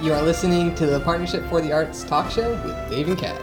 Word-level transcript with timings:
You 0.00 0.14
are 0.14 0.22
listening 0.22 0.74
to 0.76 0.86
the 0.86 0.98
Partnership 1.00 1.44
for 1.50 1.60
the 1.60 1.72
Arts 1.72 2.04
talk 2.04 2.30
show 2.30 2.52
with 2.64 2.88
Dave 2.88 3.08
and 3.08 3.18
Kat. 3.18 3.38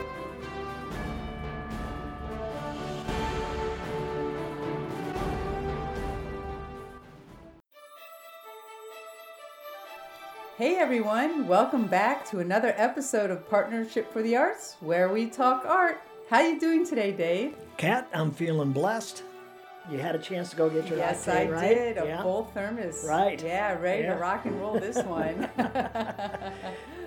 Hey 10.58 10.78
everyone, 10.78 11.48
welcome 11.48 11.86
back 11.86 12.26
to 12.32 12.40
another 12.40 12.74
episode 12.76 13.30
of 13.30 13.48
Partnership 13.48 14.12
for 14.12 14.24
the 14.24 14.36
Arts, 14.36 14.78
where 14.80 15.10
we 15.10 15.30
talk 15.30 15.64
art. 15.64 16.02
How 16.28 16.42
you 16.42 16.60
doing 16.60 16.84
today, 16.84 17.12
Dave? 17.12 17.56
Kat, 17.78 18.10
I'm 18.12 18.32
feeling 18.32 18.72
blessed. 18.72 19.22
You 19.90 20.00
had 20.00 20.16
a 20.16 20.20
chance 20.20 20.50
to 20.50 20.56
go 20.58 20.70
get 20.70 20.88
your 20.88 20.98
yes, 20.98 21.26
latte, 21.28 21.48
I 21.48 21.50
right? 21.50 21.76
did. 21.76 21.98
A 21.98 22.06
yeah. 22.06 22.22
full 22.22 22.46
thermos. 22.54 23.06
Right. 23.08 23.42
Yeah, 23.42 23.80
ready 23.80 24.04
Yeah. 24.04 24.16
to 24.16 24.20
rock 24.20 24.46
and 24.46 24.60
roll 24.60 24.80
this 24.80 24.98
one. 25.06 25.50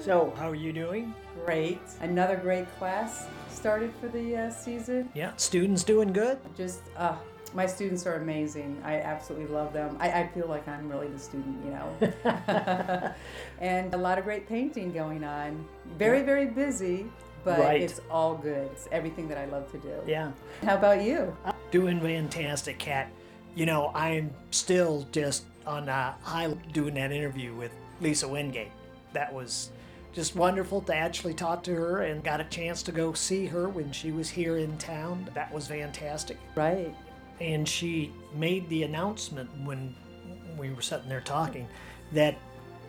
So, 0.00 0.32
how 0.38 0.48
are 0.48 0.54
you 0.54 0.72
doing? 0.72 1.14
great. 1.44 1.78
Another 2.00 2.36
great 2.36 2.66
class 2.78 3.26
started 3.50 3.92
for 4.00 4.08
the 4.08 4.34
uh, 4.36 4.50
season. 4.50 5.10
Yeah, 5.14 5.32
students 5.36 5.84
doing 5.84 6.10
good? 6.12 6.38
Just, 6.56 6.80
uh, 6.96 7.16
my 7.54 7.66
students 7.66 8.06
are 8.06 8.14
amazing. 8.14 8.80
I 8.82 9.00
absolutely 9.00 9.48
love 9.54 9.72
them. 9.74 9.96
I, 10.00 10.10
I 10.22 10.28
feel 10.28 10.46
like 10.46 10.66
I'm 10.68 10.88
really 10.88 11.08
the 11.08 11.18
student, 11.18 11.56
you 11.64 11.70
know. 11.72 13.12
and 13.60 13.92
a 13.92 13.96
lot 13.98 14.18
of 14.18 14.24
great 14.24 14.48
painting 14.48 14.90
going 14.92 15.22
on. 15.24 15.66
Very, 15.98 16.22
very 16.22 16.46
busy, 16.46 17.06
but 17.44 17.58
Right. 17.58 17.82
it's 17.82 18.00
all 18.10 18.34
good. 18.34 18.70
It's 18.72 18.88
everything 18.92 19.28
that 19.28 19.38
I 19.38 19.46
love 19.46 19.70
to 19.72 19.78
do. 19.78 19.92
Yeah. 20.06 20.32
How 20.64 20.74
about 20.76 21.02
you? 21.02 21.36
Doing 21.70 22.00
fantastic, 22.00 22.78
Kat. 22.78 23.10
You 23.54 23.66
know, 23.66 23.90
I'm 23.94 24.32
still 24.50 25.06
just 25.12 25.44
on 25.66 25.88
a 25.88 26.14
high 26.22 26.48
doing 26.72 26.94
that 26.94 27.12
interview 27.12 27.54
with 27.54 27.72
Lisa 28.00 28.26
Wingate. 28.28 28.70
That 29.12 29.32
was 29.32 29.70
just 30.12 30.34
wonderful 30.34 30.80
to 30.82 30.94
actually 30.94 31.34
talk 31.34 31.62
to 31.64 31.74
her 31.74 32.02
and 32.02 32.22
got 32.24 32.40
a 32.40 32.44
chance 32.44 32.82
to 32.84 32.92
go 32.92 33.12
see 33.12 33.46
her 33.46 33.68
when 33.68 33.92
she 33.92 34.10
was 34.12 34.28
here 34.28 34.56
in 34.56 34.76
town. 34.78 35.28
That 35.34 35.52
was 35.52 35.66
fantastic. 35.68 36.38
Right. 36.54 36.94
and 37.40 37.66
she 37.66 38.12
made 38.34 38.68
the 38.68 38.82
announcement 38.82 39.48
when 39.64 39.94
we 40.58 40.70
were 40.72 40.82
sitting 40.82 41.08
there 41.08 41.22
talking 41.22 41.66
that 42.12 42.36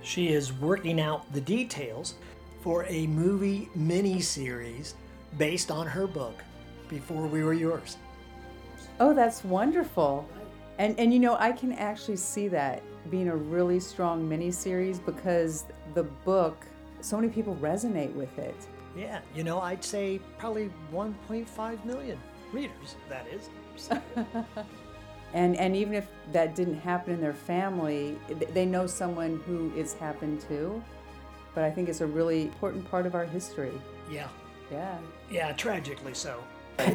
she 0.01 0.27
is 0.27 0.51
working 0.51 0.99
out 0.99 1.31
the 1.31 1.39
details 1.39 2.15
for 2.61 2.85
a 2.85 3.07
movie 3.07 3.69
mini-series 3.75 4.95
based 5.37 5.71
on 5.71 5.87
her 5.87 6.07
book 6.07 6.43
before 6.89 7.27
we 7.27 7.43
were 7.43 7.53
yours 7.53 7.97
Oh, 8.99 9.13
that's 9.15 9.43
wonderful. 9.43 10.27
And 10.77 10.99
and 10.99 11.11
you 11.13 11.19
know, 11.19 11.35
I 11.39 11.51
can 11.53 11.71
actually 11.73 12.17
see 12.17 12.47
that 12.49 12.83
being 13.09 13.29
a 13.29 13.35
really 13.35 13.79
strong 13.79 14.29
miniseries 14.29 15.03
because 15.03 15.65
the 15.95 16.03
book, 16.03 16.65
so 17.01 17.17
many 17.17 17.29
people 17.29 17.55
resonate 17.61 18.13
with 18.13 18.37
it. 18.37 18.55
yeah 18.95 19.21
you 19.35 19.43
know 19.43 19.59
i'd 19.61 19.83
say 19.83 20.19
probably 20.37 20.69
1.5 20.93 21.85
million 21.85 22.19
readers 22.53 22.95
that 23.09 23.25
is 23.35 23.49
And 25.33 25.55
and 25.55 25.75
even 25.77 25.93
if 25.93 26.07
that 26.33 26.55
didn't 26.55 26.79
happen 26.81 27.13
in 27.13 27.21
their 27.21 27.33
family, 27.33 28.17
they 28.53 28.65
know 28.65 28.85
someone 28.85 29.41
who 29.47 29.71
it's 29.79 29.93
happened 29.93 30.41
to. 30.49 30.83
But 31.53 31.63
I 31.65 31.71
think 31.71 31.89
it's 31.89 32.01
a 32.01 32.07
really 32.07 32.43
important 32.43 32.89
part 32.89 33.05
of 33.05 33.15
our 33.15 33.25
history. 33.25 33.73
yeah 34.09 34.27
Yeah. 34.71 34.97
yeah 35.29 35.51
tragically 35.53 36.13
so 36.13 36.41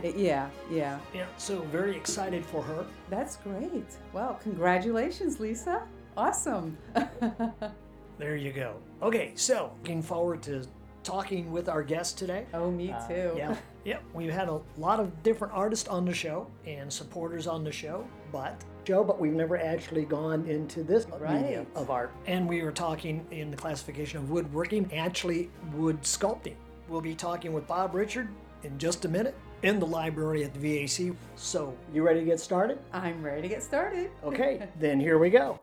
yeah, 0.02 0.48
yeah. 0.70 0.98
yeah 1.14 1.26
so 1.36 1.60
very 1.70 1.94
excited 1.96 2.44
for 2.44 2.62
her 2.62 2.84
That's 3.10 3.36
great. 3.36 3.84
Well, 4.12 4.40
congratulations, 4.42 5.38
Lisa. 5.38 5.82
Awesome. 6.16 6.76
there 8.18 8.36
you 8.36 8.50
go 8.52 8.76
okay 9.02 9.32
so 9.34 9.70
looking 9.82 10.02
forward 10.02 10.42
to 10.42 10.64
talking 11.02 11.52
with 11.52 11.68
our 11.68 11.82
guest 11.82 12.16
today 12.18 12.46
oh, 12.54 12.70
me 12.70 12.90
Uh, 12.90 13.08
too. 13.08 13.32
yeah, 13.36 13.54
yeah. 13.84 13.98
We've 14.14 14.32
had 14.32 14.48
a 14.48 14.58
lot 14.78 14.98
of 14.98 15.22
different 15.22 15.52
artists 15.54 15.86
on 15.88 16.04
the 16.04 16.14
show 16.14 16.46
and 16.66 16.92
supporters 16.92 17.46
on 17.46 17.62
the 17.62 17.70
show, 17.70 18.04
but 18.32 18.56
show, 18.86 19.02
but 19.02 19.18
we've 19.18 19.32
never 19.32 19.58
actually 19.58 20.04
gone 20.04 20.46
into 20.46 20.82
this 20.82 21.06
medium 21.20 21.66
of 21.74 21.90
art. 21.90 22.12
And 22.26 22.48
we 22.48 22.62
were 22.62 22.72
talking 22.72 23.26
in 23.30 23.50
the 23.50 23.56
classification 23.56 24.18
of 24.18 24.30
woodworking, 24.30 24.90
actually 24.94 25.50
wood 25.72 26.00
sculpting. 26.02 26.54
We'll 26.88 27.00
be 27.00 27.14
talking 27.14 27.52
with 27.52 27.66
Bob 27.66 27.94
Richard 27.94 28.28
in 28.62 28.78
just 28.78 29.04
a 29.04 29.08
minute 29.08 29.34
in 29.62 29.80
the 29.80 29.86
library 29.86 30.44
at 30.44 30.54
the 30.54 30.60
VAC. 30.60 31.16
So, 31.34 31.76
you 31.92 32.02
ready 32.02 32.20
to 32.20 32.26
get 32.26 32.38
started? 32.38 32.78
I'm 32.92 33.22
ready 33.22 33.42
to 33.42 33.48
get 33.48 33.62
started. 33.62 34.10
Okay, 34.24 34.68
then 34.78 35.00
here 35.00 35.18
we 35.18 35.30
go. 35.30 35.60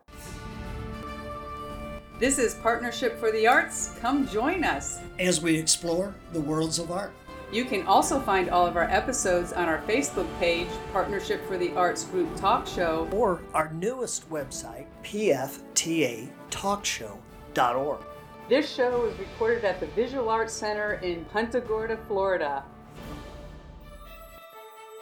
This 2.18 2.38
is 2.38 2.54
Partnership 2.54 3.18
for 3.18 3.30
the 3.32 3.46
Arts. 3.46 3.96
Come 4.00 4.28
join 4.28 4.64
us. 4.64 5.00
As 5.18 5.40
we 5.40 5.56
explore 5.56 6.14
the 6.32 6.40
worlds 6.40 6.78
of 6.78 6.90
art. 6.90 7.12
You 7.54 7.64
can 7.64 7.86
also 7.86 8.18
find 8.18 8.50
all 8.50 8.66
of 8.66 8.76
our 8.76 8.90
episodes 8.90 9.52
on 9.52 9.68
our 9.68 9.80
Facebook 9.82 10.26
page, 10.40 10.66
Partnership 10.92 11.46
for 11.46 11.56
the 11.56 11.72
Arts 11.76 12.02
Group 12.06 12.34
Talk 12.34 12.66
Show. 12.66 13.08
or 13.12 13.42
our 13.54 13.72
newest 13.74 14.28
website, 14.28 14.86
pftatalkshow.org. 15.04 18.00
This 18.48 18.68
show 18.74 19.04
is 19.06 19.16
recorded 19.20 19.64
at 19.64 19.78
the 19.78 19.86
Visual 19.86 20.28
Arts 20.28 20.52
Center 20.52 20.94
in 20.94 21.24
Punta 21.26 21.60
Gorda, 21.60 21.96
Florida. 22.08 22.64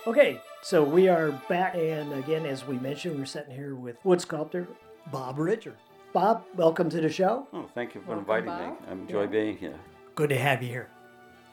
Okay, 0.06 0.38
so 0.60 0.84
we 0.84 1.08
are 1.08 1.30
back, 1.48 1.74
and 1.74 2.12
again, 2.12 2.44
as 2.44 2.66
we 2.66 2.78
mentioned, 2.80 3.18
we're 3.18 3.24
sitting 3.24 3.54
here 3.54 3.74
with 3.76 3.96
wood 4.04 4.20
sculptor 4.20 4.68
Bob 5.10 5.38
Richard. 5.38 5.76
Bob, 6.12 6.44
welcome 6.54 6.90
to 6.90 7.00
the 7.00 7.08
show. 7.08 7.46
Oh, 7.54 7.64
thank 7.74 7.94
you 7.94 8.02
for 8.02 8.08
Welcome, 8.08 8.24
inviting 8.44 8.50
Bob. 8.50 8.82
me. 8.82 8.88
I 8.88 8.92
enjoy 8.92 9.20
Yeah. 9.22 9.26
being 9.28 9.56
here. 9.56 9.80
Good 10.14 10.28
to 10.28 10.36
have 10.38 10.62
you 10.62 10.68
here. 10.68 10.90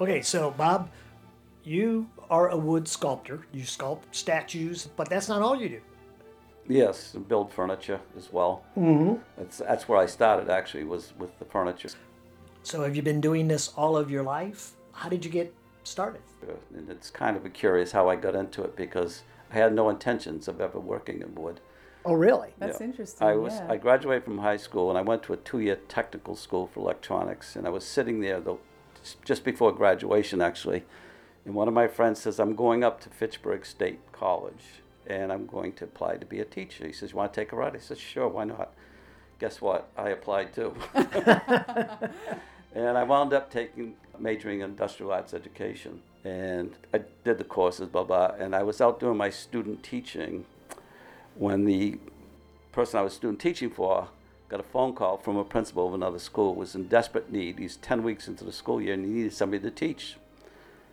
Okay, 0.02 0.22
so 0.22 0.52
Bob, 0.52 0.90
you 1.64 2.10
are 2.30 2.50
a 2.50 2.58
wood 2.58 2.88
sculptor. 2.88 3.46
You 3.52 3.64
sculpt 3.64 4.04
statues, 4.12 4.88
but 4.96 5.10
that's 5.10 5.28
not 5.28 5.42
all 5.42 5.60
you 5.60 5.70
do. 5.70 5.82
Yes, 6.68 7.16
and 7.16 7.28
build 7.28 7.52
furniture 7.52 8.00
as 8.16 8.32
well. 8.32 8.64
Mm-hmm. 8.78 9.16
That's 9.38 9.58
that's 9.58 9.90
where 9.90 9.98
I 10.00 10.06
started 10.06 10.50
actually 10.50 10.84
was 10.84 11.14
with 11.18 11.38
the 11.40 11.46
furniture. 11.46 11.90
So 12.64 12.84
have 12.84 12.96
you 12.96 13.02
been 13.02 13.20
doing 13.22 13.48
this 13.48 13.74
all 13.76 13.98
of 13.98 14.12
your 14.12 14.24
life? 14.24 14.74
How 14.92 15.10
did 15.10 15.26
you 15.26 15.32
get 15.32 15.54
started? 15.84 16.22
Uh, 16.48 16.54
And 16.76 16.90
it's 16.90 17.10
kind 17.10 17.36
of 17.36 17.52
curious 17.54 17.92
how 17.92 18.08
I 18.08 18.16
got 18.16 18.36
into 18.36 18.64
it 18.64 18.76
because 18.76 19.24
I 19.52 19.56
had 19.56 19.74
no 19.74 19.90
intentions 19.90 20.48
of 20.48 20.62
ever 20.62 20.80
working 20.80 21.22
in 21.22 21.34
wood. 21.34 21.60
Oh, 22.06 22.14
really? 22.14 22.50
That's 22.60 22.80
Yeah. 22.80 22.88
interesting. 22.88 23.28
I 23.28 23.36
was 23.36 23.56
yeah. 23.56 23.74
I 23.74 23.78
graduated 23.78 24.24
from 24.24 24.38
high 24.38 24.58
school 24.58 24.90
and 24.90 24.98
I 24.98 25.02
went 25.02 25.24
to 25.24 25.34
a 25.34 25.38
two-year 25.38 25.78
technical 25.88 26.36
school 26.36 26.68
for 26.68 26.80
electronics 26.82 27.56
and 27.56 27.66
I 27.68 27.70
was 27.72 27.84
sitting 27.84 28.22
there 28.22 28.40
though 28.40 28.60
just 29.26 29.44
before 29.44 29.72
graduation 29.72 30.42
actually 30.42 30.84
and 31.46 31.56
one 31.56 31.68
of 31.68 31.74
my 31.74 31.88
friends 31.88 32.22
says 32.22 32.40
I'm 32.40 32.56
going 32.56 32.84
up 32.84 33.02
to 33.02 33.10
Fitchburg 33.10 33.66
State 33.66 34.00
College 34.12 34.82
and 35.08 35.32
I'm 35.32 35.48
going 35.48 35.74
to 35.74 35.86
apply 35.86 36.18
to 36.18 36.26
be 36.26 36.40
a 36.40 36.46
teacher. 36.46 36.86
He 36.86 36.94
says, 36.94 37.12
"You 37.12 37.18
want 37.18 37.34
to 37.34 37.42
take 37.42 37.52
a 37.52 37.56
ride?" 37.56 37.76
I 37.76 37.80
said, 37.80 37.98
"Sure, 37.98 38.28
why 38.28 38.44
not?" 38.44 38.74
Guess 39.40 39.62
what? 39.62 39.90
I 39.98 40.10
applied 40.10 40.54
too. 40.54 40.76
and 42.76 42.98
I 42.98 43.04
wound 43.04 43.34
up 43.34 43.52
taking 43.52 43.96
majoring 44.20 44.60
in 44.60 44.72
industrial 44.72 45.12
arts 45.12 45.34
education 45.34 46.02
and 46.26 46.76
I 46.94 47.02
did 47.24 47.38
the 47.38 47.46
courses 47.46 47.88
blah 47.88 48.04
blah 48.04 48.34
and 48.38 48.54
I 48.54 48.64
was 48.64 48.82
out 48.82 49.00
doing 49.00 49.16
my 49.16 49.30
student 49.30 49.82
teaching 49.82 50.44
when 51.36 51.64
the 51.64 51.98
person 52.74 53.00
I 53.00 53.04
was 53.04 53.14
student 53.14 53.40
teaching 53.40 53.70
for 53.70 54.10
got 54.50 54.60
a 54.60 54.64
phone 54.64 54.94
call 54.94 55.18
from 55.18 55.38
a 55.38 55.44
principal 55.46 55.88
of 55.88 55.94
another 55.94 56.20
school 56.20 56.56
was 56.56 56.76
in 56.76 56.88
desperate 56.88 57.32
need. 57.32 57.60
He's 57.60 57.78
10 57.78 58.04
weeks 58.04 58.28
into 58.28 58.44
the 58.44 58.52
school 58.52 58.82
year 58.82 58.96
and 58.96 59.06
he 59.06 59.12
needed 59.12 59.34
somebody 59.34 59.62
to 59.62 59.72
teach. 59.72 60.18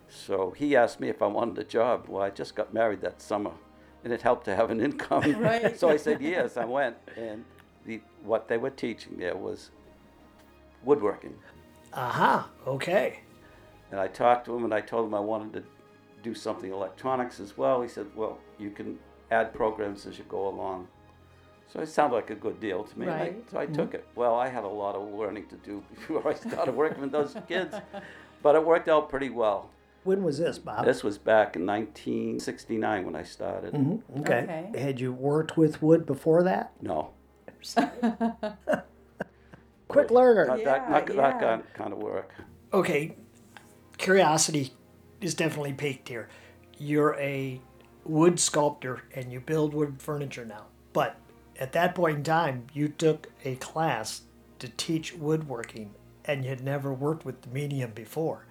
So 0.08 0.52
he 0.56 0.76
asked 0.76 1.00
me 1.00 1.08
if 1.08 1.22
I 1.22 1.26
wanted 1.26 1.58
a 1.58 1.64
job. 1.64 2.04
Well, 2.06 2.22
I 2.22 2.30
just 2.30 2.54
got 2.54 2.74
married 2.74 3.00
that 3.00 3.20
summer 3.20 3.52
and 4.04 4.12
it 4.12 4.22
helped 4.22 4.44
to 4.44 4.54
have 4.54 4.70
an 4.70 4.80
income. 4.80 5.22
Right. 5.40 5.78
so 5.78 5.88
I 5.88 5.96
said 5.96 6.20
yes, 6.20 6.56
I 6.56 6.66
went. 6.66 6.96
And 7.16 7.44
the, 7.86 8.00
what 8.22 8.46
they 8.46 8.58
were 8.58 8.70
teaching 8.70 9.16
there 9.16 9.36
was 9.36 9.70
woodworking. 10.84 11.34
Aha, 11.94 12.50
okay. 12.66 13.20
And 13.90 13.98
I 13.98 14.06
talked 14.06 14.44
to 14.46 14.54
him 14.54 14.64
and 14.64 14.74
I 14.74 14.82
told 14.82 15.06
him 15.06 15.14
I 15.14 15.20
wanted 15.20 15.52
to 15.54 15.64
do 16.22 16.34
something 16.34 16.70
electronics 16.70 17.40
as 17.40 17.56
well. 17.56 17.80
He 17.80 17.88
said, 17.88 18.06
Well, 18.14 18.38
you 18.58 18.70
can 18.70 18.98
add 19.30 19.54
programs 19.54 20.06
as 20.06 20.18
you 20.18 20.24
go 20.28 20.48
along. 20.48 20.88
So 21.72 21.80
it 21.80 21.88
sounded 21.88 22.14
like 22.16 22.30
a 22.30 22.34
good 22.34 22.60
deal 22.60 22.84
to 22.84 22.98
me. 22.98 23.06
and 23.06 23.14
I- 23.14 23.34
so 23.50 23.58
I 23.58 23.66
took 23.66 23.92
it. 23.94 24.06
Well, 24.14 24.34
I 24.36 24.48
had 24.48 24.64
a 24.64 24.68
lot 24.68 24.94
of 24.94 25.12
learning 25.12 25.46
to 25.48 25.56
do 25.56 25.82
before 25.94 26.26
I 26.28 26.34
started 26.34 26.74
working 26.74 27.00
with 27.02 27.12
those 27.12 27.36
kids, 27.48 27.74
but 28.42 28.54
it 28.54 28.64
worked 28.64 28.88
out 28.88 29.08
pretty 29.08 29.30
well. 29.30 29.70
When 30.04 30.22
was 30.22 30.38
this, 30.38 30.58
Bob? 30.58 30.84
This 30.84 31.02
was 31.02 31.18
back 31.18 31.56
in 31.56 31.66
1969 31.66 33.04
when 33.06 33.16
I 33.16 33.24
started. 33.24 33.74
Mhm, 33.74 34.02
Okay. 34.20 34.68
Okay. 34.70 34.80
Had 34.80 35.00
you 35.00 35.12
worked 35.12 35.56
with 35.56 35.82
wood 35.82 36.06
before 36.06 36.44
that? 36.44 36.70
No. 36.80 37.10
Quick 39.88 40.10
learner. 40.10 40.46
Not 40.46 40.58
Yeah, 40.60 40.64
that, 40.64 40.90
not 40.90 41.06
that 41.06 41.14
yeah. 41.16 41.38
kind, 41.40 41.62
kind 41.74 41.92
of 41.92 41.98
work. 41.98 42.32
okay, 42.72 43.16
curiosity 43.98 44.72
is 45.20 45.34
definitely 45.34 45.72
peaked 45.72 46.08
here. 46.08 46.28
You're 46.78 47.14
a 47.18 47.60
wood 48.04 48.38
sculptor 48.38 49.02
and 49.14 49.32
you 49.32 49.40
build 49.40 49.74
wood 49.74 49.96
furniture 50.00 50.44
now. 50.44 50.66
But 50.92 51.16
at 51.58 51.72
that 51.72 51.94
point 51.94 52.18
in 52.18 52.22
time, 52.24 52.66
you 52.72 52.88
took 52.88 53.30
a 53.44 53.56
class 53.56 54.22
to 54.58 54.68
teach 54.68 55.14
woodworking 55.14 55.94
and 56.24 56.44
you'd 56.44 56.62
never 56.62 56.92
worked 56.92 57.24
with 57.24 57.42
the 57.42 57.48
medium 57.48 57.92
before. 57.92 58.46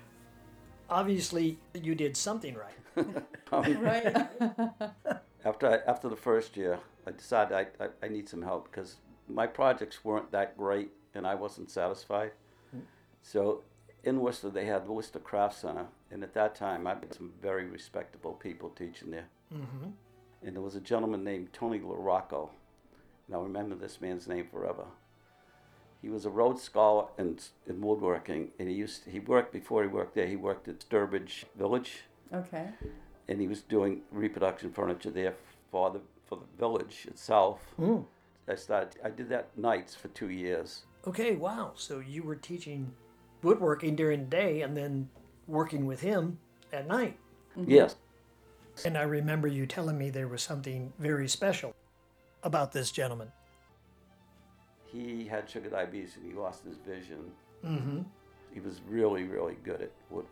Obviously, 0.89 1.57
you 1.73 1.95
did 1.95 2.15
something 2.15 2.55
right. 2.55 2.73
Right. 3.51 4.15
After 5.45 5.69
I, 5.69 5.91
after 5.91 6.09
the 6.09 6.15
first 6.15 6.57
year, 6.57 6.79
I 7.05 7.11
decided 7.11 7.53
I, 7.55 7.83
I, 7.83 7.89
I 8.01 8.07
need 8.07 8.27
some 8.27 8.41
help 8.41 8.71
because 8.71 8.95
my 9.27 9.45
projects 9.45 10.03
weren't 10.03 10.31
that 10.31 10.57
great 10.57 10.89
and 11.13 11.27
I 11.27 11.35
wasn't 11.35 11.69
satisfied. 11.69 12.31
So 13.21 13.63
in 14.03 14.19
Worcester, 14.19 14.49
they 14.49 14.65
had 14.65 14.85
the 14.85 14.91
Worcester 14.91 15.19
Craft 15.19 15.59
Center, 15.59 15.87
and 16.11 16.23
at 16.23 16.33
that 16.35 16.53
time, 16.55 16.85
I 16.85 16.91
had 16.91 17.13
some 17.13 17.33
very 17.41 17.65
respectable 17.65 18.33
people 18.33 18.69
teaching 18.69 19.09
there. 19.09 19.27
Mm-hmm. 19.53 19.89
And 20.43 20.55
there 20.55 20.61
was 20.61 20.75
a 20.75 20.79
gentleman 20.79 21.23
named 21.23 21.51
Tony 21.51 21.79
LaRocco, 21.79 22.49
and 23.27 23.35
I'll 23.35 23.43
remember 23.43 23.75
this 23.75 24.01
man's 24.01 24.27
name 24.27 24.47
forever. 24.51 24.85
He 26.01 26.09
was 26.09 26.25
a 26.25 26.29
Rhodes 26.29 26.61
Scholar 26.61 27.07
in, 27.17 27.39
in 27.67 27.81
woodworking, 27.81 28.49
and 28.59 28.69
he 28.69 28.75
used 28.75 29.05
to, 29.05 29.09
he 29.09 29.19
worked 29.19 29.51
before 29.51 29.81
he 29.81 29.87
worked 29.87 30.13
there. 30.13 30.27
He 30.27 30.35
worked 30.35 30.67
at 30.67 30.79
Sturbridge 30.79 31.45
Village, 31.57 32.03
Okay. 32.33 32.69
and 33.27 33.41
he 33.41 33.47
was 33.47 33.61
doing 33.61 34.01
reproduction 34.11 34.71
furniture 34.71 35.09
there 35.09 35.33
for 35.71 35.89
the 35.91 36.01
for 36.25 36.37
the 36.37 36.57
village 36.59 37.05
itself. 37.07 37.59
Mm. 37.79 38.05
I 38.47 38.55
started. 38.55 38.99
I 39.03 39.09
did 39.09 39.29
that 39.29 39.55
nights 39.57 39.95
for 39.95 40.07
two 40.09 40.29
years. 40.29 40.83
Okay, 41.07 41.35
wow. 41.35 41.71
So 41.75 41.99
you 41.99 42.23
were 42.23 42.35
teaching 42.35 42.91
woodworking 43.43 43.95
during 43.95 44.21
the 44.21 44.29
day 44.29 44.61
and 44.61 44.75
then 44.75 45.09
working 45.47 45.85
with 45.85 46.01
him 46.01 46.39
at 46.73 46.87
night. 46.87 47.17
Yes, 47.55 47.95
And 48.83 48.97
I 48.97 49.03
remember 49.03 49.47
you 49.47 49.65
telling 49.65 49.97
me 49.97 50.09
there 50.09 50.27
was 50.27 50.41
something 50.43 50.91
very 50.99 51.27
special 51.29 51.73
about 52.45 52.71
this 52.71 52.91
gentleman. 52.91 53.31
he 54.85 55.25
had 55.25 55.49
sugar 55.49 55.69
diabetes 55.69 56.15
and 56.15 56.25
he 56.25 56.33
lost 56.37 56.63
his 56.63 56.77
vision. 56.77 57.19
Mm-hmm. 57.65 58.01
He 58.53 58.59
was 58.61 58.79
really, 58.87 59.23
really 59.23 59.57
good 59.63 59.81
at 59.81 59.91
wood. 60.09 60.25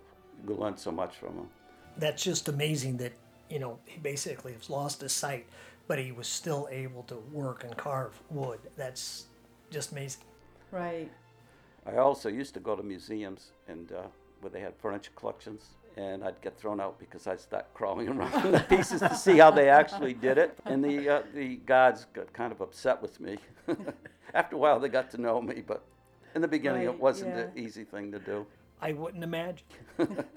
We 0.45 0.53
learned 0.53 0.79
so 0.79 0.91
much 0.91 1.17
from 1.17 1.33
him. 1.39 1.47
That's 1.97 2.23
just 2.23 2.47
amazing 2.47 2.95
that, 2.97 3.11
you 3.49 3.59
know, 3.59 3.79
he 3.85 3.99
basically 3.99 4.53
has 4.53 4.69
lost 4.69 5.01
his 5.01 5.11
sight, 5.11 5.45
but 5.87 5.99
he 5.99 6.11
was 6.13 6.27
still 6.27 6.69
able 6.71 7.03
to 7.03 7.15
work 7.33 7.65
and 7.65 7.75
carve 7.75 8.17
wood. 8.29 8.59
That's 8.77 9.25
just 9.69 9.91
amazing. 9.91 10.23
Right. 10.71 11.11
I 11.85 11.97
also 11.97 12.29
used 12.29 12.53
to 12.53 12.61
go 12.61 12.75
to 12.77 12.83
museums 12.83 13.51
and 13.67 13.91
uh, 13.91 14.03
where 14.39 14.51
they 14.51 14.61
had 14.61 14.73
furniture 14.77 15.11
collections, 15.15 15.61
and 15.97 16.23
I'd 16.23 16.39
get 16.41 16.57
thrown 16.57 16.79
out 16.81 16.99
because 16.99 17.27
I'd 17.27 17.39
start 17.39 17.65
crawling 17.73 18.07
around 18.09 18.51
the 18.51 18.59
pieces 18.69 18.99
to 19.01 19.15
see 19.15 19.37
how 19.37 19.51
they 19.51 19.69
actually 19.69 20.13
did 20.13 20.37
it. 20.37 20.57
And 20.65 20.83
the 20.83 21.09
uh, 21.09 21.21
the 21.33 21.57
guards 21.57 22.05
got 22.13 22.31
kind 22.33 22.51
of 22.51 22.61
upset 22.61 23.01
with 23.01 23.19
me. 23.19 23.37
After 24.33 24.55
a 24.55 24.59
while, 24.59 24.79
they 24.79 24.89
got 24.89 25.11
to 25.11 25.21
know 25.21 25.41
me, 25.41 25.63
but 25.65 25.83
in 26.35 26.41
the 26.41 26.47
beginning, 26.47 26.87
Right, 26.87 26.95
it 26.95 26.99
wasn't 26.99 27.35
yeah. 27.35 27.43
an 27.43 27.51
easy 27.55 27.83
thing 27.83 28.11
to 28.11 28.19
do. 28.19 28.45
I 28.81 28.93
wouldn't 28.93 29.23
imagine. 29.23 29.65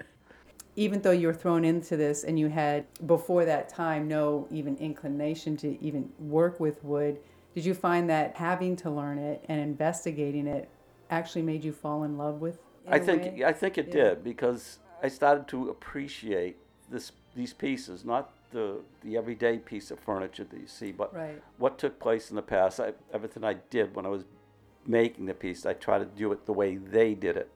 Even 0.75 1.01
though 1.01 1.11
you 1.11 1.25
were 1.25 1.33
thrown 1.33 1.65
into 1.65 1.97
this 1.97 2.23
and 2.23 2.37
you 2.37 2.49
had, 2.49 2.85
before 3.07 3.45
that 3.45 3.67
time, 3.67 4.07
no 4.07 4.47
even 4.51 4.77
inclination 4.77 5.57
to 5.57 5.81
even 5.83 6.07
work 6.19 6.59
with 6.59 6.83
wood, 6.83 7.17
did 7.55 7.65
you 7.65 7.73
find 7.73 8.07
that 8.11 8.35
having 8.35 8.75
to 8.77 8.91
learn 8.91 9.17
it 9.17 9.43
and 9.49 9.59
investigating 9.59 10.45
it 10.45 10.69
actually 11.09 11.41
made 11.41 11.63
you 11.63 11.71
fall 11.71 12.03
in 12.03 12.15
love 12.15 12.41
with 12.41 12.55
it? 12.55 12.61
I 12.87 12.99
think 12.99 13.23
way? 13.23 13.43
I 13.43 13.53
think 13.53 13.79
it 13.79 13.87
Yeah. 13.87 13.93
did 13.93 14.23
because 14.23 14.77
I 15.01 15.07
started 15.09 15.47
to 15.49 15.69
appreciate 15.69 16.57
this 16.89 17.11
these 17.35 17.53
pieces, 17.53 18.03
not 18.03 18.31
the 18.51 18.79
the 19.03 19.17
everyday 19.17 19.57
piece 19.57 19.91
of 19.91 19.99
furniture 19.99 20.43
that 20.45 20.59
you 20.59 20.67
see, 20.67 20.91
but 20.91 21.13
Right. 21.13 21.41
what 21.57 21.77
took 21.77 21.99
place 21.99 22.29
in 22.29 22.35
the 22.35 22.41
past. 22.41 22.79
I, 22.79 22.93
everything 23.13 23.43
I 23.43 23.55
did 23.69 23.95
when 23.95 24.05
I 24.05 24.09
was 24.09 24.23
making 24.85 25.25
the 25.25 25.33
piece, 25.33 25.65
I 25.65 25.73
tried 25.73 25.99
to 25.99 26.05
do 26.05 26.31
it 26.31 26.45
the 26.45 26.53
way 26.53 26.77
they 26.77 27.13
did 27.13 27.35
it, 27.35 27.49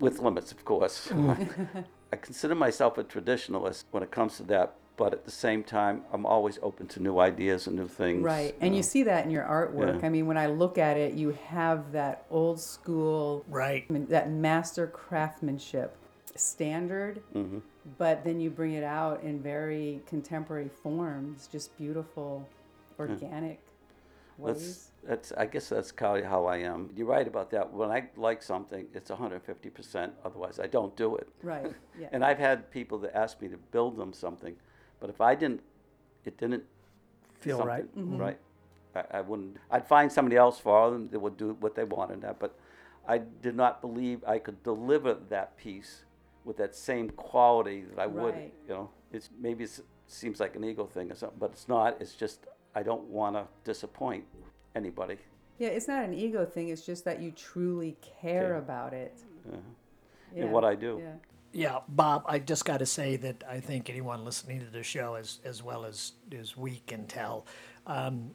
with 0.00 0.18
limits, 0.18 0.50
of 0.50 0.64
course. 0.64 1.10
I 2.12 2.16
consider 2.16 2.54
myself 2.54 2.98
a 2.98 3.04
traditionalist 3.04 3.84
when 3.92 4.02
it 4.02 4.10
comes 4.10 4.36
to 4.38 4.42
that, 4.44 4.74
but 4.96 5.12
at 5.14 5.24
the 5.24 5.30
same 5.30 5.62
time, 5.62 6.02
I'm 6.12 6.26
always 6.26 6.58
open 6.60 6.88
to 6.88 7.00
new 7.00 7.18
ideas 7.20 7.68
and 7.68 7.76
new 7.76 7.88
things. 7.88 8.22
Right. 8.22 8.54
And 8.60 8.76
you 8.76 8.82
see 8.82 9.04
that 9.04 9.24
in 9.24 9.30
your 9.30 9.44
artwork. 9.44 10.00
Yeah. 10.00 10.06
I 10.06 10.10
mean, 10.10 10.26
when 10.26 10.36
I 10.36 10.46
look 10.46 10.76
at 10.76 10.96
it, 10.96 11.14
you 11.14 11.30
have 11.46 11.92
that 11.92 12.26
old 12.30 12.60
school, 12.60 13.44
Right. 13.48 13.86
I 13.88 13.92
mean, 13.92 14.06
that 14.06 14.30
master 14.30 14.86
craftsmanship 14.88 15.96
standard, 16.36 17.22
Mhm. 17.34 17.62
but 17.98 18.24
then 18.24 18.40
you 18.40 18.50
bring 18.50 18.72
it 18.72 18.84
out 18.84 19.22
in 19.22 19.40
very 19.40 20.02
contemporary 20.06 20.68
forms, 20.68 21.46
just 21.46 21.76
beautiful, 21.76 22.46
organic 22.98 23.60
ways. 24.38 24.90
That's, 25.04 25.30
that's, 25.30 25.32
I 25.32 25.46
guess 25.46 25.68
that's 25.68 25.92
kind 25.92 26.24
of 26.24 26.30
how 26.30 26.46
I 26.46 26.58
am. 26.58 26.90
You're 26.96 27.06
right 27.06 27.26
about 27.26 27.50
that. 27.50 27.72
When 27.72 27.90
I 27.90 28.08
like 28.16 28.42
something, 28.42 28.86
it's 28.94 29.10
150%. 29.10 30.14
Otherwise, 30.24 30.58
I 30.60 30.66
don't 30.66 30.94
do 30.96 31.16
it. 31.16 31.28
Right. 31.42 31.74
Yeah. 31.98 32.08
And 32.12 32.24
I've 32.24 32.38
had 32.38 32.70
people 32.70 32.98
that 33.00 33.14
ask 33.14 33.40
me 33.42 33.48
to 33.48 33.58
build 33.58 33.96
them 33.96 34.12
something, 34.14 34.56
but 34.98 35.10
if 35.10 35.20
I 35.20 35.34
didn't, 35.34 35.62
it 36.24 36.38
didn't 36.38 36.64
Feel 37.40 37.64
right? 37.64 37.96
Mm-hmm. 37.96 38.18
Right. 38.18 38.38
I, 38.94 39.04
I 39.18 39.20
wouldn't. 39.20 39.56
I'd 39.70 39.86
find 39.86 40.10
somebody 40.10 40.36
else 40.36 40.60
for 40.60 40.90
them 40.90 41.08
that 41.10 41.18
would 41.18 41.36
do 41.36 41.56
what 41.58 41.74
they 41.74 41.82
wanted. 41.84 42.20
That, 42.22 42.38
but 42.38 42.56
I 43.06 43.18
did 43.18 43.56
not 43.56 43.80
believe 43.80 44.22
I 44.24 44.38
could 44.38 44.62
deliver 44.62 45.14
that 45.28 45.56
piece 45.56 46.04
with 46.44 46.56
that 46.58 46.74
same 46.74 47.10
quality 47.10 47.84
that 47.90 48.00
I 48.00 48.06
would. 48.06 48.34
Right. 48.34 48.52
You 48.68 48.74
know, 48.74 48.90
it's 49.12 49.30
maybe 49.40 49.64
it 49.64 49.80
seems 50.06 50.40
like 50.40 50.56
an 50.56 50.64
ego 50.64 50.86
thing 50.86 51.10
or 51.10 51.14
something, 51.14 51.38
but 51.38 51.50
it's 51.52 51.68
not. 51.68 52.00
It's 52.00 52.14
just 52.14 52.46
I 52.74 52.82
don't 52.82 53.04
want 53.04 53.36
to 53.36 53.46
disappoint 53.64 54.24
anybody. 54.74 55.16
Yeah, 55.58 55.68
it's 55.68 55.88
not 55.88 56.04
an 56.04 56.14
ego 56.14 56.44
thing. 56.44 56.68
It's 56.68 56.84
just 56.84 57.04
that 57.04 57.20
you 57.20 57.30
truly 57.30 57.96
care 58.20 58.48
Care. 58.48 58.56
about 58.56 58.92
it. 58.92 59.14
Uh, 59.50 59.56
Yeah. 60.34 60.44
In 60.44 60.50
what 60.50 60.64
I 60.64 60.74
do. 60.74 60.98
Yeah. 61.02 61.12
Yeah, 61.54 61.78
Bob, 61.86 62.24
I 62.26 62.38
just 62.38 62.64
got 62.64 62.78
to 62.78 62.86
say 62.86 63.16
that 63.16 63.44
I 63.46 63.60
think 63.60 63.90
anyone 63.90 64.24
listening 64.24 64.60
to 64.60 64.66
the 64.70 64.82
show, 64.82 65.14
as, 65.16 65.38
as 65.44 65.62
well 65.62 65.84
as, 65.84 66.12
as 66.34 66.56
we 66.56 66.80
can 66.86 67.06
tell, 67.06 67.46
um, 67.86 68.30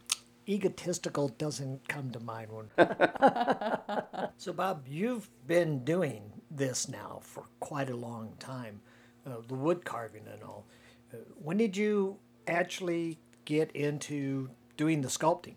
egotistical 0.47 1.29
doesn't 1.29 1.87
come 1.87 2.11
to 2.11 2.19
mind 2.19 2.51
when. 2.51 2.67
so, 4.37 4.53
Bob, 4.53 4.85
you've 4.87 5.27
been 5.47 5.83
doing 5.83 6.36
this 6.49 6.87
now 6.87 7.19
for 7.21 7.45
quite 7.59 7.89
a 7.89 7.95
long 7.95 8.33
time, 8.39 8.81
uh, 9.25 9.37
the 9.47 9.55
wood 9.55 9.83
carving 9.85 10.27
and 10.31 10.43
all. 10.43 10.65
Uh, 11.13 11.17
when 11.41 11.57
did 11.57 11.75
you 11.75 12.17
actually 12.47 13.19
get 13.45 13.71
into 13.71 14.49
doing 14.77 15.01
the 15.01 15.07
sculpting? 15.09 15.55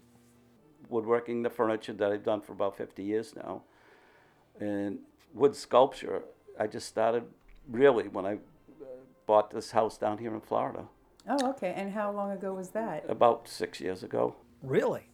woodworking, 0.88 1.42
the 1.42 1.50
furniture 1.50 1.92
that 1.92 2.10
I've 2.10 2.24
done 2.24 2.40
for 2.40 2.50
about 2.52 2.76
50 2.76 3.02
years 3.04 3.34
now. 3.36 3.62
And 4.58 4.98
wood 5.32 5.54
sculpture, 5.54 6.22
I 6.58 6.66
just 6.66 6.88
started 6.88 7.22
really 7.68 8.08
when 8.08 8.26
I 8.26 8.34
uh, 8.34 8.86
bought 9.24 9.50
this 9.52 9.70
house 9.70 9.96
down 9.96 10.18
here 10.18 10.34
in 10.34 10.40
Florida 10.40 10.84
Oh, 11.28 11.50
okay. 11.50 11.74
And 11.76 11.92
how 11.92 12.10
long 12.10 12.32
ago 12.32 12.54
was 12.54 12.70
that? 12.70 13.04
about 13.08 13.46
six 13.46 13.80
years 13.80 14.02
ago. 14.02 14.34
Really? 14.62 15.06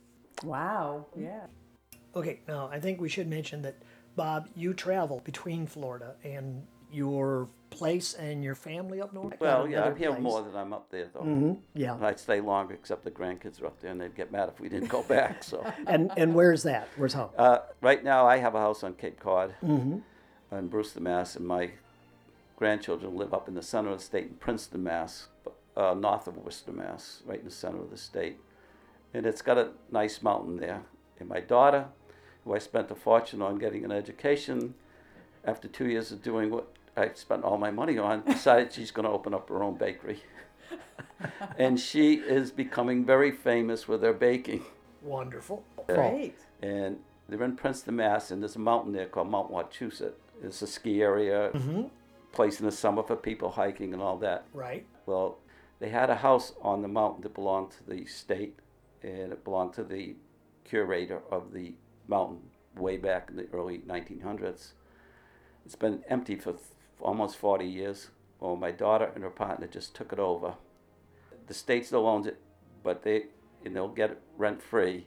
Wow. 0.44 1.06
Yeah. 1.16 1.46
Okay, 2.14 2.40
now 2.48 2.68
I 2.72 2.80
think 2.80 3.00
we 3.00 3.08
should 3.08 3.28
mention 3.28 3.62
that, 3.62 3.76
Bob, 4.16 4.48
you 4.56 4.72
travel 4.74 5.20
between 5.24 5.66
Florida 5.66 6.14
and 6.24 6.66
your 6.90 7.48
place 7.70 8.14
and 8.14 8.42
your 8.42 8.54
family 8.54 9.00
up 9.02 9.12
north. 9.12 9.34
Well, 9.40 9.68
yeah, 9.68 9.84
I'm 9.84 9.96
here 9.96 10.10
place. 10.12 10.22
more 10.22 10.42
than 10.42 10.56
I'm 10.56 10.72
up 10.72 10.88
there, 10.90 11.08
though. 11.12 11.20
Mm-hmm. 11.20 11.52
Yeah, 11.74 11.98
I'd 12.00 12.18
stay 12.18 12.40
longer, 12.40 12.74
except 12.74 13.04
the 13.04 13.10
grandkids 13.10 13.60
are 13.60 13.66
up 13.66 13.78
there, 13.80 13.90
and 13.90 14.00
they'd 14.00 14.14
get 14.16 14.32
mad 14.32 14.48
if 14.48 14.58
we 14.60 14.68
didn't 14.68 14.88
go 14.88 15.02
back. 15.08 15.44
So, 15.44 15.64
and 15.86 16.10
and 16.16 16.34
where's 16.34 16.62
that? 16.62 16.88
Where's 16.96 17.12
home? 17.12 17.30
uh, 17.36 17.58
right 17.82 18.02
now, 18.02 18.26
I 18.26 18.38
have 18.38 18.54
a 18.54 18.60
house 18.60 18.82
on 18.82 18.94
Cape 18.94 19.20
Cod 19.20 19.54
Mm-hmm. 19.62 20.56
in 20.56 20.68
Brewster, 20.68 21.00
Mass, 21.00 21.36
and 21.36 21.46
my 21.46 21.72
grandchildren 22.56 23.16
live 23.16 23.34
up 23.34 23.48
in 23.48 23.54
the 23.54 23.62
center 23.62 23.90
of 23.90 23.98
the 23.98 24.04
state 24.04 24.24
in 24.28 24.34
Princeton, 24.34 24.82
Mass, 24.82 25.28
uh, 25.76 25.92
north 25.94 26.26
of 26.26 26.38
Worcester, 26.38 26.72
Mass, 26.72 27.22
right 27.26 27.40
in 27.40 27.44
the 27.44 27.50
center 27.50 27.80
of 27.82 27.90
the 27.90 27.98
state. 27.98 28.38
And 29.12 29.26
it's 29.26 29.42
got 29.42 29.58
a 29.58 29.70
nice 29.90 30.22
mountain 30.22 30.56
there. 30.56 30.82
And 31.20 31.28
my 31.28 31.40
daughter, 31.40 31.86
who 32.46 32.54
I 32.54 32.58
spent 32.58 32.90
a 32.90 32.94
fortune 32.94 33.42
on 33.42 33.58
getting 33.58 33.84
an 33.84 33.90
education, 33.92 34.74
after 35.44 35.68
two 35.68 35.88
years 35.88 36.12
of 36.12 36.22
doing 36.22 36.50
what 36.50 36.68
I 36.96 37.10
spent 37.14 37.42
all 37.44 37.58
my 37.58 37.70
money 37.70 37.98
on, 37.98 38.22
decided 38.22 38.72
she's 38.72 38.90
going 38.92 39.04
to 39.04 39.10
open 39.10 39.34
up 39.34 39.48
her 39.48 39.62
own 39.62 39.74
bakery. 39.74 40.22
and 41.58 41.78
she 41.78 42.14
is 42.14 42.50
becoming 42.52 43.04
very 43.04 43.32
famous 43.32 43.86
with 43.88 44.02
her 44.02 44.12
baking. 44.12 44.64
Wonderful. 45.02 45.64
Great. 45.88 46.36
And 46.62 46.98
they're 47.28 47.42
in 47.42 47.56
Princeton, 47.56 47.96
Mass, 47.96 48.30
and 48.30 48.42
there's 48.42 48.56
a 48.56 48.60
mountain 48.60 48.92
there 48.92 49.06
called 49.06 49.28
Mount 49.28 49.50
Wachusett. 49.50 50.12
It's 50.42 50.62
a 50.62 50.66
ski 50.66 51.02
area, 51.02 51.50
Mm-hmm. 51.52 51.82
place 52.32 52.60
in 52.60 52.66
the 52.66 52.72
summer 52.72 53.02
for 53.02 53.16
people 53.16 53.50
hiking 53.50 53.92
and 53.92 54.02
all 54.02 54.18
that. 54.18 54.44
Right. 54.54 54.86
Well, 55.06 55.38
they 55.80 55.88
had 55.88 56.10
a 56.10 56.14
house 56.16 56.52
on 56.62 56.82
the 56.82 56.88
mountain 56.88 57.22
that 57.22 57.34
belonged 57.34 57.72
to 57.72 57.88
the 57.88 58.06
state, 58.06 58.58
and 59.02 59.32
it 59.32 59.42
belonged 59.44 59.74
to 59.74 59.84
the 59.84 60.14
curator 60.64 61.20
of 61.30 61.52
the 61.52 61.74
mountain 62.08 62.40
way 62.76 62.96
back 62.96 63.28
in 63.30 63.36
the 63.36 63.46
early 63.52 63.78
1900s. 63.78 64.72
It's 65.64 65.74
been 65.76 66.04
empty 66.08 66.36
for 66.36 66.52
th- 66.52 66.62
almost 67.00 67.36
40 67.36 67.64
years. 67.64 68.10
Well, 68.40 68.56
my 68.56 68.70
daughter 68.70 69.10
and 69.14 69.24
her 69.24 69.30
partner 69.30 69.66
just 69.66 69.94
took 69.94 70.12
it 70.12 70.18
over. 70.18 70.54
The 71.46 71.54
state 71.54 71.86
still 71.86 72.06
owns 72.06 72.26
it, 72.26 72.38
but 72.82 73.02
they, 73.02 73.26
and 73.64 73.74
they'll 73.74 73.88
get 73.88 74.10
it 74.10 74.20
rent 74.36 74.62
free, 74.62 75.06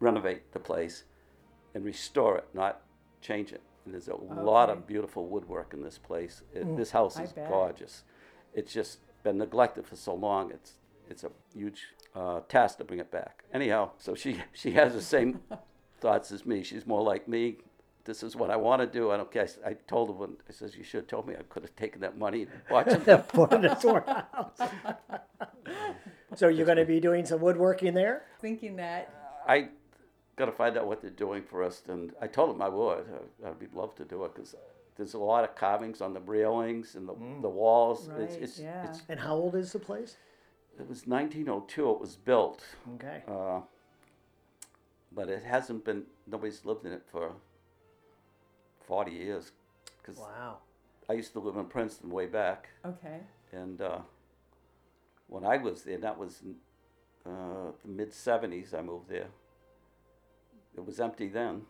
renovate 0.00 0.52
the 0.52 0.58
place, 0.58 1.04
and 1.74 1.84
restore 1.84 2.38
it, 2.38 2.48
not 2.54 2.80
change 3.20 3.52
it. 3.52 3.62
And 3.84 3.92
there's 3.92 4.08
a 4.08 4.14
lot 4.16 4.70
of 4.70 4.86
beautiful 4.86 5.26
woodwork 5.26 5.74
in 5.74 5.82
this 5.82 5.98
place. 5.98 6.42
It, 6.54 6.76
This 6.76 6.90
house 6.92 7.18
is 7.20 7.32
gorgeous. 7.50 8.04
It's 8.54 8.72
just 8.72 8.98
been 9.22 9.36
neglected 9.38 9.86
for 9.86 9.96
so 9.96 10.14
long. 10.14 10.50
It's 10.50 10.72
it's 11.10 11.22
a 11.22 11.30
huge 11.54 11.82
uh, 12.14 12.40
task 12.48 12.78
to 12.78 12.84
bring 12.84 12.98
it 13.00 13.10
back. 13.10 13.44
Anyhow, 13.52 13.90
so 13.98 14.14
she 14.14 14.40
she 14.52 14.70
has 14.72 14.94
the 14.94 15.02
same 15.02 15.40
thoughts 16.04 16.30
as 16.32 16.44
me. 16.44 16.62
She's 16.62 16.86
more 16.86 17.02
like 17.02 17.26
me. 17.26 17.56
This 18.04 18.22
is 18.22 18.36
what 18.36 18.50
I 18.50 18.56
want 18.56 18.82
to 18.82 18.86
do. 18.86 19.10
I 19.10 19.16
don't 19.16 19.32
care. 19.32 19.48
I 19.66 19.72
told 19.88 20.08
her 20.10 20.14
when 20.14 20.36
I 20.46 20.52
says 20.52 20.76
you 20.76 20.84
should 20.84 21.00
have 21.00 21.06
told 21.08 21.26
me. 21.26 21.34
I 21.34 21.42
could 21.48 21.62
have 21.62 21.74
taken 21.76 22.02
that 22.02 22.18
money 22.18 22.42
and 22.42 22.50
bought 22.68 22.90
some. 23.06 23.22
For 23.22 23.46
the 23.46 23.74
storehouse. 23.76 24.58
so 26.36 26.48
you're 26.48 26.66
going 26.66 26.76
to 26.78 26.84
be 26.84 27.00
doing 27.00 27.24
some 27.24 27.40
woodworking 27.40 27.94
there? 27.94 28.24
Thinking 28.40 28.76
that. 28.76 29.12
I 29.48 29.68
got 30.36 30.46
to 30.46 30.52
find 30.52 30.76
out 30.76 30.86
what 30.86 31.00
they're 31.00 31.10
doing 31.10 31.42
first, 31.42 31.88
and 31.88 32.12
I 32.20 32.26
told 32.26 32.50
them 32.50 32.60
I 32.60 32.68
would. 32.68 33.06
I- 33.42 33.48
I'd 33.48 33.58
be 33.58 33.68
love 33.74 33.94
to 33.96 34.04
do 34.04 34.24
it 34.26 34.34
because 34.34 34.54
there's 34.96 35.14
a 35.14 35.18
lot 35.18 35.42
of 35.44 35.54
carvings 35.56 36.02
on 36.02 36.12
the 36.12 36.20
railings 36.20 36.96
and 36.96 37.08
the, 37.08 37.14
the 37.40 37.48
walls. 37.48 38.08
Right, 38.10 38.20
it's, 38.20 38.34
it's, 38.36 38.58
yeah. 38.58 38.86
it's, 38.90 39.00
And 39.08 39.18
how 39.18 39.34
old 39.34 39.54
is 39.54 39.72
the 39.72 39.78
place? 39.78 40.18
it 40.78 40.86
was 40.88 41.06
1902. 41.06 41.90
It 41.92 42.00
was 42.00 42.16
built, 42.16 42.62
Okay. 42.96 43.22
uh, 43.26 43.60
but 45.14 45.28
it 45.28 45.42
hasn't 45.44 45.84
been. 45.84 46.04
Nobody's 46.26 46.64
lived 46.64 46.84
in 46.86 46.92
it 46.92 47.02
for 47.10 47.32
40 48.86 49.12
years. 49.12 49.52
Because 50.02 50.18
Wow. 50.18 50.58
I 51.08 51.14
used 51.14 51.32
to 51.32 51.40
live 51.40 51.56
in 51.56 51.66
Princeton 51.66 52.10
way 52.10 52.26
back, 52.26 52.68
Okay. 52.84 53.20
and 53.52 53.80
uh, 53.80 54.00
when 55.28 55.44
I 55.44 55.56
was 55.58 55.82
there, 55.82 55.98
that 55.98 56.18
was 56.18 56.42
uh, 57.26 57.72
the 57.82 57.88
mid 57.88 58.10
70s. 58.10 58.74
I 58.74 58.82
moved 58.82 59.08
there. 59.08 59.28
It 60.76 60.84
was 60.84 61.00
empty 61.00 61.28
then, 61.28 61.62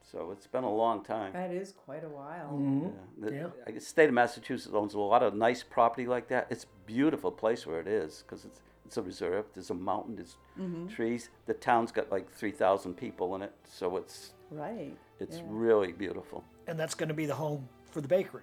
so 0.00 0.30
it's 0.32 0.46
been 0.46 0.64
a 0.64 0.72
long 0.72 1.04
time. 1.04 1.32
That 1.32 1.50
is 1.52 1.72
quite 1.72 2.02
a 2.04 2.08
while. 2.08 2.52
Mhm. 2.52 2.82
Yeah. 2.94 3.28
The, 3.28 3.34
Yeah. 3.36 3.46
I 3.66 3.70
guess 3.72 3.86
state 3.86 4.08
of 4.08 4.14
Massachusetts 4.14 4.74
owns 4.74 4.94
a 4.94 4.98
lot 5.00 5.22
of 5.22 5.34
nice 5.34 5.62
property 5.62 6.06
like 6.06 6.28
that. 6.28 6.46
It's 6.50 6.64
a 6.64 6.68
beautiful 6.86 7.30
place 7.30 7.66
where 7.66 7.80
it 7.80 7.86
is 7.88 8.22
because 8.22 8.44
it's 8.44 8.60
it's 8.88 8.96
a 8.96 9.02
reserve. 9.02 9.44
There's 9.54 9.68
a 9.70 9.74
mountain. 9.74 10.16
There's 10.16 10.36
Mm-hmm. 10.58 10.88
trees. 10.88 11.28
The 11.46 11.54
town's 11.54 11.92
got 11.92 12.10
like 12.10 12.26
three 12.32 12.50
thousand 12.50 12.94
people 12.94 13.36
in 13.36 13.42
it, 13.42 13.52
so 13.64 13.96
it's 13.98 14.32
Right. 14.50 14.96
it's 15.20 15.36
yeah. 15.36 15.42
really 15.46 15.92
beautiful. 15.92 16.42
And 16.66 16.80
that's 16.80 16.94
going 16.94 17.10
to 17.10 17.14
be 17.14 17.26
the 17.26 17.34
home 17.34 17.68
for 17.92 18.00
the 18.00 18.08
bakery. 18.08 18.42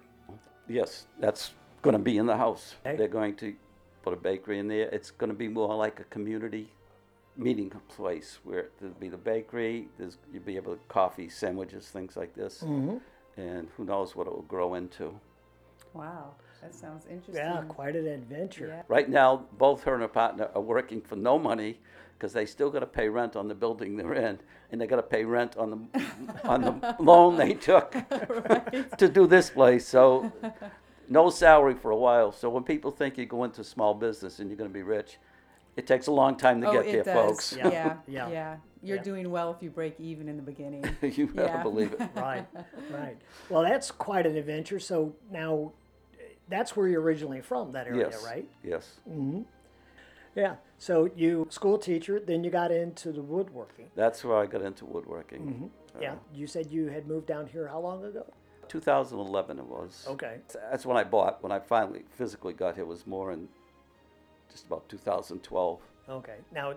Yes, 0.68 1.06
that's 1.20 1.52
going 1.82 1.92
to 1.96 2.02
be 2.02 2.16
in 2.16 2.26
the 2.26 2.36
house. 2.36 2.74
Okay. 2.86 2.96
They're 2.96 3.08
going 3.20 3.34
to 3.36 3.54
put 4.02 4.12
a 4.14 4.16
bakery 4.16 4.58
in 4.60 4.68
there. 4.68 4.88
It's 4.96 5.10
going 5.10 5.30
to 5.30 5.36
be 5.36 5.48
more 5.48 5.74
like 5.74 6.00
a 6.00 6.04
community 6.04 6.70
meeting 7.36 7.70
place 7.88 8.38
where 8.44 8.68
there'll 8.78 8.94
be 8.94 9.10
the 9.10 9.16
bakery. 9.34 9.88
There's 9.98 10.16
you'll 10.32 10.42
be 10.44 10.56
able 10.56 10.74
to 10.74 10.80
coffee, 10.88 11.28
sandwiches, 11.28 11.88
things 11.88 12.16
like 12.16 12.32
this, 12.34 12.62
Mm-hmm. 12.62 12.96
and 13.48 13.68
who 13.76 13.84
knows 13.84 14.16
what 14.16 14.26
it 14.28 14.32
will 14.32 14.48
grow 14.54 14.74
into. 14.74 15.06
Wow. 15.92 16.34
That 16.62 16.74
sounds 16.74 17.04
interesting. 17.10 17.36
Yeah, 17.36 17.62
quite 17.68 17.96
an 17.96 18.06
adventure. 18.06 18.68
Yeah. 18.68 18.82
Right 18.88 19.08
now, 19.08 19.44
both 19.58 19.84
her 19.84 19.92
and 19.94 20.02
her 20.02 20.08
partner 20.08 20.48
are 20.54 20.60
working 20.60 21.00
for 21.00 21.16
no 21.16 21.38
money 21.38 21.78
because 22.18 22.32
they 22.32 22.46
still 22.46 22.70
got 22.70 22.80
to 22.80 22.86
pay 22.86 23.08
rent 23.08 23.36
on 23.36 23.46
the 23.46 23.54
building 23.54 23.96
they're 23.96 24.14
in, 24.14 24.38
and 24.72 24.80
they 24.80 24.86
got 24.86 24.96
to 24.96 25.02
pay 25.02 25.24
rent 25.24 25.56
on 25.56 25.70
the 25.92 26.02
on 26.44 26.62
the 26.62 26.96
loan 26.98 27.36
they 27.36 27.54
took 27.54 27.92
to 28.96 29.08
do 29.08 29.26
this 29.26 29.50
place. 29.50 29.86
So, 29.86 30.32
no 31.08 31.30
salary 31.30 31.74
for 31.74 31.90
a 31.90 31.96
while. 31.96 32.32
So 32.32 32.48
when 32.48 32.62
people 32.62 32.90
think 32.90 33.18
you 33.18 33.26
go 33.26 33.44
into 33.44 33.62
small 33.62 33.94
business 33.94 34.38
and 34.38 34.48
you're 34.50 34.56
going 34.56 34.70
to 34.70 34.74
be 34.74 34.82
rich, 34.82 35.18
it 35.76 35.86
takes 35.86 36.06
a 36.06 36.12
long 36.12 36.36
time 36.36 36.60
to 36.62 36.68
oh, 36.68 36.72
get 36.72 36.86
it 36.86 37.04
there, 37.04 37.14
does. 37.14 37.28
folks. 37.28 37.56
Yeah. 37.56 37.68
Yeah. 37.68 37.96
Yeah. 38.08 38.28
yeah. 38.30 38.56
You're 38.82 38.96
Yeah. 38.98 39.02
doing 39.02 39.30
well 39.30 39.50
if 39.52 39.62
you 39.62 39.70
break 39.70 39.98
even 39.98 40.28
in 40.28 40.36
the 40.36 40.42
beginning. 40.42 40.84
you 41.02 41.26
better 41.26 41.58
believe 41.62 41.92
it. 41.92 42.08
Right, 42.14 42.46
right. 42.90 43.16
Well, 43.48 43.62
that's 43.62 43.90
quite 43.90 44.26
an 44.26 44.36
adventure. 44.36 44.78
So 44.78 45.14
now, 45.30 45.72
that's 46.48 46.76
where 46.76 46.88
you're 46.88 47.02
originally 47.02 47.40
from, 47.40 47.72
that 47.72 47.86
area, 47.86 48.06
right? 48.06 48.12
Yes. 48.12 48.24
right? 48.24 48.48
Yes. 48.62 48.94
Yeah. 50.34 50.56
So 50.78 51.10
you 51.16 51.46
school 51.50 51.78
teacher, 51.78 52.20
then 52.20 52.44
you 52.44 52.50
got 52.50 52.70
into 52.70 53.10
the 53.10 53.22
woodworking. 53.22 53.86
That's 53.96 54.22
where 54.22 54.36
I 54.36 54.46
got 54.46 54.62
into 54.62 54.84
woodworking. 54.84 55.40
Mm-hmm. 55.40 56.02
Yeah. 56.02 56.14
You 56.32 56.46
said 56.46 56.70
you 56.70 56.88
had 56.88 57.06
moved 57.06 57.26
down 57.26 57.46
here 57.46 57.66
how 57.66 57.80
long 57.80 58.04
ago? 58.04 58.26
2011 58.68 59.58
it 59.58 59.64
was. 59.64 60.04
Okay. 60.08 60.38
That's 60.70 60.84
when 60.84 60.96
I 60.96 61.04
bought. 61.04 61.42
When 61.42 61.52
I 61.52 61.58
finally 61.58 62.04
physically 62.10 62.52
got 62.52 62.74
here 62.74 62.84
was 62.84 63.06
more 63.06 63.32
in 63.32 63.48
just 64.50 64.66
about 64.66 64.88
2012. 64.88 65.80
Okay. 66.08 66.36
Now, 66.52 66.74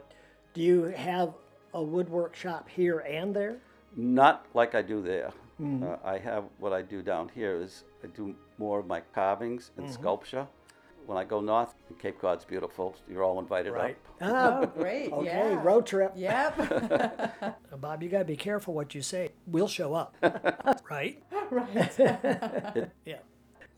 do 0.53 0.61
you 0.61 0.83
have 0.83 1.33
a 1.73 1.83
woodwork 1.83 2.35
shop 2.35 2.69
here 2.69 2.99
and 2.99 3.35
there? 3.35 3.57
Not 3.95 4.45
like 4.53 4.75
I 4.75 4.81
do 4.81 5.01
there. 5.01 5.31
Uh, 5.61 5.97
I 6.05 6.17
have 6.17 6.45
what 6.59 6.71
I 6.71 6.81
do 6.81 7.01
down 7.01 7.29
here 7.35 7.61
is 7.61 7.83
I 8.03 8.07
do 8.07 8.35
more 8.57 8.79
of 8.79 8.87
my 8.87 9.01
carvings 9.13 9.71
and 9.77 9.89
sculpture. 9.91 10.47
When 11.05 11.17
I 11.17 11.23
go 11.23 11.41
north, 11.41 11.73
Cape 11.99 12.19
Cod's 12.19 12.45
beautiful. 12.45 12.95
You're 13.09 13.23
all 13.23 13.39
invited 13.39 13.73
Right. 13.73 13.97
up. 13.97 14.05
Ah, 14.21 14.59
oh, 14.61 14.65
great. 14.67 15.11
okay. 15.11 15.25
Yeah. 15.25 15.63
Road 15.63 15.85
trip. 15.85 16.11
Yep. 16.15 17.55
Bob, 17.81 18.03
you 18.03 18.09
got 18.09 18.19
to 18.19 18.25
be 18.25 18.35
careful 18.35 18.73
what 18.73 18.93
you 18.93 19.01
say. 19.01 19.29
We'll 19.47 19.67
show 19.67 19.93
up. 19.95 20.15
right? 20.89 21.23
right. 21.49 21.99
Yeah. 23.05 23.17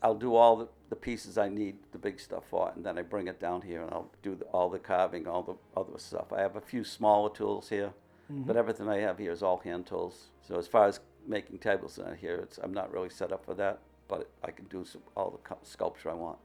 I'll 0.02 0.16
do 0.16 0.34
all 0.34 0.56
the, 0.56 0.68
the 0.90 0.96
pieces 0.96 1.38
I 1.38 1.48
need, 1.48 1.76
the 1.92 1.98
big 1.98 2.18
stuff 2.18 2.42
for 2.50 2.68
it, 2.70 2.76
and 2.76 2.84
then 2.84 2.98
I 2.98 3.02
bring 3.02 3.28
it 3.28 3.38
down 3.40 3.62
here 3.62 3.82
and 3.82 3.90
I'll 3.92 4.10
do 4.22 4.34
the, 4.34 4.44
all 4.46 4.68
the 4.68 4.80
carving, 4.80 5.28
all 5.28 5.42
the 5.44 5.54
other 5.80 5.96
stuff. 5.98 6.32
I 6.32 6.40
have 6.40 6.56
a 6.56 6.60
few 6.60 6.82
smaller 6.82 7.30
tools 7.30 7.68
here, 7.68 7.92
but 8.28 8.56
everything 8.56 8.88
I 8.88 8.98
have 8.98 9.18
here 9.18 9.30
is 9.30 9.42
all 9.44 9.58
hand 9.58 9.86
tools. 9.86 10.30
So 10.46 10.56
as 10.58 10.66
far 10.66 10.86
as 10.86 10.98
making 11.26 11.58
tables 11.58 11.98
in 11.98 12.16
here, 12.16 12.36
it's, 12.42 12.58
I'm 12.58 12.74
not 12.74 12.92
really 12.92 13.10
set 13.10 13.30
up 13.30 13.44
for 13.44 13.54
that, 13.54 13.78
but 14.08 14.30
I 14.44 14.50
can 14.50 14.66
do 14.66 14.84
some, 14.84 15.02
all 15.16 15.30
the 15.30 15.56
sculpture 15.66 16.10
I 16.10 16.14
want. 16.14 16.38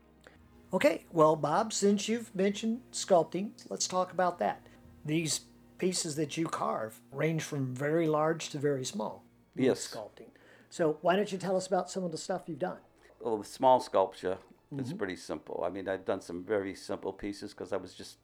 Okay, 0.74 1.06
well, 1.12 1.36
Bob, 1.36 1.72
since 1.72 2.10
you've 2.10 2.34
mentioned 2.36 2.82
sculpting, 2.92 3.52
let's 3.70 3.88
talk 3.88 4.12
about 4.12 4.40
that. 4.40 4.68
These 5.06 5.42
pieces 5.78 6.16
that 6.16 6.36
you 6.36 6.48
carve 6.48 7.00
range 7.12 7.44
from 7.44 7.74
very 7.74 8.08
large 8.08 8.50
to 8.50 8.58
very 8.58 8.84
small. 8.84 9.24
Yes. 9.56 9.88
Sculpting. 9.88 10.30
So 10.70 10.98
why 11.02 11.16
don't 11.16 11.32
you 11.32 11.38
tell 11.38 11.56
us 11.56 11.68
about 11.68 11.90
some 11.90 12.04
of 12.04 12.12
the 12.12 12.18
stuff 12.18 12.44
you've 12.48 12.60
done? 12.60 12.78
Well, 13.22 13.38
the 13.38 13.46
small 13.46 13.80
sculpture 13.80 14.38
is 14.78 14.94
pretty 14.94 15.16
simple. 15.16 15.64
I 15.66 15.70
mean, 15.70 15.88
I've 15.88 16.06
done 16.06 16.22
some 16.22 16.44
very 16.44 16.76
simple 16.76 17.14
pieces 17.14 17.54
because 17.54 17.72
I 17.72 17.78
was 17.78 17.94
just 17.94 18.18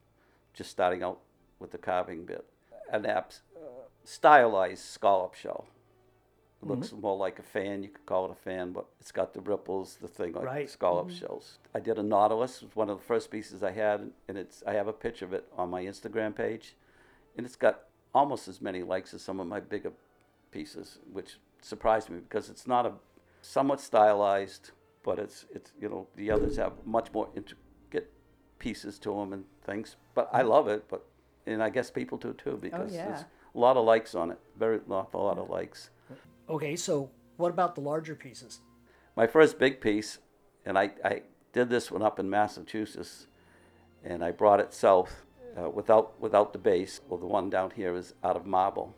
just 0.53 0.69
starting 0.69 1.01
out 1.01 1.19
with 1.59 1.71
the 1.71 1.77
carving 1.77 2.25
bit. 2.25 2.45
An 2.91 3.05
app, 3.05 3.31
uh, 3.55 3.87
stylized 4.03 4.83
scallop 4.83 5.33
shell. 5.33 5.65
It 6.63 6.69
looks 6.69 6.87
mm-hmm. 6.89 7.01
more 7.01 7.17
like 7.17 7.39
a 7.39 7.43
fan. 7.43 7.83
You 7.83 7.89
could 7.89 8.05
call 8.05 8.25
it 8.25 8.31
a 8.31 8.35
fan, 8.35 8.71
but 8.71 8.85
it's 8.99 9.11
got 9.11 9.33
the 9.33 9.41
ripples, 9.41 9.97
the 10.01 10.07
thing 10.07 10.33
like 10.33 10.45
Right. 10.45 10.69
scallop 10.69 11.07
mm-hmm. 11.07 11.17
shells. 11.17 11.59
I 11.73 11.79
did 11.79 11.97
a 11.97 12.03
nautilus. 12.03 12.61
It 12.61 12.65
was 12.65 12.75
one 12.75 12.89
of 12.89 12.97
the 12.97 13.03
first 13.03 13.31
pieces 13.31 13.63
I 13.63 13.71
had, 13.71 14.11
and 14.27 14.37
it's 14.37 14.63
I 14.65 14.73
have 14.73 14.87
a 14.87 14.93
picture 14.93 15.25
of 15.25 15.33
it 15.33 15.45
on 15.57 15.69
my 15.69 15.83
Instagram 15.83 16.35
page, 16.35 16.75
and 17.37 17.45
it's 17.45 17.55
got 17.55 17.83
almost 18.13 18.47
as 18.47 18.61
many 18.61 18.83
likes 18.83 19.13
as 19.13 19.21
some 19.21 19.39
of 19.39 19.47
my 19.47 19.59
bigger 19.59 19.91
pieces, 20.51 20.99
which 21.11 21.37
surprised 21.61 22.09
me 22.09 22.19
because 22.19 22.49
it's 22.49 22.67
not 22.67 22.85
a 22.85 22.93
somewhat 23.41 23.81
stylized, 23.81 24.71
but 25.03 25.19
it's 25.19 25.45
it's 25.53 25.71
you 25.79 25.89
know 25.89 26.07
the 26.15 26.31
others 26.31 26.57
have 26.57 26.73
much 26.85 27.11
more 27.13 27.29
intricate 27.35 28.11
pieces 28.59 28.99
to 28.99 29.09
them 29.09 29.33
and 29.33 29.43
things. 29.65 29.95
But 30.13 30.29
I 30.31 30.41
love 30.43 30.67
it, 30.67 30.85
but 30.89 31.05
and 31.45 31.61
I 31.61 31.69
guess 31.69 31.91
people 31.91 32.17
do 32.17 32.33
too 32.33 32.51
oh, 32.51 32.57
because 32.57 32.93
yeah. 32.93 33.07
there's 33.07 33.21
a 33.21 33.59
lot 33.59 33.77
of 33.77 33.85
likes 33.85 34.15
on 34.15 34.31
it, 34.31 34.39
very 34.57 34.79
awful 34.89 35.23
lot 35.23 35.37
of 35.37 35.49
likes. 35.49 35.89
Okay, 36.49 36.75
so 36.75 37.09
what 37.37 37.49
about 37.49 37.75
the 37.75 37.81
larger 37.81 38.15
pieces? 38.15 38.59
My 39.15 39.27
first 39.27 39.59
big 39.59 39.79
piece, 39.79 40.19
and 40.65 40.77
I, 40.77 40.91
I 41.03 41.21
did 41.51 41.69
this 41.69 41.91
one 41.91 42.01
up 42.01 42.19
in 42.19 42.29
Massachusetts, 42.29 43.27
and 44.03 44.23
I 44.23 44.31
brought 44.31 44.59
it 44.59 44.73
south 44.73 45.25
uh, 45.57 45.69
without 45.69 46.19
without 46.19 46.51
the 46.51 46.59
base. 46.59 46.99
Well, 47.07 47.19
the 47.19 47.25
one 47.25 47.49
down 47.49 47.71
here 47.71 47.95
is 47.95 48.13
out 48.23 48.35
of 48.35 48.45
marble, 48.45 48.95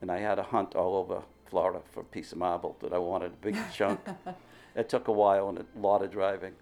and 0.00 0.10
I 0.10 0.18
had 0.18 0.38
a 0.38 0.42
hunt 0.42 0.74
all 0.74 0.96
over 0.96 1.22
Florida 1.50 1.80
for 1.92 2.00
a 2.00 2.04
piece 2.04 2.32
of 2.32 2.38
marble 2.38 2.76
that 2.80 2.92
I 2.92 2.98
wanted, 2.98 3.32
a 3.32 3.36
big 3.36 3.56
chunk. 3.72 4.00
It 4.76 4.90
took 4.90 5.08
a 5.08 5.12
while 5.12 5.48
and 5.48 5.58
a 5.58 5.64
lot 5.74 6.02
of 6.02 6.10
driving. 6.10 6.52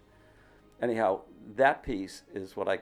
Anyhow, 0.81 1.23
that 1.57 1.83
piece 1.83 2.23
is 2.33 2.57
what 2.57 2.69
I 2.69 2.79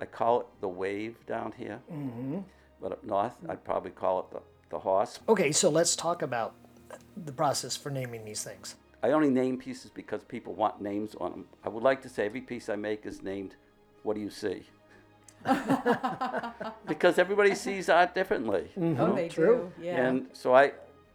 I 0.00 0.04
call 0.04 0.40
it 0.40 0.46
the 0.60 0.68
wave 0.68 1.24
down 1.26 1.52
here, 1.56 1.80
mm-hmm. 1.90 2.38
but 2.80 2.90
up 2.90 3.04
north 3.04 3.34
I'd 3.48 3.64
probably 3.64 3.92
call 3.92 4.20
it 4.20 4.30
the, 4.32 4.42
the 4.70 4.80
horse. 4.80 5.20
Okay, 5.28 5.52
so 5.52 5.70
let's 5.70 5.94
talk 5.94 6.22
about 6.22 6.56
the 7.16 7.32
process 7.32 7.76
for 7.76 7.90
naming 7.90 8.24
these 8.24 8.42
things. 8.42 8.76
I 9.02 9.10
only 9.10 9.30
name 9.30 9.58
pieces 9.58 9.90
because 9.90 10.24
people 10.24 10.54
want 10.54 10.80
names 10.80 11.14
on 11.20 11.30
them. 11.30 11.44
I 11.62 11.68
would 11.68 11.82
like 11.82 12.00
to 12.02 12.08
say 12.08 12.24
every 12.24 12.40
piece 12.40 12.68
I 12.68 12.76
make 12.76 13.04
is 13.04 13.22
named, 13.22 13.54
What 14.02 14.14
do 14.14 14.20
you 14.20 14.30
see? 14.30 14.62
because 16.86 17.18
everybody 17.18 17.54
sees 17.54 17.90
art 17.90 18.14
differently. 18.14 18.70
Mm-hmm. 18.78 19.00
Oh, 19.00 19.14
they 19.14 19.28
True. 19.28 19.70
do. 19.76 19.84
Yeah. 19.84 20.06
And 20.06 20.28
so 20.32 20.54
I, 20.54 20.72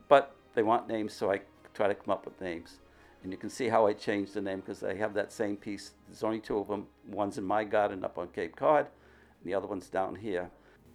but 0.08 0.36
they 0.54 0.62
want 0.62 0.88
names, 0.88 1.14
so 1.14 1.32
I 1.32 1.42
try 1.74 1.88
to 1.88 1.96
come 1.96 2.12
up 2.12 2.26
with 2.26 2.40
names. 2.40 2.78
And 3.24 3.32
you 3.32 3.38
can 3.38 3.50
see 3.50 3.68
how 3.68 3.88
I 3.88 3.94
changed 3.94 4.34
the 4.36 4.42
name 4.42 4.60
because 4.60 4.84
I 4.84 4.96
have 4.96 5.14
that 5.16 5.32
same 5.32 5.58
piece. 5.58 5.92
There's 6.08 6.24
only 6.24 6.40
two 6.40 6.60
of 6.60 6.68
them. 6.68 6.86
One's 7.08 7.38
in 7.38 7.44
my 7.44 7.64
garden 7.64 8.04
up 8.06 8.18
on 8.18 8.28
Cape 8.30 8.56
Cod, 8.56 8.86
and 8.86 9.46
the 9.52 9.54
other 9.54 9.68
one's 9.68 9.90
down 9.90 10.16
here. 10.16 10.50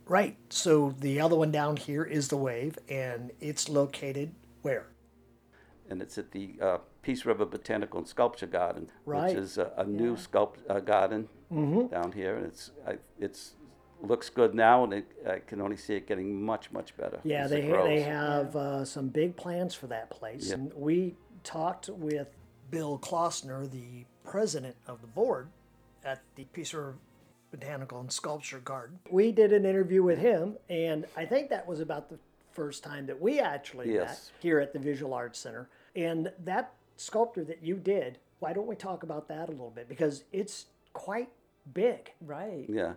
Right, 0.06 0.36
so 0.50 0.94
the 1.00 1.20
other 1.20 1.34
one 1.34 1.50
down 1.50 1.76
here 1.76 2.04
is 2.04 2.28
the 2.28 2.36
wave, 2.36 2.78
and 2.88 3.32
it's 3.40 3.68
located 3.68 4.34
where? 4.64 4.86
and 5.90 6.00
it's 6.00 6.16
at 6.16 6.30
the 6.32 6.54
uh, 6.62 6.78
Peace 7.02 7.26
River 7.26 7.44
Botanical 7.44 7.98
and 7.98 8.08
Sculpture 8.08 8.46
Garden, 8.46 8.90
Right. 9.04 9.28
which 9.28 9.36
is 9.44 9.58
a, 9.58 9.70
a 9.76 9.84
new 9.84 10.12
Yeah. 10.12 10.16
sculpt 10.16 10.56
uh, 10.68 10.80
garden 10.80 11.28
down 11.50 12.10
here, 12.12 12.36
and 12.36 12.46
it's 12.46 12.70
I, 12.86 12.96
it's 13.20 13.54
looks 14.02 14.30
good 14.30 14.54
now, 14.54 14.82
and 14.84 14.94
it, 14.94 15.06
I 15.28 15.38
can 15.40 15.60
only 15.60 15.76
see 15.76 15.94
it 15.94 16.06
getting 16.06 16.42
much 16.42 16.72
much 16.72 16.96
better. 16.96 17.20
Yeah, 17.22 17.44
as 17.44 17.50
they 17.50 17.62
it 17.64 17.84
they 17.84 18.00
have 18.00 18.56
uh, 18.56 18.84
some 18.86 19.08
big 19.08 19.36
plans 19.36 19.74
for 19.74 19.86
that 19.88 20.08
place. 20.08 20.48
Yeah. 20.48 20.54
And 20.54 20.72
we 20.74 21.16
talked 21.42 21.90
with 21.90 22.28
Bill 22.70 22.98
Klossner, 22.98 23.70
the 23.70 24.06
president 24.24 24.76
of 24.86 25.02
the 25.02 25.06
board 25.06 25.48
at 26.02 26.22
the 26.36 26.44
Peace 26.54 26.72
River 26.72 26.96
Botanical 27.50 28.00
and 28.00 28.10
Sculpture 28.10 28.58
Garden. 28.60 28.98
We 29.10 29.32
did 29.32 29.52
an 29.52 29.66
interview 29.66 30.02
with 30.02 30.18
him, 30.18 30.56
and 30.70 31.04
I 31.14 31.26
think 31.26 31.50
that 31.50 31.66
was 31.68 31.80
about 31.80 32.08
the 32.08 32.18
first 32.54 32.82
time 32.82 33.06
that 33.06 33.20
we 33.20 33.40
actually 33.40 33.88
met 33.90 34.20
here 34.40 34.60
at 34.60 34.72
the 34.72 34.78
Visual 34.78 35.12
Arts 35.12 35.38
Center. 35.38 35.68
And 35.96 36.32
that 36.44 36.72
sculpture 36.96 37.44
that 37.44 37.62
you 37.62 37.76
did, 37.76 38.18
why 38.38 38.52
don't 38.52 38.66
we 38.66 38.76
talk 38.76 39.02
about 39.02 39.28
that 39.28 39.48
a 39.48 39.52
little 39.52 39.70
bit? 39.70 39.88
Because 39.88 40.24
it's 40.32 40.66
quite 40.92 41.28
big. 41.72 42.12
Right. 42.20 42.66
Yeah, 42.68 42.94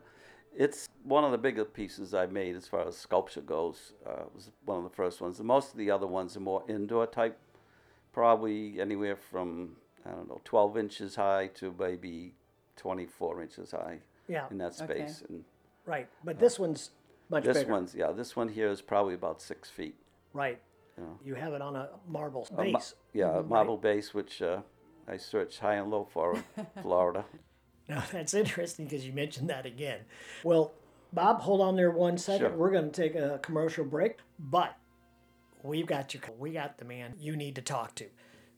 it's 0.56 0.88
one 1.04 1.24
of 1.24 1.32
the 1.32 1.38
bigger 1.38 1.66
pieces 1.66 2.14
I 2.14 2.26
made 2.28 2.56
as 2.56 2.68
far 2.68 2.88
as 2.88 2.98
sculpture 2.98 3.42
goes. 3.42 3.94
Uh, 4.06 4.24
it 4.24 4.36
was 4.36 4.52
one 4.66 4.78
of 4.78 4.84
the 4.84 4.96
first 4.96 5.22
ones. 5.22 5.42
Most 5.42 5.72
of 5.72 5.78
the 5.78 5.92
other 5.92 6.08
ones 6.08 6.38
are 6.38 6.42
more 6.42 6.64
indoor 6.68 7.08
type, 7.08 7.38
probably 8.14 8.80
anywhere 8.80 9.16
from 9.16 9.76
I 10.06 10.12
don't 10.12 10.30
know, 10.30 10.42
12 10.46 10.78
inches 10.78 11.16
high 11.16 11.48
to 11.56 11.74
maybe 11.78 12.34
24 12.78 13.42
inches 13.42 13.72
high 13.72 14.00
Yeah, 14.28 14.46
in 14.50 14.58
that 14.60 14.80
Okay. 14.82 15.08
space. 15.08 15.24
And 15.28 15.44
right. 15.86 16.08
But 16.24 16.40
this 16.40 16.60
one's 16.60 16.92
much 17.30 17.44
this 17.44 17.58
bigger. 17.58 17.72
one's 17.72 17.94
yeah, 17.96 18.12
this 18.12 18.36
one 18.36 18.50
here 18.50 18.70
is 18.70 18.82
probably 18.82 19.14
about 19.14 19.42
six 19.42 19.70
feet. 19.70 19.96
Right. 20.34 20.60
Yeah. 20.98 21.04
You 21.24 21.36
have 21.36 21.54
it 21.54 21.62
on 21.62 21.76
a 21.76 21.90
marble 22.08 22.48
A 22.52 22.54
ma- 22.56 22.64
base. 22.64 22.96
yeah, 23.14 23.38
a 23.40 23.44
marble 23.44 23.78
base, 23.78 24.14
which 24.14 24.42
uh, 24.42 24.62
I 25.08 25.18
searched 25.18 25.60
high 25.60 25.76
and 25.76 25.90
low 25.92 26.06
for 26.12 26.36
in 26.58 26.66
Florida. 26.82 27.26
Now 27.88 28.04
that's 28.12 28.34
interesting 28.34 28.86
because 28.86 29.06
you 29.06 29.14
mentioned 29.14 29.50
that 29.50 29.66
again. 29.66 30.00
Well, 30.44 30.74
Bob, 31.14 31.40
hold 31.42 31.62
on 31.62 31.76
there 31.76 31.92
one 31.92 32.18
second. 32.18 32.48
Sure. 32.50 32.58
We're 32.58 32.72
going 32.72 32.92
to 32.92 33.02
take 33.02 33.16
a 33.16 33.40
commercial 33.42 33.86
break, 33.86 34.18
but 34.40 34.76
we've 35.64 35.86
got 35.86 36.14
you. 36.14 36.20
We 36.38 36.52
got 36.52 36.78
the 36.78 36.86
man 36.86 37.14
you 37.20 37.36
need 37.36 37.56
to 37.56 37.62
talk 37.62 37.96
to. 37.96 38.06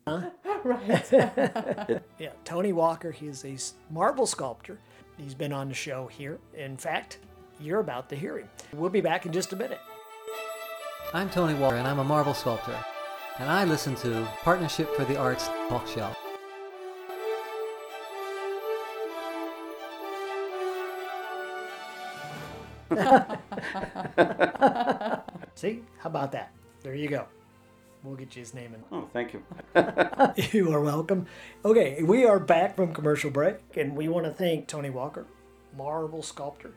Huh? 0.07 0.29
Right. 0.63 1.11
Yeah, 2.19 2.31
Tony 2.43 2.73
Walker. 2.73 3.11
He's 3.11 3.45
a 3.45 3.55
marble 3.93 4.25
sculptor. 4.25 4.77
He's 5.17 5.33
been 5.33 5.53
on 5.53 5.69
the 5.69 5.73
show 5.73 6.07
here. 6.07 6.39
In 6.53 6.75
fact, 6.75 7.19
you're 7.59 7.79
about 7.79 8.09
to 8.09 8.15
hear 8.15 8.37
him. 8.37 8.49
We'll 8.73 8.89
be 8.89 9.01
back 9.01 9.25
in 9.25 9.31
just 9.31 9.53
a 9.53 9.55
minute. 9.55 9.79
I'm 11.13 11.29
Tony 11.29 11.55
Walker, 11.55 11.75
and 11.75 11.87
I'm 11.87 11.99
a 11.99 12.03
marble 12.03 12.33
sculptor. 12.33 12.77
And 13.39 13.49
I 13.49 13.63
listen 13.63 13.95
to 13.97 14.27
Partnership 14.43 14.93
for 14.95 15.05
the 15.05 15.17
Arts 15.17 15.47
talk 15.67 15.87
show. 15.87 16.13
See, 25.55 25.83
how 25.99 26.09
about 26.09 26.31
that? 26.31 26.51
There 26.81 26.95
you 26.95 27.07
go. 27.07 27.25
We'll 28.03 28.15
get 28.15 28.35
you 28.35 28.41
his 28.41 28.53
name 28.53 28.73
in. 28.73 28.83
Oh, 28.91 29.07
thank 29.11 29.33
you. 29.33 29.43
You 30.57 30.73
are 30.73 30.81
welcome. 30.81 31.27
Okay, 31.65 32.01
we 32.03 32.25
are 32.25 32.39
back 32.39 32.75
from 32.75 32.93
commercial 32.93 33.29
break, 33.29 33.57
and 33.75 33.95
we 33.95 34.07
want 34.07 34.25
to 34.25 34.31
thank 34.31 34.67
Tony 34.67 34.89
Walker, 34.89 35.25
marble 35.75 36.23
sculptor, 36.23 36.71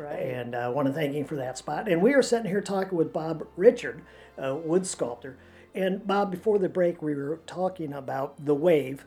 Right. 0.00 0.18
and 0.18 0.54
I 0.54 0.68
want 0.68 0.88
to 0.88 0.94
thank 0.94 1.12
him 1.14 1.26
for 1.26 1.36
that 1.36 1.58
spot. 1.58 1.88
And 1.88 2.00
we 2.00 2.14
are 2.14 2.22
sitting 2.22 2.50
here 2.50 2.60
talking 2.62 2.96
with 2.96 3.12
Bob 3.12 3.46
Richard, 3.56 4.02
a 4.38 4.54
wood 4.54 4.86
sculptor. 4.86 5.36
And 5.74 6.06
Bob, 6.06 6.30
before 6.30 6.58
the 6.58 6.68
break, 6.68 7.02
we 7.02 7.14
were 7.14 7.40
talking 7.46 7.92
about 7.92 8.44
the 8.44 8.54
wave, 8.54 9.04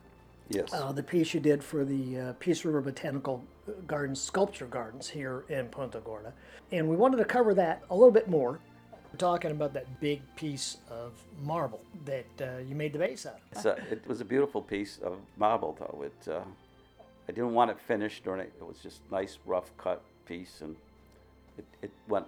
Yes. 0.50 0.72
uh, 0.74 0.92
the 0.92 1.04
piece 1.04 1.34
you 1.34 1.40
did 1.40 1.64
for 1.64 1.84
the 1.84 2.20
uh, 2.20 2.34
Peace 2.40 2.64
River 2.64 2.82
Botanical 2.82 3.44
Gardens 3.88 4.22
Sculpture 4.22 4.68
Gardens 4.68 5.10
here 5.10 5.46
in 5.50 5.68
Punta 5.68 6.00
Gorda, 6.00 6.34
and 6.72 6.88
we 6.88 6.96
wanted 6.96 7.18
to 7.18 7.26
cover 7.26 7.54
that 7.56 7.82
a 7.90 7.96
little 7.96 8.12
bit 8.12 8.28
more. 8.30 8.60
We're 9.12 9.18
talking 9.18 9.52
about 9.52 9.74
that 9.74 10.00
big 10.00 10.22
piece 10.36 10.78
of 10.90 11.14
marble 11.44 11.82
that 12.06 12.26
uh, 12.42 12.58
you 12.60 12.76
made 12.76 12.94
the 12.94 13.00
base 13.00 13.26
out 13.26 13.36
of. 13.36 13.40
It's 13.52 13.66
a, 13.66 13.78
it 13.92 14.08
was 14.08 14.22
a 14.22 14.26
beautiful 14.26 14.62
piece 14.62 15.00
of 15.04 15.18
marble, 15.38 15.78
though. 15.80 16.04
It, 16.04 16.28
uh, 16.32 16.42
I 17.28 17.32
didn't 17.32 17.54
want 17.54 17.72
it 17.72 17.80
finished 17.80 18.28
or 18.28 18.36
anything. 18.36 18.54
It 18.60 18.68
was 18.68 18.80
just 18.80 19.02
nice, 19.12 19.38
rough 19.46 19.72
cut 19.78 20.02
piece, 20.26 20.62
and 20.62 20.76
it, 21.58 21.66
it 21.82 21.92
went 22.08 22.26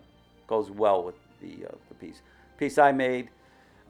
goes 0.47 0.69
well 0.71 1.03
with 1.03 1.15
the 1.41 1.65
uh, 1.65 1.75
the 1.89 1.95
piece. 1.95 2.21
Piece 2.58 2.77
I 2.77 2.91
made. 2.91 3.29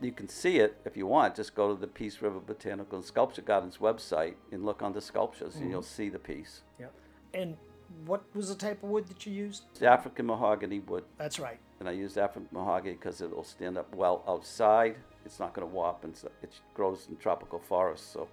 You 0.02 0.12
can 0.12 0.28
see 0.28 0.58
it 0.58 0.78
if 0.86 0.98
you 0.98 1.08
want. 1.08 1.36
Just 1.36 1.56
go 1.56 1.74
to 1.74 1.80
the 1.80 1.88
Peace 1.88 2.22
River 2.22 2.40
Botanical 2.40 2.98
and 2.98 3.06
Sculpture 3.06 3.42
Gardens 3.42 3.78
website 3.78 4.34
and 4.52 4.66
look 4.66 4.82
under 4.84 5.00
sculptures, 5.00 5.56
and 5.56 5.70
you'll 5.72 5.82
see 5.82 6.10
the 6.10 6.20
piece. 6.20 6.64
Yep. 6.80 6.94
And 7.34 7.58
what 8.06 8.24
was 8.36 8.50
the 8.50 8.56
type 8.56 8.84
of 8.84 8.90
wood 8.90 9.08
that 9.08 9.26
you 9.26 9.32
used? 9.32 9.64
It's 9.72 9.82
African 9.82 10.26
mahogany 10.26 10.80
wood, 10.80 11.06
That's 11.18 11.40
right. 11.40 11.60
and 11.80 11.88
I 11.88 11.94
used 11.94 12.18
African 12.18 12.50
mahogany 12.52 12.96
because 12.96 13.22
it'll 13.22 13.44
stand 13.46 13.78
up 13.78 13.96
well 13.96 14.22
outside. 14.28 14.98
It's 15.26 15.40
not 15.40 15.54
going 15.54 15.66
to 15.68 15.74
warp, 15.74 16.04
and 16.04 16.16
so- 16.16 16.30
it 16.44 16.52
grows 16.74 17.08
in 17.10 17.16
tropical 17.16 17.60
forests, 17.60 18.06
so 18.12 18.28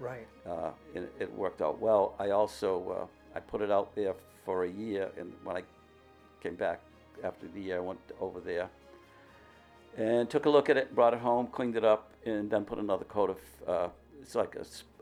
Right. 0.00 0.26
uh, 0.46 0.70
and 0.94 1.08
it 1.20 1.30
worked 1.34 1.60
out 1.60 1.78
well. 1.78 2.14
I 2.18 2.30
also 2.30 3.08
uh, 3.34 3.36
I 3.36 3.40
put 3.40 3.60
it 3.60 3.70
out 3.70 3.94
there 3.94 4.14
for 4.44 4.64
a 4.64 4.68
year, 4.70 5.10
and 5.18 5.32
when 5.44 5.56
I 5.56 5.62
came 6.42 6.54
back 6.56 6.80
after 7.22 7.46
the 7.48 7.60
year, 7.60 7.76
I 7.76 7.80
went 7.80 8.00
over 8.20 8.40
there 8.40 8.68
and 9.96 10.28
took 10.28 10.46
a 10.46 10.50
look 10.50 10.70
at 10.70 10.76
it, 10.76 10.94
brought 10.94 11.14
it 11.14 11.20
home, 11.20 11.46
cleaned 11.46 11.76
it 11.76 11.84
up, 11.84 12.12
and 12.24 12.50
then 12.50 12.64
put 12.64 12.78
another 12.78 13.04
coat 13.04 13.30
of 13.30 13.68
uh, 13.68 13.88
it's 14.20 14.34
like 14.34 14.56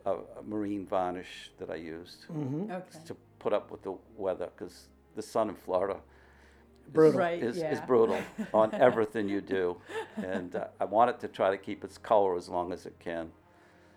a 0.07 0.15
marine 0.47 0.87
varnish 0.87 1.51
that 1.59 1.71
I 1.71 1.75
used 1.77 2.25
Okay. 2.71 2.99
to 3.07 3.17
put 3.39 3.53
up 3.53 3.71
with 3.71 3.83
the 3.83 3.95
weather 4.17 4.49
because 4.57 4.89
the 5.15 5.23
sun 5.23 5.49
in 5.51 5.55
Florida 5.55 5.95
is, 6.87 6.93
Brutal. 6.93 7.21
Right, 7.21 7.43
is, 7.43 7.59
is 7.59 7.81
brutal 7.83 8.19
on 8.55 8.75
everything 8.75 9.29
you 9.29 9.41
do, 9.41 9.77
and 10.17 10.57
uh, 10.57 10.65
I 10.81 10.87
want 10.87 11.11
it 11.11 11.21
to 11.21 11.29
try 11.29 11.51
to 11.51 11.59
keep 11.59 11.85
its 11.85 11.99
color 11.99 12.37
as 12.37 12.49
long 12.49 12.73
as 12.73 12.87
it 12.87 12.95
can. 12.99 13.31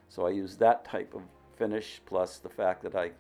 So 0.09 0.27
I 0.27 0.29
use 0.31 0.57
that 0.57 0.85
type 0.85 1.13
of 1.15 1.21
finish 1.57 2.01
plus 2.05 2.37
the 2.37 2.49
fact 2.49 2.83
that 2.83 2.95
I 2.95 3.11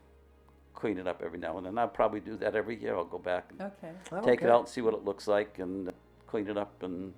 clean 0.73 0.97
it 0.97 1.07
up 1.07 1.21
every 1.23 1.39
now 1.39 1.57
and 1.57 1.65
then. 1.65 1.77
I'll 1.77 1.87
probably 1.87 2.19
do 2.19 2.35
that 2.37 2.55
every 2.55 2.79
year. 2.79 2.95
I'll 2.95 3.05
go 3.05 3.17
back 3.17 3.51
and 3.51 3.61
Okay. 3.61 3.91
take 4.23 4.41
it 4.41 4.43
Okay. 4.43 4.49
out 4.49 4.59
and 4.61 4.67
see 4.69 4.81
what 4.81 4.93
it 4.93 5.03
looks 5.05 5.27
like 5.27 5.59
and 5.59 5.91
clean 6.27 6.47
it 6.47 6.57
up 6.57 6.83
and 6.83 7.13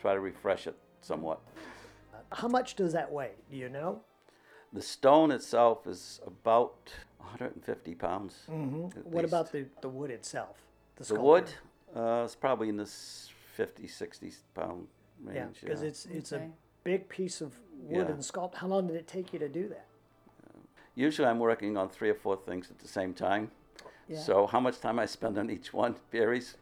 try 0.00 0.14
to 0.14 0.20
refresh 0.20 0.66
it 0.66 0.76
somewhat. 1.00 1.40
How 2.32 2.48
much 2.48 2.76
does 2.76 2.92
that 2.92 3.12
weigh? 3.12 3.32
Do 3.50 3.56
you 3.56 3.68
know? 3.68 4.02
The 4.72 4.82
stone 4.82 5.30
itself 5.30 5.86
is 5.86 6.20
about 6.26 6.92
150 7.18 7.94
pounds. 7.94 8.44
hmm 8.48 8.86
at 8.96 9.04
What 9.06 9.22
least. 9.22 9.32
about 9.32 9.52
the, 9.52 9.66
the 9.82 9.88
wood 9.88 10.10
itself? 10.10 10.56
The 10.96 11.04
sculpture? 11.04 11.22
wood, 11.22 11.52
uh, 11.94 12.22
it's 12.24 12.34
probably 12.34 12.68
in 12.70 12.76
this 12.78 13.30
50, 13.54 13.86
60 13.86 14.32
pound 14.54 14.86
range. 15.22 15.36
Yeah, 15.36 15.46
because 15.62 15.82
it's 15.82 16.06
it's 16.06 16.32
Okay. 16.32 16.44
a 16.44 16.50
big 16.84 17.08
piece 17.08 17.40
of 17.42 17.54
wood 17.78 18.06
Yeah. 18.06 18.12
and 18.14 18.20
sculpt. 18.20 18.54
How 18.56 18.66
long 18.66 18.86
did 18.86 18.96
it 18.96 19.06
take 19.06 19.32
you 19.32 19.38
to 19.40 19.48
do 19.48 19.68
that? 19.68 19.86
Usually 20.94 21.28
I'm 21.28 21.38
working 21.38 21.76
on 21.76 21.88
three 21.88 22.10
or 22.10 22.14
four 22.14 22.36
things 22.36 22.70
at 22.70 22.78
the 22.78 22.88
same 22.88 23.14
time. 23.14 23.50
Yeah. 24.08 24.18
So 24.18 24.46
how 24.46 24.60
much 24.60 24.80
time 24.80 24.98
I 24.98 25.06
spend 25.06 25.38
on 25.38 25.50
each 25.50 25.72
one 25.72 25.96
varies. 26.10 26.56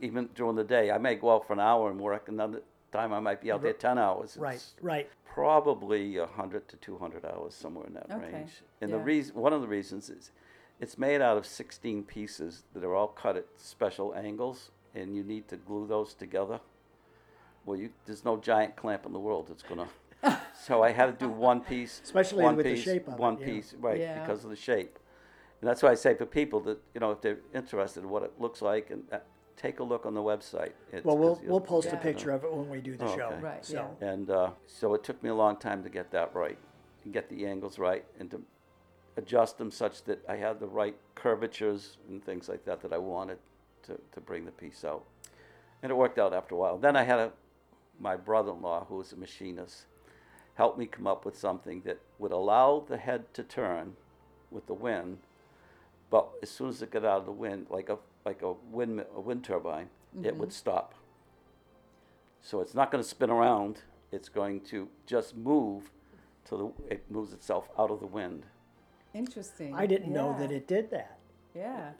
Even 0.00 0.28
during 0.34 0.56
the 0.56 0.64
day, 0.64 0.90
I 0.90 0.98
may 0.98 1.14
go 1.14 1.34
out 1.34 1.46
for 1.46 1.52
an 1.52 1.60
hour 1.60 1.90
and 1.90 2.00
work, 2.00 2.28
another 2.28 2.62
time 2.90 3.12
I 3.12 3.20
might 3.20 3.40
be 3.40 3.50
out 3.50 3.62
there 3.62 3.70
uh-huh. 3.70 3.94
10 3.94 3.98
hours. 3.98 4.36
Right, 4.36 4.56
It's 4.56 4.74
right. 4.82 5.08
probably 5.24 6.18
100 6.18 6.68
to 6.68 6.76
200 6.76 7.24
hours, 7.24 7.54
somewhere 7.54 7.86
in 7.86 7.94
that 7.94 8.10
Okay, 8.10 8.32
range. 8.32 8.62
And 8.80 8.92
the 8.92 8.98
reason, 8.98 9.34
one 9.36 9.52
of 9.52 9.62
the 9.62 9.68
reasons 9.68 10.10
is 10.10 10.30
it's 10.80 10.98
made 10.98 11.20
out 11.20 11.36
of 11.36 11.46
16 11.46 12.02
pieces 12.04 12.64
that 12.74 12.84
are 12.84 12.94
all 12.94 13.08
cut 13.08 13.36
at 13.36 13.46
special 13.56 14.14
angles, 14.14 14.70
and 14.94 15.14
you 15.16 15.22
need 15.22 15.48
to 15.48 15.56
glue 15.56 15.86
those 15.86 16.14
together. 16.14 16.60
Well, 17.64 17.78
you, 17.78 17.90
there's 18.06 18.24
no 18.24 18.36
giant 18.36 18.76
clamp 18.76 19.06
in 19.06 19.12
the 19.12 19.20
world 19.20 19.46
that's 19.48 19.62
gonna. 19.62 19.88
so 20.66 20.82
I 20.82 20.92
had 20.92 21.06
to 21.06 21.12
do 21.12 21.28
one 21.30 21.60
piece, 21.60 22.00
Especially 22.04 22.42
one 22.44 22.56
with 22.56 22.66
the 22.66 22.74
piece, 22.74 22.84
shape 22.84 23.08
of 23.08 23.14
it, 23.14 23.18
one 23.18 23.38
yeah. 23.38 23.46
piece, 23.46 23.74
right? 23.80 23.98
Yeah. 23.98 24.20
Because 24.20 24.44
of 24.44 24.50
the 24.50 24.56
shape, 24.56 24.98
and 25.60 25.68
that's 25.68 25.82
why 25.82 25.90
I 25.90 25.94
say 25.94 26.14
for 26.14 26.26
people 26.26 26.60
that 26.60 26.78
you 26.94 27.00
know 27.00 27.10
if 27.10 27.20
they're 27.20 27.38
interested 27.54 28.02
in 28.04 28.08
what 28.08 28.22
it 28.22 28.32
looks 28.38 28.62
like, 28.62 28.90
and 28.90 29.02
uh, 29.12 29.18
take 29.56 29.80
a 29.80 29.84
look 29.84 30.06
on 30.06 30.14
the 30.14 30.20
website. 30.20 30.72
It's, 30.92 31.04
Well, 31.04 31.16
we'll 31.18 31.34
'cause 31.34 31.42
you'll- 31.44 31.50
we'll 31.52 31.60
post 31.60 31.88
Yeah. 31.88 31.96
a 31.96 32.02
picture 32.02 32.30
of 32.30 32.42
it 32.44 32.52
when 32.52 32.68
we 32.70 32.80
do 32.80 32.96
the 32.96 33.04
Oh, 33.04 33.16
show. 33.16 33.26
okay. 33.26 33.38
Right, 33.40 33.64
So 33.64 33.90
yeah. 34.00 34.08
and 34.08 34.30
uh, 34.30 34.50
so 34.66 34.94
it 34.94 35.04
took 35.04 35.22
me 35.22 35.28
a 35.30 35.34
long 35.34 35.56
time 35.56 35.82
to 35.82 35.88
get 35.90 36.10
that 36.12 36.34
right, 36.34 36.58
and 37.04 37.12
get 37.12 37.28
the 37.28 37.46
angles 37.46 37.78
right, 37.78 38.04
and 38.18 38.30
to 38.30 38.42
adjust 39.16 39.58
them 39.58 39.70
such 39.70 40.04
that 40.04 40.24
I 40.28 40.36
had 40.36 40.58
the 40.58 40.66
right 40.66 40.96
curvatures 41.14 41.98
and 42.08 42.24
things 42.24 42.48
like 42.48 42.64
that 42.64 42.80
that 42.80 42.92
I 42.92 42.98
wanted 42.98 43.38
to, 43.82 44.00
to 44.12 44.20
bring 44.20 44.44
the 44.46 44.52
piece 44.52 44.84
out. 44.84 45.04
And 45.82 45.90
it 45.90 45.94
worked 45.96 46.18
out 46.18 46.32
after 46.32 46.54
a 46.54 46.58
while. 46.58 46.78
Then 46.78 46.96
I 46.96 47.02
had 47.02 47.18
a, 47.18 47.32
my 48.00 48.16
brother-in-law, 48.16 48.86
who 48.88 48.96
was 48.96 49.12
a 49.12 49.16
machinist, 49.16 49.84
help 50.54 50.78
me 50.78 50.86
come 50.86 51.06
up 51.06 51.24
with 51.24 51.38
something 51.38 51.82
that 51.84 52.00
would 52.18 52.32
allow 52.32 52.84
the 52.86 52.98
head 52.98 53.32
to 53.34 53.42
turn 53.42 53.94
with 54.50 54.66
the 54.66 54.74
wind, 54.74 55.18
but 56.10 56.28
as 56.42 56.50
soon 56.50 56.68
as 56.68 56.82
it 56.82 56.90
got 56.90 57.04
out 57.04 57.20
of 57.20 57.26
the 57.26 57.32
wind, 57.32 57.66
like 57.70 57.88
a 57.88 57.98
like 58.24 58.42
a 58.42 58.52
wind 58.70 59.04
a 59.14 59.20
wind 59.20 59.44
turbine, 59.44 59.88
it 60.22 60.36
would 60.36 60.50
mm-hmm. 60.50 60.54
stop. 60.54 60.94
So 62.40 62.60
it's 62.60 62.74
not 62.74 62.90
going 62.90 63.02
to 63.02 63.08
spin 63.08 63.30
around 63.30 63.82
it's 64.12 64.28
going 64.28 64.60
to 64.60 64.88
just 65.06 65.36
move 65.36 65.90
till 66.44 66.58
the, 66.58 66.94
it 66.94 67.10
moves 67.10 67.32
itself 67.32 67.68
out 67.78 67.90
of 67.90 67.98
the 67.98 68.06
wind. 68.06 68.44
Interesting. 69.14 69.74
I 69.74 69.86
didn't 69.86 70.12
know 70.12 70.36
that 70.38 70.52
it 70.52 70.68
did 70.68 70.90
that. 70.90 71.18
Yeah. 71.54 71.92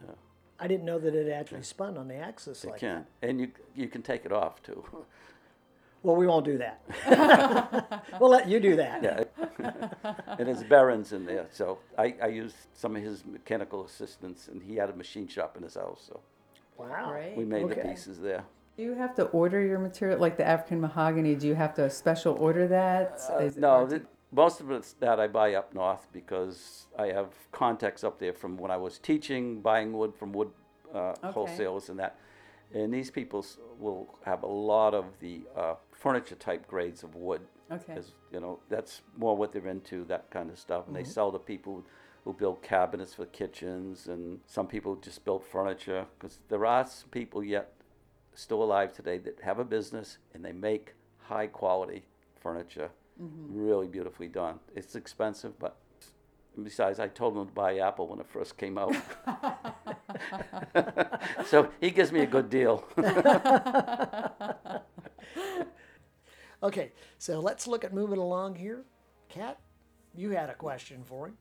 I 0.61 0.69
didn't 0.69 0.85
know 0.85 0.99
that 0.99 1.15
it 1.15 1.31
actually 1.31 1.63
spun 1.63 1.97
on 1.97 2.07
the 2.07 2.17
axis 2.17 2.63
It 2.65 2.71
like 2.71 2.81
can, 2.81 3.07
that. 3.21 3.29
and 3.29 3.41
you 3.41 3.51
you 3.75 3.89
can 3.89 4.03
take 4.03 4.25
it 4.25 4.33
off 4.33 4.63
too. 4.63 4.85
Well, 6.03 6.17
we 6.17 6.27
won't 6.27 6.45
do 6.45 6.59
that. 6.59 8.05
we'll 8.21 8.31
let 8.31 8.49
you 8.49 8.59
do 8.59 8.77
that. 8.77 9.03
Yeah, 9.03 9.25
and 10.39 10.49
there's 10.49 10.65
bearings 10.65 11.13
in 11.13 11.25
there. 11.25 11.47
So 11.53 11.79
I, 11.97 12.15
I 12.21 12.27
used 12.27 12.57
some 12.75 12.97
of 12.97 13.03
his 13.03 13.25
mechanical 13.25 13.85
assistants, 13.85 14.49
and 14.49 14.61
he 14.63 14.75
had 14.77 14.91
a 14.91 14.97
machine 14.97 15.29
shop 15.29 15.57
in 15.57 15.63
his 15.63 15.75
house. 15.75 16.03
So 16.07 16.21
Wow. 16.77 17.11
Great. 17.11 17.37
we 17.37 17.45
made 17.45 17.69
the 17.69 17.77
pieces 17.77 18.19
there. 18.19 18.45
Do 18.77 18.83
you 18.83 18.95
have 18.95 19.15
to 19.17 19.25
order 19.27 19.61
your 19.65 19.79
material, 19.79 20.19
like 20.19 20.37
the 20.37 20.47
African 20.47 20.81
mahogany? 20.81 21.35
Do 21.37 21.47
you 21.47 21.55
have 21.55 21.75
to 21.75 21.89
special 21.91 22.35
order 22.41 22.67
that? 22.69 23.21
Uh, 23.31 23.51
no, 23.57 23.69
hard 23.71 23.91
to- 23.91 23.99
the, 24.01 24.07
most 24.33 24.61
of 24.61 24.71
it's 24.71 24.95
that 24.95 25.21
I 25.21 25.29
buy 25.29 25.55
up 25.55 25.75
north 25.75 26.07
because 26.13 26.87
I 26.99 27.09
have 27.09 27.29
contacts 27.53 28.03
up 28.03 28.19
there 28.19 28.33
from 28.33 28.57
when 28.57 28.71
I 28.71 28.79
was 28.79 28.99
teaching, 28.99 29.61
buying 29.61 29.93
wood 29.93 30.15
from 30.15 30.33
wood 30.33 30.51
uh, 30.93 30.99
Okay. 31.23 31.31
wholesalers 31.33 31.91
and 31.91 31.99
that. 32.01 32.17
And 32.75 32.93
these 32.93 33.11
people 33.11 33.45
will 33.79 34.19
have 34.25 34.43
a 34.43 34.47
lot 34.47 34.95
of 34.95 35.05
the 35.21 35.43
uh, 35.57 35.75
furniture 35.93 36.35
type 36.35 36.67
grades 36.67 37.03
of 37.03 37.15
wood. 37.15 37.43
Okay. 37.71 38.01
you 38.31 38.41
know, 38.41 38.59
that's 38.69 39.01
more 39.17 39.35
what 39.35 39.53
they're 39.53 39.67
into, 39.69 40.05
that 40.05 40.31
kind 40.31 40.51
of 40.51 40.59
stuff. 40.59 40.87
And 40.87 40.95
they 40.95 41.05
sell 41.05 41.33
to 41.33 41.39
people 41.39 41.85
who 42.25 42.35
build 42.35 42.63
cabinets 42.63 43.15
for 43.15 43.25
kitchens, 43.27 44.07
and 44.09 44.41
some 44.47 44.67
people 44.67 44.95
just 44.97 45.25
build 45.25 45.43
furniture. 45.45 46.07
Because 46.19 46.39
there 46.49 46.67
are 46.67 46.87
some 46.87 47.09
people 47.09 47.43
yet 47.43 47.73
still 48.35 48.63
alive 48.63 48.93
today 48.93 49.19
that 49.19 49.39
have 49.43 49.59
a 49.59 49.65
business 49.65 50.19
and 50.35 50.45
they 50.45 50.53
make 50.53 50.95
high 51.19 51.47
quality 51.47 52.03
furniture, 52.41 52.91
really 53.19 53.87
beautifully 53.87 54.29
done. 54.29 54.59
It's 54.75 54.95
expensive, 54.97 55.59
but 55.59 55.77
besides, 56.63 56.99
I 56.99 57.09
told 57.09 57.37
them 57.37 57.47
to 57.47 57.53
buy 57.53 57.79
Apple 57.79 58.09
when 58.09 58.21
it 58.21 58.27
first 58.27 58.57
came 58.57 58.79
out. 58.79 58.95
so 61.47 61.69
he 61.81 61.91
gives 61.91 62.13
me 62.13 62.21
a 62.21 62.27
good 62.27 62.51
deal. 62.51 62.85
Okay, 66.63 66.93
so 67.19 67.41
let's 67.41 67.67
look 67.67 67.85
at 67.85 67.93
moving 67.93 68.19
along 68.19 68.55
here. 68.55 68.85
Kat, 69.29 69.59
you 70.15 70.31
had 70.31 70.49
a 70.49 70.55
question 70.55 71.03
for 71.05 71.27
him. 71.27 71.37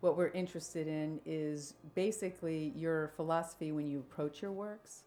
what 0.00 0.16
we're 0.16 0.28
interested 0.28 0.88
in 0.88 1.20
is 1.26 1.74
basically 1.94 2.72
your 2.74 3.08
philosophy 3.16 3.70
when 3.70 3.86
you 3.88 4.00
approach 4.00 4.42
your 4.42 4.52
works. 4.52 5.04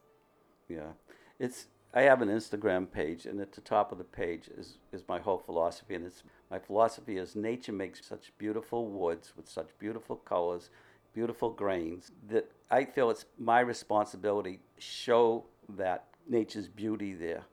Yeah, 0.69 0.93
it's. 1.39 1.67
I 1.95 2.03
have 2.03 2.21
an 2.23 2.29
Instagram 2.29 2.89
page, 2.91 3.25
and 3.25 3.39
at 3.39 3.51
the 3.51 3.62
top 3.62 3.91
of 3.91 3.97
the 3.97 4.03
page 4.03 4.47
is 4.58 4.77
is 4.91 5.03
my 5.10 5.19
whole 5.19 5.38
philosophy, 5.39 5.95
and 5.95 6.06
it's 6.06 6.23
my 6.49 6.60
philosophy 6.60 7.17
is 7.17 7.36
nature 7.36 7.73
makes 7.73 8.06
such 8.06 8.32
beautiful 8.38 8.88
woods 8.88 9.34
with 9.36 9.49
such 9.49 9.69
beautiful 9.77 10.15
colors, 10.15 10.69
beautiful 11.13 11.49
grains 11.49 12.12
that 12.29 12.49
I 12.74 12.86
feel 12.86 13.12
it's 13.12 13.26
my 13.38 13.60
responsibility 13.60 14.60
show 14.80 15.46
that 15.78 16.06
nature's 16.28 16.68
beauty 16.68 17.14
there. 17.14 17.44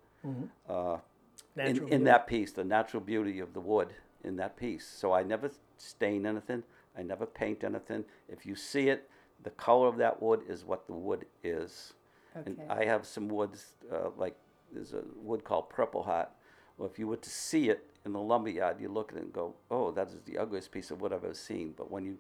Uh, 0.66 0.96
in, 1.56 1.88
in 1.88 2.04
that 2.04 2.26
piece, 2.26 2.52
the 2.52 2.64
natural 2.64 3.02
beauty 3.02 3.40
of 3.40 3.52
the 3.52 3.60
wood 3.60 3.88
in 4.24 4.36
that 4.36 4.56
piece. 4.56 4.86
So 4.86 5.12
I 5.12 5.22
never 5.22 5.50
stain 5.76 6.24
anything. 6.24 6.62
I 6.96 7.02
never 7.02 7.26
paint 7.26 7.64
anything. 7.64 8.04
If 8.30 8.46
you 8.46 8.54
see 8.54 8.88
it, 8.88 9.10
the 9.42 9.50
color 9.50 9.88
of 9.88 9.98
that 9.98 10.22
wood 10.22 10.40
is 10.48 10.64
what 10.64 10.86
the 10.86 10.94
wood 10.94 11.26
is. 11.44 11.92
And 12.34 12.58
Okay. 12.58 12.80
I 12.80 12.84
have 12.86 13.06
some 13.06 13.28
woods, 13.28 13.74
uh, 13.92 14.10
like 14.16 14.36
there's 14.72 14.94
a 14.94 15.02
wood 15.16 15.44
called 15.44 15.68
Purple 15.68 16.02
Heart. 16.02 16.30
Well, 16.78 16.88
if 16.88 16.98
you 16.98 17.06
were 17.06 17.16
to 17.16 17.30
see 17.30 17.68
it 17.68 17.90
in 18.06 18.12
the 18.12 18.20
lumber 18.20 18.48
yard, 18.48 18.80
you 18.80 18.88
look 18.88 19.12
at 19.12 19.18
it 19.18 19.24
and 19.24 19.32
go, 19.32 19.54
oh, 19.70 19.90
that 19.90 20.08
is 20.08 20.16
the 20.24 20.38
ugliest 20.38 20.72
piece 20.72 20.90
of 20.90 21.02
wood 21.02 21.12
I've 21.12 21.24
ever 21.24 21.34
seen. 21.34 21.74
But 21.76 21.90
when 21.90 22.06
you 22.06 22.16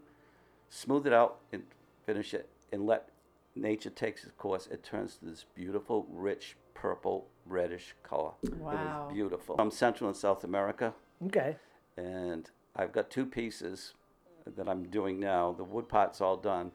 smooth 0.68 1.06
it 1.06 1.14
out 1.14 1.38
and 1.52 1.62
finish 2.04 2.34
it 2.34 2.48
and 2.72 2.86
let 2.86 3.08
nature 3.54 3.90
take 3.90 4.14
its 4.16 4.32
course, 4.38 4.66
it 4.68 4.82
turns 4.82 5.16
to 5.16 5.24
this 5.26 5.44
beautiful, 5.54 6.06
rich, 6.10 6.56
purple, 6.74 7.28
reddish 7.46 7.94
color. 8.02 8.32
It 8.44 8.54
Wow. 8.54 9.08
is 9.08 9.14
beautiful. 9.14 9.56
From 9.56 9.70
Central 9.70 10.08
and 10.08 10.16
South 10.16 10.44
America, 10.44 10.94
Okay. 11.26 11.56
and 11.96 12.50
I've 12.76 12.92
got 12.92 13.10
two 13.10 13.26
pieces 13.26 13.94
that 14.46 14.68
I'm 14.68 14.84
doing 14.84 15.18
now. 15.20 15.52
The 15.52 15.64
wood 15.64 15.88
pot's 15.88 16.20
all 16.20 16.36
done. 16.36 16.72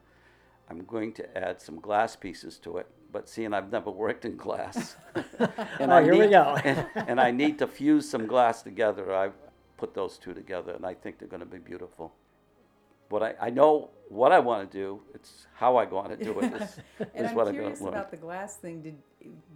I'm 0.70 0.84
going 0.86 1.14
to 1.14 1.38
add 1.38 1.62
some 1.62 1.80
glass 1.80 2.16
pieces 2.16 2.58
to 2.60 2.78
it, 2.78 2.88
but 3.12 3.30
seeing 3.30 3.54
I've 3.54 3.72
never 3.72 3.92
worked 3.92 4.26
in 4.26 4.36
glass, 4.36 4.96
and 5.80 5.92
Oh, 5.92 6.04
here 6.04 6.18
we 6.18 6.28
go. 6.28 6.56
and, 6.64 6.86
and 6.96 7.22
I 7.22 7.32
need 7.32 7.60
to 7.60 7.68
fuse 7.68 8.10
some 8.10 8.26
glass 8.28 8.62
together. 8.64 9.14
I've 9.14 9.36
put 9.78 9.94
those 9.94 10.18
two 10.18 10.34
together, 10.34 10.74
and 10.74 10.86
I 10.86 10.94
think 10.96 11.20
they're 11.20 11.28
going 11.28 11.40
to 11.42 11.46
be 11.46 11.60
beautiful. 11.60 12.14
What 13.10 13.24
I, 13.24 13.34
I 13.42 13.50
know 13.50 13.92
what 14.10 14.32
I 14.32 14.40
want 14.40 14.70
to 14.72 14.78
do. 14.78 15.02
It's 15.14 15.48
how 15.56 15.78
I 15.78 15.86
want 15.86 16.10
to 16.10 16.18
do 16.18 16.40
it. 16.40 16.54
Is, 16.54 16.80
And 17.16 17.26
is 17.26 17.32
I'm 17.32 17.36
what 17.36 17.48
I'm 17.48 17.54
curious 17.54 17.80
going 17.80 17.80
to 17.80 17.84
learn. 17.86 17.94
about 17.94 18.12
the 18.12 18.18
glass 18.18 18.58
thing. 18.58 18.82
Did 18.82 18.98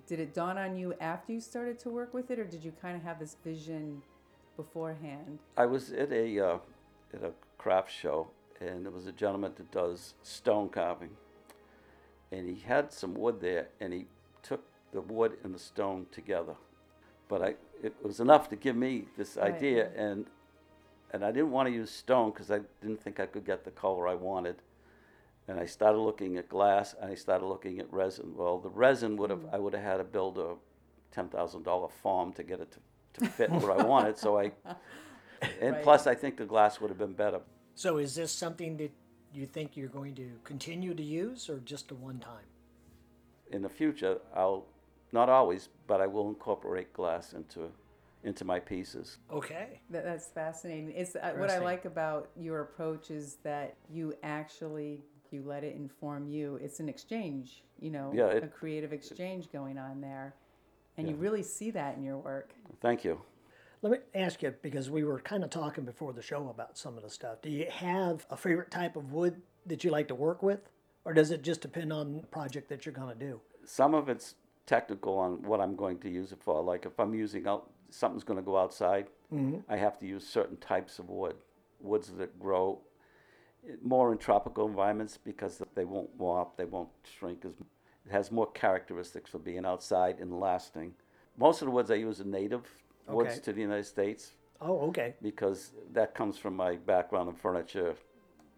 did 0.08 0.20
it 0.20 0.34
dawn 0.34 0.58
on 0.58 0.76
you 0.78 0.94
after 1.02 1.34
you 1.34 1.42
started 1.42 1.80
to 1.80 1.90
work 1.90 2.14
with 2.14 2.32
it, 2.32 2.40
or 2.40 2.46
did 2.46 2.64
you 2.64 2.74
kind 2.82 2.96
of 2.98 3.04
have 3.04 3.20
this 3.20 3.38
vision 3.44 4.02
beforehand? 4.58 5.40
I 5.58 5.66
was 5.68 5.92
at 5.92 6.12
a 6.12 6.40
uh, 6.40 6.58
at 7.14 7.24
a 7.24 7.32
craft 7.58 7.92
show, 7.92 8.30
and 8.62 8.86
there 8.86 8.92
was 8.92 9.08
a 9.08 9.12
gentleman 9.12 9.54
that 9.58 9.72
does 9.72 10.16
stone 10.24 10.70
carving, 10.70 11.12
and 12.32 12.48
he 12.50 12.62
had 12.66 12.92
some 12.94 13.14
wood 13.16 13.42
there, 13.42 13.70
and 13.80 13.94
he 13.94 14.08
took 14.44 14.64
the 14.94 15.02
wood 15.02 15.38
and 15.44 15.54
the 15.54 15.60
stone 15.60 16.08
together. 16.12 16.56
But 17.28 17.42
I, 17.44 17.56
it 17.84 17.96
was 18.04 18.20
enough 18.20 18.50
to 18.50 18.56
give 18.56 18.76
me 18.76 19.06
this 19.18 19.38
Right, 19.42 19.54
idea, 19.56 19.90
and 19.96 20.26
and 21.12 21.24
I 21.24 21.32
didn't 21.32 21.52
want 21.52 21.68
to 21.68 21.74
use 21.74 21.92
stone 21.92 22.32
because 22.32 22.52
I 22.52 22.60
didn't 22.82 23.02
think 23.02 23.20
I 23.20 23.26
could 23.26 23.46
get 23.46 23.64
the 23.64 23.72
color 23.72 24.08
I 24.08 24.16
wanted. 24.16 24.58
And 25.48 25.60
I 25.60 25.66
started 25.66 25.98
looking 25.98 26.38
at 26.38 26.48
glass, 26.48 26.94
and 27.02 27.12
I 27.12 27.16
started 27.16 27.48
looking 27.48 27.80
at 27.80 27.92
resin. 27.92 28.36
Well, 28.36 28.60
the 28.60 28.70
resin 28.70 29.16
would 29.18 29.32
have 29.32 29.42
hmm. 29.42 29.56
I 29.56 29.58
would 29.58 29.74
have 29.74 29.84
had 29.84 29.98
to 29.98 30.04
build 30.04 30.38
a 30.38 30.56
ten 31.12 31.28
thousand 31.30 31.64
dollar 31.64 31.90
farm 31.90 32.34
to 32.34 32.44
get 32.44 32.60
it 32.60 32.72
to, 32.74 33.22
to 33.22 33.30
fit 33.38 33.50
where 33.50 33.72
I 33.72 33.84
wanted. 33.84 34.18
So 34.18 34.38
I, 34.38 34.52
and 35.62 35.74
Right. 35.74 35.84
plus 35.84 36.06
I 36.06 36.14
think 36.16 36.38
the 36.38 36.46
glass 36.46 36.80
would 36.80 36.90
have 36.90 37.00
been 37.00 37.14
better. 37.14 37.42
So 37.76 37.98
is 37.98 38.14
this 38.16 38.32
something 38.32 38.78
that 38.78 38.92
you 39.34 39.46
think 39.46 39.76
you're 39.78 39.88
going 39.88 40.16
to 40.16 40.30
continue 40.44 40.94
to 40.94 41.04
use 41.04 41.50
or 41.50 41.60
just 41.60 41.92
a 41.92 41.96
one 41.96 42.20
time? 42.20 42.46
In 43.52 43.62
the 43.64 43.70
future, 43.70 44.20
I'll 44.36 44.68
not 45.12 45.30
always, 45.30 45.70
but 45.88 46.02
I 46.02 46.08
will 46.08 46.30
incorporate 46.30 46.94
glass 46.94 47.34
into 47.34 47.72
into 48.24 48.44
my 48.46 48.60
pieces. 48.60 49.18
Okay. 49.32 49.82
That, 49.90 50.04
that's 50.04 50.28
fascinating. 50.28 50.92
It's 50.96 51.16
uh, 51.16 51.34
what 51.38 51.50
I 51.50 51.60
like 51.60 51.86
about 51.86 52.30
your 52.36 52.62
approach 52.62 53.12
is 53.12 53.38
that 53.44 53.76
you 53.90 54.14
actually 54.24 55.02
you 55.32 55.44
let 55.46 55.64
it 55.64 55.76
inform 55.76 56.28
you. 56.28 56.56
It's 56.62 56.80
an 56.80 56.90
exchange, 56.90 57.64
you 57.80 57.92
know, 57.92 58.12
Yeah, 58.14 58.28
it- 58.28 58.44
a 58.44 58.48
creative 58.48 58.94
exchange 58.94 59.52
going 59.52 59.78
on 59.78 60.02
there, 60.02 60.34
and 60.98 61.08
you 61.08 61.16
really 61.16 61.44
see 61.44 61.70
that 61.72 61.98
in 61.98 62.04
your 62.04 62.18
work. 62.18 62.54
Thank 62.82 63.04
you. 63.04 63.22
Let 63.82 63.92
me 63.92 63.98
ask 64.16 64.42
you 64.42 64.54
because 64.62 64.90
we 64.90 65.04
were 65.06 65.20
kind 65.20 65.44
of 65.44 65.50
talking 65.52 65.86
before 65.86 66.12
the 66.14 66.22
show 66.22 66.50
about 66.50 66.78
some 66.78 66.98
of 66.98 67.04
the 67.04 67.10
stuff. 67.10 67.42
Do 67.42 67.50
you 67.50 67.68
have 67.72 68.26
a 68.30 68.36
favorite 68.36 68.72
type 68.72 68.96
of 68.98 69.14
wood 69.14 69.42
that 69.68 69.84
you 69.84 69.92
like 69.92 70.08
to 70.10 70.16
work 70.16 70.42
with, 70.44 70.70
or 71.06 71.14
does 71.14 71.32
it 71.32 71.44
just 71.44 71.62
depend 71.62 71.94
on 71.94 72.18
the 72.18 72.28
project 72.28 72.68
that 72.70 72.86
you're 72.86 72.94
going 72.94 73.18
to 73.18 73.26
do? 73.26 73.40
Some 73.66 73.94
of 73.94 74.10
it's 74.10 74.36
technical 74.66 75.18
on 75.18 75.42
what 75.44 75.62
I'm 75.62 75.76
going 75.76 76.00
to 76.00 76.10
use 76.10 76.32
it 76.34 76.40
for. 76.44 76.62
Like 76.62 76.86
if 76.86 77.00
I'm 77.00 77.14
using 77.14 77.48
out 77.48 77.70
something's 77.90 78.24
going 78.24 78.40
to 78.40 78.46
go 78.46 78.58
outside, 78.58 79.08
mm-hmm. 79.34 79.60
I 79.72 79.78
have 79.78 80.00
to 80.00 80.06
use 80.06 80.28
certain 80.28 80.58
types 80.58 81.00
of 81.00 81.10
wood, 81.10 81.36
woods 81.80 82.12
that 82.18 82.40
grow 82.40 82.80
more 83.84 84.12
in 84.12 84.18
tropical 84.18 84.68
environments 84.68 85.18
because 85.18 85.62
they 85.76 85.86
won't 85.86 86.10
warp, 86.18 86.58
they 86.58 86.66
won't 86.66 86.90
shrink 87.18 87.46
as. 87.46 87.54
It 88.06 88.12
has 88.12 88.32
more 88.32 88.50
characteristics 88.52 89.30
for 89.30 89.40
being 89.40 89.66
outside 89.66 90.20
and 90.20 90.40
lasting. 90.40 90.94
Most 91.38 91.62
of 91.62 91.68
the 91.68 91.72
woods 91.72 91.92
I 91.92 91.96
use 91.96 92.22
are 92.22 92.26
native 92.26 92.64
woods 93.08 93.40
to 93.42 93.54
the 93.54 93.62
United 93.62 93.86
States. 93.86 94.34
Oh, 94.62 94.90
okay. 94.90 95.16
because 95.22 95.72
that 95.94 96.14
comes 96.14 96.38
from 96.38 96.56
my 96.56 96.76
background 96.76 97.30
in 97.30 97.36
furniture. 97.36 97.96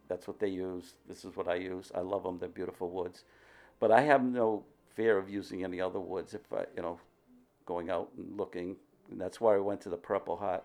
That's 0.07 0.27
what 0.27 0.39
they 0.39 0.47
use. 0.47 0.95
This 1.07 1.23
is 1.23 1.35
what 1.35 1.47
I 1.47 1.55
use. 1.55 1.91
I 1.93 1.99
love 1.99 2.23
them. 2.23 2.39
They're 2.39 2.49
beautiful 2.49 2.89
woods. 2.89 3.23
But 3.79 3.91
I 3.91 4.01
have 4.01 4.23
no 4.23 4.63
fear 4.95 5.17
of 5.17 5.29
using 5.29 5.63
any 5.63 5.79
other 5.79 5.99
woods 5.99 6.33
if 6.33 6.41
I, 6.51 6.65
you 6.75 6.81
know, 6.81 6.99
going 7.65 7.89
out 7.89 8.09
and 8.17 8.35
looking. 8.37 8.75
And 9.11 9.19
that's 9.19 9.39
why 9.39 9.55
I 9.55 9.59
went 9.59 9.81
to 9.81 9.89
the 9.89 9.97
Purple 9.97 10.37
Heart. 10.37 10.63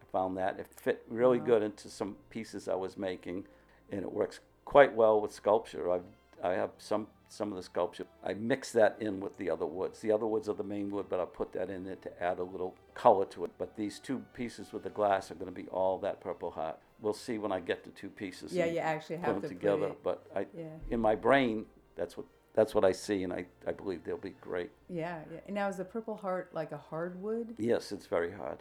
I 0.00 0.04
found 0.12 0.36
that 0.38 0.58
it 0.58 0.66
fit 0.74 1.02
really 1.08 1.38
good 1.38 1.62
into 1.62 1.88
some 1.90 2.16
pieces 2.30 2.68
I 2.68 2.74
was 2.74 2.96
making, 2.96 3.44
and 3.90 4.02
it 4.02 4.10
works 4.12 4.40
quite 4.64 4.94
well 4.94 5.20
with 5.20 5.32
sculpture. 5.32 5.90
I've 5.90 6.04
I 6.42 6.52
have 6.52 6.70
some 6.78 7.06
some 7.28 7.50
of 7.52 7.56
the 7.56 7.62
sculpture. 7.62 8.06
I 8.24 8.32
mix 8.34 8.72
that 8.72 8.96
in 8.98 9.20
with 9.20 9.36
the 9.36 9.50
other 9.50 9.66
woods. 9.66 10.00
The 10.00 10.10
other 10.10 10.26
woods 10.26 10.48
are 10.48 10.54
the 10.54 10.64
main 10.64 10.90
wood, 10.90 11.06
but 11.08 11.20
I 11.20 11.26
put 11.26 11.52
that 11.52 11.68
in 11.70 11.84
there 11.84 11.96
to 11.96 12.22
add 12.22 12.38
a 12.38 12.42
little 12.42 12.74
color 12.94 13.24
to 13.26 13.44
it. 13.44 13.50
But 13.58 13.76
these 13.76 13.98
two 13.98 14.24
pieces 14.34 14.72
with 14.72 14.82
the 14.84 14.90
glass 14.90 15.30
are 15.30 15.34
going 15.34 15.52
to 15.54 15.62
be 15.62 15.68
all 15.68 15.98
that 15.98 16.20
Purple 16.20 16.50
Heart. 16.50 16.78
We'll 17.00 17.12
see 17.14 17.38
when 17.38 17.52
I 17.52 17.60
get 17.60 17.84
the 17.84 17.90
two 17.90 18.08
pieces. 18.08 18.52
Yeah, 18.52 18.64
you 18.66 18.78
actually 18.78 19.16
put 19.18 19.26
have 19.26 19.34
them 19.34 19.42
to 19.42 19.48
put 19.48 19.54
together. 19.60 19.86
it- 19.88 20.02
But 20.02 20.26
I, 20.34 20.46
Yeah. 20.56 20.64
in 20.90 20.98
my 21.00 21.14
brain, 21.14 21.66
that's 21.94 22.16
what 22.16 22.26
that's 22.54 22.74
what 22.74 22.84
I 22.84 22.92
see, 22.92 23.22
and 23.22 23.32
I, 23.32 23.46
I 23.66 23.72
believe 23.72 24.04
they'll 24.04 24.16
be 24.16 24.34
great. 24.40 24.70
Yeah, 24.88 25.18
yeah. 25.32 25.40
And 25.46 25.54
now 25.54 25.68
is 25.68 25.76
the 25.76 25.84
Purple 25.84 26.16
Heart 26.16 26.50
like 26.52 26.72
a 26.72 26.76
hardwood? 26.76 27.54
Yes, 27.58 27.92
it's 27.92 28.06
very 28.06 28.32
hard. 28.32 28.58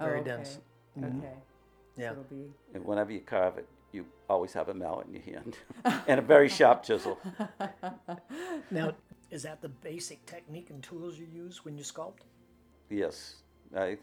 Oh, 0.00 0.06
very 0.06 0.20
okay. 0.20 0.30
dense. 0.30 0.58
Okay. 0.96 1.06
Mm-hmm. 1.06 1.26
Yeah. 1.96 2.08
So 2.08 2.12
it'll 2.12 2.24
be. 2.24 2.50
And 2.74 2.84
whenever 2.84 3.12
you 3.12 3.20
carve 3.20 3.58
it, 3.58 3.68
you 3.92 4.06
always 4.28 4.52
have 4.52 4.68
a 4.68 4.74
mallet 4.74 5.06
in 5.06 5.14
your 5.14 5.22
hand 5.22 5.56
and 6.06 6.18
a 6.18 6.22
very 6.22 6.48
sharp 6.48 6.82
chisel. 6.82 7.18
Now, 8.70 8.94
is 9.30 9.44
that 9.44 9.62
the 9.62 9.68
basic 9.68 10.26
technique 10.26 10.70
and 10.70 10.82
tools 10.82 11.18
you 11.18 11.26
use 11.32 11.64
when 11.64 11.78
you 11.78 11.84
sculpt? 11.84 12.24
Yes. 12.90 13.36
I, 13.76 13.98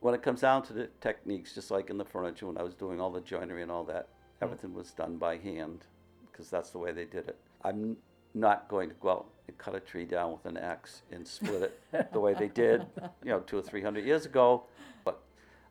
when 0.00 0.14
it 0.14 0.22
comes 0.22 0.40
down 0.40 0.62
to 0.64 0.72
the 0.72 0.88
techniques, 1.02 1.54
just 1.54 1.70
like 1.70 1.90
in 1.90 1.98
the 1.98 2.04
furniture, 2.04 2.46
when 2.46 2.56
I 2.56 2.62
was 2.62 2.74
doing 2.74 2.98
all 2.98 3.10
the 3.10 3.20
joinery 3.20 3.62
and 3.62 3.70
all 3.70 3.84
that, 3.84 4.06
mm. 4.06 4.42
everything 4.42 4.72
was 4.72 4.92
done 4.92 5.18
by 5.18 5.36
hand 5.36 5.84
because 6.30 6.48
that's 6.48 6.70
the 6.70 6.78
way 6.78 6.92
they 6.92 7.04
did 7.04 7.28
it. 7.28 7.36
I'm 7.62 7.96
not 8.36 8.68
going 8.68 8.88
to 8.88 8.94
go 8.96 9.10
out 9.10 9.26
and 9.48 9.56
cut 9.58 9.74
a 9.74 9.80
tree 9.80 10.04
down 10.04 10.32
with 10.32 10.44
an 10.44 10.56
axe 10.56 11.02
and 11.10 11.26
split 11.26 11.80
it 11.92 12.12
the 12.12 12.20
way 12.20 12.34
they 12.34 12.48
did, 12.48 12.86
you 13.24 13.30
know, 13.30 13.40
two 13.40 13.58
or 13.58 13.62
three 13.62 13.82
hundred 13.82 14.04
years 14.04 14.26
ago. 14.26 14.64
But 15.04 15.20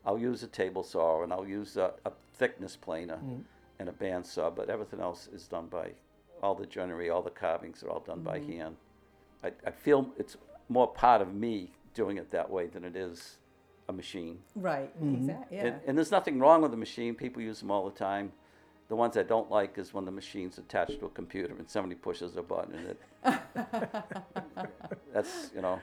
I'll 0.06 0.18
use 0.18 0.44
a 0.44 0.48
table 0.48 0.84
saw 0.84 1.24
and 1.24 1.32
I'll 1.32 1.48
use 1.48 1.78
a, 1.78 1.94
a 2.06 2.12
thickness 2.34 2.76
planer 2.76 3.18
mm. 3.24 3.42
and 3.80 3.90
a 3.90 3.92
bandsaw, 3.92 4.56
but 4.56 4.70
everything 4.70 5.00
else 5.00 5.30
is 5.34 5.48
done 5.48 5.68
by 5.68 5.92
all 6.42 6.56
the 6.56 6.66
joinery, 6.66 7.10
all 7.10 7.22
the 7.22 7.30
carvings 7.30 7.84
are 7.84 7.90
all 7.90 8.02
done 8.02 8.22
by 8.22 8.40
mm. 8.40 8.58
hand. 8.58 8.76
I, 9.44 9.52
I 9.66 9.72
feel 9.72 10.10
it's 10.18 10.38
more 10.70 10.88
part 10.88 11.22
of 11.22 11.34
me 11.34 11.72
doing 11.94 12.18
it 12.18 12.32
that 12.32 12.50
way 12.50 12.68
than 12.68 12.84
it 12.84 12.96
is 12.96 13.38
a 13.88 13.94
machine. 13.94 14.40
Right. 14.56 14.92
Mm-hmm. 15.02 15.16
Exactly. 15.16 15.58
Yeah. 15.58 15.66
And, 15.66 15.80
and 15.88 15.98
there's 15.98 16.12
nothing 16.12 16.40
wrong 16.40 16.62
with 16.62 16.74
a 16.74 16.78
machine. 16.78 17.14
People 17.14 17.42
use 17.42 17.60
them 17.60 17.70
all 17.70 17.86
the 17.86 17.98
time. 17.98 18.32
The 18.88 18.96
ones 18.96 19.18
I 19.18 19.24
don't 19.24 19.50
like 19.50 19.78
is 19.78 19.94
when 19.94 20.06
the 20.06 20.12
machine's 20.12 20.58
attached 20.58 21.00
to 21.00 21.06
a 21.08 21.10
computer 21.10 21.56
and 21.58 21.70
somebody 21.70 21.96
pushes 21.96 22.36
a 22.38 22.44
button 22.44 22.76
and 22.76 22.88
it. 22.90 23.02
that's 25.14 25.52
you 25.56 25.62
know 25.62 25.80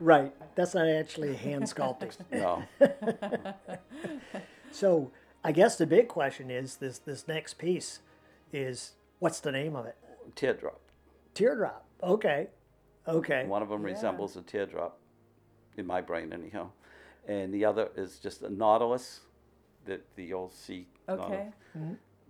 Right. 0.00 0.34
That's 0.56 0.74
not 0.74 0.88
actually 0.88 1.34
hand 1.36 1.64
sculpting. 1.64 2.12
no. 2.32 2.64
so 4.72 5.12
I 5.44 5.52
guess 5.52 5.76
the 5.76 5.86
big 5.86 6.08
question 6.08 6.50
is 6.50 6.76
this 6.76 6.98
this 6.98 7.26
next 7.28 7.54
piece 7.54 8.00
is 8.52 8.92
what's 9.20 9.40
the 9.40 9.52
name 9.52 9.76
of 9.76 9.86
it? 9.86 9.96
teardrop. 10.34 10.80
Teardrop. 11.34 11.84
Okay. 12.02 12.48
Okay. 13.06 13.44
One 13.46 13.62
of 13.62 13.68
them 13.68 13.82
Yeah. 13.82 13.92
resembles 13.92 14.36
a 14.36 14.42
teardrop, 14.42 14.98
in 15.76 15.86
my 15.86 16.00
brain 16.00 16.32
anyhow, 16.32 16.70
and 17.28 17.52
the 17.52 17.64
other 17.64 17.90
is 17.96 18.18
just 18.18 18.42
a 18.42 18.48
nautilus, 18.48 19.20
that 19.84 20.02
the 20.16 20.32
old 20.32 20.54
sea. 20.54 20.88
Nautilus. 21.08 21.30
okay. 21.30 21.48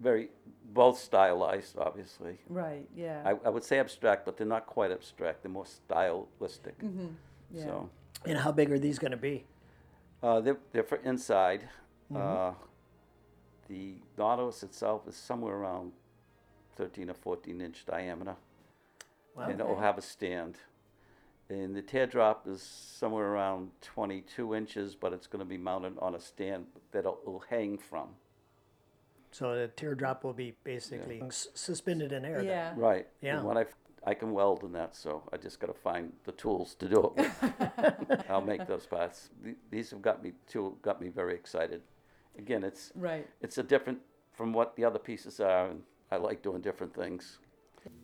Very 0.00 0.28
both 0.72 0.98
stylized, 0.98 1.78
obviously. 1.78 2.38
Right. 2.48 2.88
Yeah. 2.96 3.22
I, 3.24 3.46
I 3.46 3.48
would 3.48 3.62
say 3.64 3.78
abstract, 3.78 4.24
but 4.24 4.36
they're 4.36 4.46
not 4.46 4.66
quite 4.66 4.90
abstract. 4.90 5.42
They're 5.42 5.52
more 5.52 5.66
stylistic. 5.66 6.74
yeah. 7.52 7.62
So. 7.64 7.90
And 8.26 8.38
how 8.38 8.50
big 8.52 8.72
are 8.72 8.78
these 8.78 8.98
going 8.98 9.12
to 9.12 9.16
be? 9.16 9.44
Uh, 10.22 10.40
they're, 10.40 10.56
they're 10.72 10.82
for 10.82 10.96
inside. 11.04 11.68
Uh, 12.14 12.52
the 13.68 13.94
Nautilus 14.18 14.62
itself 14.62 15.06
is 15.08 15.16
somewhere 15.16 15.54
around 15.56 15.92
13 16.76 17.10
or 17.10 17.14
14 17.14 17.60
inch 17.60 17.84
diameter, 17.86 18.36
Wow. 19.36 19.44
and 19.48 19.60
it 19.60 19.66
will 19.66 19.80
have 19.80 19.98
a 19.98 20.02
stand. 20.02 20.56
And 21.48 21.74
the 21.76 21.82
teardrop 21.82 22.46
is 22.48 22.62
somewhere 22.62 23.26
around 23.26 23.70
22 23.82 24.54
inches, 24.54 24.94
but 24.94 25.12
it's 25.12 25.26
going 25.26 25.40
to 25.40 25.44
be 25.48 25.58
mounted 25.58 25.98
on 25.98 26.14
a 26.14 26.20
stand 26.20 26.66
that 26.92 27.00
it'll, 27.00 27.18
it'll 27.22 27.44
hang 27.50 27.78
from. 27.78 28.10
So 29.34 29.56
the 29.56 29.66
teardrop 29.66 30.22
will 30.22 30.32
be 30.32 30.54
basically 30.62 31.20
s- 31.22 31.48
suspended 31.54 32.12
in 32.12 32.24
air. 32.24 32.36
then. 32.36 32.46
yeah. 32.46 32.72
Right. 32.76 33.08
Yeah. 33.20 33.38
And 33.38 33.44
when 33.48 33.56
I, 33.58 33.62
f- 33.62 33.74
I 34.06 34.14
can 34.14 34.30
weld 34.32 34.62
in 34.62 34.70
that, 34.74 34.94
so 34.94 35.24
I 35.32 35.36
just 35.38 35.58
got 35.58 35.66
to 35.66 35.72
find 35.74 36.12
the 36.22 36.30
tools 36.30 36.76
to 36.76 36.88
do 36.88 37.12
it. 37.16 38.24
I'll 38.30 38.40
make 38.40 38.64
those 38.68 38.86
parts. 38.86 39.30
These 39.72 39.90
have 39.90 40.02
got 40.02 40.22
me 40.22 40.34
too, 40.46 40.76
got 40.82 41.00
me 41.00 41.08
very 41.08 41.34
excited. 41.34 41.82
Again, 42.38 42.62
it's 42.62 42.92
Right. 42.94 43.26
it's 43.40 43.58
a 43.58 43.64
different 43.64 43.98
from 44.30 44.52
what 44.52 44.76
the 44.76 44.84
other 44.84 45.00
pieces 45.00 45.40
are, 45.40 45.66
and 45.70 45.82
I 46.12 46.16
like 46.16 46.40
doing 46.42 46.60
different 46.60 46.94
things. 46.94 47.38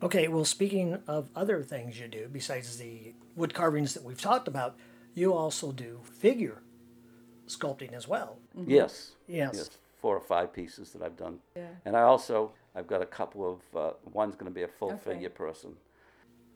Okay, 0.02 0.26
well, 0.26 0.44
speaking 0.44 0.98
of 1.06 1.30
other 1.36 1.62
things 1.62 2.00
you 2.00 2.08
do 2.08 2.28
besides 2.32 2.76
the 2.76 3.14
wood 3.36 3.54
carvings 3.54 3.94
that 3.94 4.02
we've 4.02 4.20
talked 4.20 4.48
about, 4.48 4.76
you 5.14 5.32
also 5.32 5.70
do 5.70 6.00
figure 6.02 6.62
sculpting 7.46 7.92
as 7.92 8.08
well. 8.08 8.38
Yes. 8.66 9.12
Yes. 9.28 9.70
Four 10.00 10.16
or 10.16 10.20
five 10.20 10.52
pieces 10.52 10.92
that 10.92 11.02
I've 11.02 11.16
done. 11.16 11.38
Yeah. 11.56 11.68
And 11.84 11.96
I 11.96 12.02
also 12.02 12.52
I've 12.74 12.86
got 12.86 13.02
a 13.02 13.06
couple 13.06 13.52
of 13.52 13.78
uh, 13.78 13.92
one's 14.12 14.34
going 14.34 14.50
to 14.50 14.54
be 14.54 14.62
a 14.62 14.68
full 14.68 14.92
Okay. 14.92 15.12
figure 15.12 15.30
person. 15.30 15.76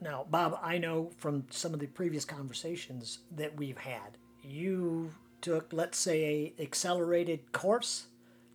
Now, 0.00 0.26
Bob, 0.28 0.58
I 0.62 0.78
know 0.78 1.10
from 1.18 1.44
some 1.50 1.72
of 1.74 1.80
the 1.80 1.86
previous 1.86 2.24
conversations 2.24 3.20
that 3.34 3.56
we've 3.56 3.78
had, 3.78 4.18
you 4.42 5.12
took, 5.40 5.72
let's 5.72 5.98
say, 5.98 6.52
a 6.58 6.62
accelerated 6.62 7.52
course 7.52 8.06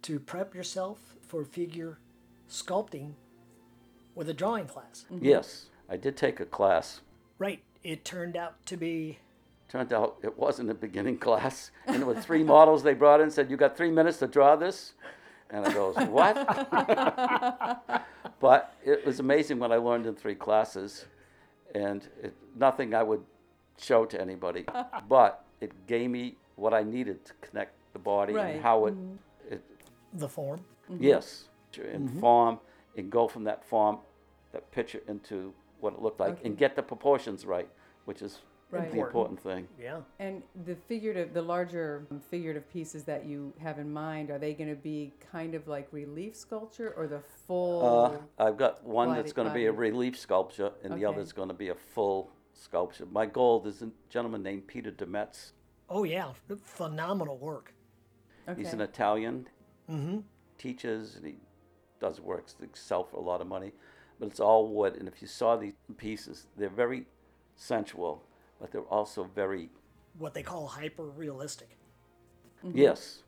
to 0.03 0.19
prep 0.19 0.53
yourself 0.53 1.15
for 1.27 1.43
figure 1.45 1.99
sculpting 2.49 3.13
with 4.15 4.29
a 4.29 4.33
drawing 4.33 4.65
class. 4.67 5.05
Yes, 5.21 5.67
I 5.89 5.97
did 5.97 6.17
take 6.17 6.39
a 6.39 6.45
class. 6.45 7.01
Right. 7.37 7.63
It 7.83 8.03
turned 8.03 8.35
out 8.35 8.65
to 8.65 8.75
be 8.77 9.19
Turned 9.69 9.93
out 9.93 10.17
it 10.23 10.35
wasn't 10.35 10.71
a 10.71 10.73
beginning 10.73 11.19
class, 11.19 11.69
and 11.85 11.97
there 11.97 12.05
were 12.07 12.19
three 12.19 12.41
models 12.43 12.81
they 12.81 12.95
brought 12.95 13.21
in. 13.21 13.29
Said 13.29 13.51
you 13.51 13.57
got 13.57 13.77
three 13.77 13.91
minutes 13.91 14.17
to 14.17 14.27
draw 14.27 14.55
this, 14.55 14.93
and 15.51 15.63
I 15.63 15.71
goes 15.71 15.95
what? 16.07 16.35
but 18.39 18.75
it 18.83 19.05
was 19.05 19.19
amazing 19.19 19.59
what 19.59 19.71
I 19.71 19.75
learned 19.77 20.07
in 20.07 20.15
three 20.15 20.33
classes, 20.33 21.05
and 21.75 22.07
it, 22.23 22.33
nothing 22.55 22.95
I 22.95 23.03
would 23.03 23.23
show 23.77 24.05
to 24.05 24.19
anybody. 24.19 24.65
But 25.07 25.45
it 25.61 25.71
gave 25.85 26.09
me 26.09 26.35
what 26.55 26.73
I 26.73 26.81
needed 26.81 27.23
to 27.25 27.33
connect 27.41 27.73
the 27.93 27.99
body 27.99 28.33
Right. 28.33 28.55
and 28.55 28.63
how 28.63 28.87
it, 28.87 28.95
mm-hmm. 28.95 29.53
it 29.53 29.63
the 30.13 30.27
form. 30.27 30.61
Mm-hmm. 30.89 31.03
yes, 31.03 31.45
and 31.77 32.09
mm-hmm. 32.09 32.19
form 32.19 32.59
and 32.97 33.11
go 33.11 33.27
from 33.27 33.43
that 33.43 33.63
form, 33.63 33.99
that 34.51 34.69
picture 34.71 35.01
into 35.07 35.53
what 35.79 35.93
it 35.93 36.01
looked 36.01 36.19
like, 36.19 36.33
Okay. 36.33 36.47
and 36.47 36.57
get 36.57 36.75
the 36.75 36.81
proportions 36.81 37.45
right, 37.45 37.69
which 38.05 38.23
is 38.23 38.39
Right. 38.71 38.91
the 38.91 38.99
important 38.99 39.39
thing. 39.41 39.67
Yeah. 39.81 40.01
And 40.19 40.43
the 40.65 40.75
figurative, 40.75 41.33
the 41.33 41.41
larger 41.41 42.05
figurative 42.29 42.71
pieces 42.71 43.03
that 43.05 43.25
you 43.25 43.51
have 43.59 43.79
in 43.79 43.91
mind, 43.91 44.29
are 44.29 44.37
they 44.37 44.53
going 44.53 44.69
to 44.69 44.75
be 44.75 45.11
kind 45.31 45.55
of 45.55 45.67
like 45.67 45.87
relief 45.91 46.35
sculpture 46.35 46.93
or 46.95 47.07
the 47.07 47.21
full? 47.47 48.21
Uh, 48.37 48.43
I've 48.43 48.57
got 48.57 48.83
one 48.83 49.07
Body 49.09 49.21
that's 49.21 49.33
going 49.33 49.47
to 49.47 49.53
be 49.53 49.65
a 49.65 49.71
relief 49.71 50.19
sculpture, 50.19 50.71
and 50.83 50.91
the 50.93 50.97
Okay. 50.97 51.05
other 51.05 51.21
is 51.21 51.33
going 51.33 51.47
to 51.47 51.53
be 51.55 51.69
a 51.69 51.75
full 51.75 52.31
sculpture. 52.53 53.07
My 53.11 53.25
goal 53.25 53.65
is 53.65 53.81
a 53.81 53.89
gentleman 54.09 54.43
named 54.43 54.67
Peter 54.67 54.91
Demetz. 54.91 55.53
Oh, 55.89 56.03
yeah. 56.03 56.33
Phenomenal 56.63 57.37
work. 57.39 57.73
okay. 58.47 58.61
He's 58.61 58.73
an 58.73 58.81
Italian. 58.81 59.47
Mm-hmm. 59.89 60.19
Teaches 60.59 61.15
and 61.15 61.25
he 61.25 61.35
does 61.99 62.19
works 62.21 62.53
to 62.53 62.67
sell 62.73 63.03
for 63.03 63.17
a 63.17 63.21
lot 63.21 63.41
of 63.41 63.47
money, 63.47 63.71
but 64.19 64.27
it's 64.27 64.39
all 64.39 64.67
wood. 64.67 64.95
And 64.97 65.07
if 65.07 65.21
you 65.23 65.27
saw 65.27 65.55
these 65.55 65.73
pieces, 65.97 66.45
they're 66.55 66.69
very 66.69 67.05
sensual, 67.55 68.23
but 68.59 68.71
they're 68.71 68.81
also 68.81 69.23
very 69.35 69.69
What 70.17 70.33
they 70.33 70.43
call 70.43 70.67
hyper 70.67 71.03
realistic. 71.05 71.69
Mm-hmm. 72.65 72.77
yes, 72.77 73.23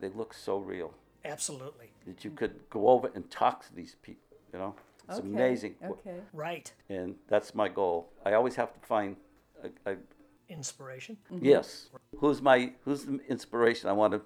they 0.00 0.08
look 0.08 0.34
so 0.34 0.58
real 0.58 0.92
Absolutely. 1.24 1.90
that 2.06 2.24
you 2.24 2.30
could 2.32 2.68
go 2.68 2.88
over 2.88 3.10
and 3.14 3.30
talk 3.30 3.64
to 3.66 3.74
these 3.74 3.94
people. 4.02 4.36
You 4.52 4.58
know, 4.58 4.74
it's 5.08 5.18
okay. 5.18 5.28
amazing. 5.28 5.74
Okay. 5.84 6.16
Right. 6.32 6.72
and 6.88 7.14
that's 7.28 7.54
my 7.54 7.68
goal. 7.68 8.10
I 8.24 8.32
always 8.32 8.56
have 8.56 8.72
to 8.74 8.80
find 8.86 9.16
a, 9.62 9.92
a 9.92 9.96
Inspiration. 10.48 11.16
Mm-hmm. 11.32 11.46
yes. 11.46 11.88
Who's 12.18 12.42
my 12.42 12.72
who's 12.84 13.04
the 13.06 13.20
inspiration 13.28 13.88
I 13.88 13.92
want 13.92 14.12
to 14.12 14.20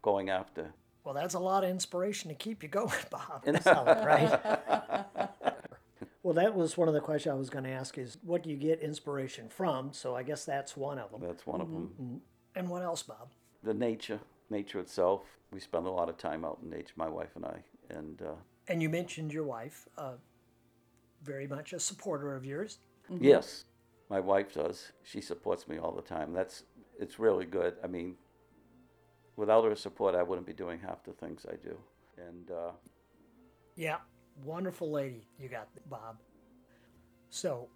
going 0.00 0.30
after? 0.30 0.72
Well, 1.04 1.14
that's 1.14 1.34
a 1.34 1.38
lot 1.38 1.64
of 1.64 1.70
inspiration 1.70 2.30
to 2.30 2.34
keep 2.34 2.62
you 2.62 2.68
going, 2.68 2.90
Bob. 3.10 3.44
Sound 3.62 3.86
right? 4.06 5.30
well, 6.26 6.34
that 6.34 6.56
was 6.56 6.76
one 6.76 6.88
of 6.88 6.94
the 6.94 7.00
questions 7.00 7.32
I 7.32 7.36
was 7.36 7.50
going 7.50 7.62
to 7.62 7.70
ask 7.70 7.96
is 7.98 8.18
what 8.24 8.42
do 8.42 8.50
you 8.50 8.56
get 8.56 8.80
inspiration 8.80 9.48
from? 9.48 9.92
So 9.92 10.16
I 10.16 10.24
guess 10.24 10.44
that's 10.44 10.76
one 10.76 10.98
of 10.98 11.12
them. 11.12 11.20
That's 11.24 11.46
one 11.46 11.60
of 11.60 11.70
them. 11.70 12.20
And 12.56 12.68
what 12.68 12.82
else, 12.82 13.04
Bob? 13.04 13.30
The 13.62 13.72
nature, 13.72 14.18
nature 14.50 14.80
itself. 14.80 15.22
We 15.52 15.60
spend 15.60 15.86
a 15.86 15.90
lot 15.90 16.08
of 16.08 16.18
time 16.18 16.44
out 16.44 16.58
in 16.64 16.68
nature, 16.68 16.94
my 16.96 17.08
wife 17.08 17.28
and 17.36 17.44
I, 17.44 17.58
and 17.90 18.20
uh, 18.22 18.34
And 18.66 18.82
you 18.82 18.88
mentioned 18.88 19.32
your 19.32 19.44
wife, 19.44 19.86
uh, 19.96 20.14
very 21.22 21.46
much 21.46 21.72
a 21.72 21.78
supporter 21.78 22.34
of 22.34 22.44
yours. 22.44 22.78
yes, 23.20 23.66
my 24.10 24.18
wife 24.18 24.52
does. 24.52 24.90
She 25.04 25.20
supports 25.20 25.68
me 25.68 25.78
all 25.78 25.92
the 25.92 26.02
time. 26.02 26.32
That's 26.32 26.64
it's 26.98 27.20
really 27.20 27.44
good. 27.44 27.74
I 27.84 27.86
mean, 27.86 28.16
without 29.36 29.62
her 29.62 29.76
support, 29.76 30.16
I 30.16 30.24
wouldn't 30.24 30.48
be 30.48 30.54
doing 30.54 30.80
half 30.80 31.04
the 31.04 31.12
things 31.12 31.46
I 31.48 31.54
do. 31.54 31.78
And 32.18 32.50
uh, 32.50 32.72
Yeah, 33.76 33.98
wonderful 34.44 34.90
lady 34.90 35.26
you 35.38 35.48
got, 35.48 35.68
Bob. 35.88 36.18
So, 37.30 37.68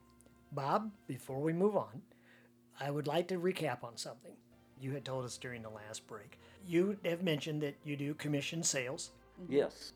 Bob, 0.53 0.91
before 1.07 1.41
we 1.41 1.53
move 1.53 1.77
on, 1.77 2.03
I 2.79 2.91
would 2.91 3.07
like 3.07 3.29
to 3.29 3.39
recap 3.39 3.85
on 3.85 3.97
something 3.97 4.33
you 4.81 4.93
had 4.93 5.05
told 5.05 5.25
us 5.25 5.37
during 5.37 5.63
the 5.63 5.71
last 5.71 6.07
break. 6.07 6.39
You 6.67 6.97
have 7.05 7.23
mentioned 7.23 7.63
that 7.63 7.77
you 7.85 7.97
do 7.97 8.15
commission 8.15 8.63
sales 8.63 9.11
mm-hmm. 9.41 9.53
yes, 9.53 9.93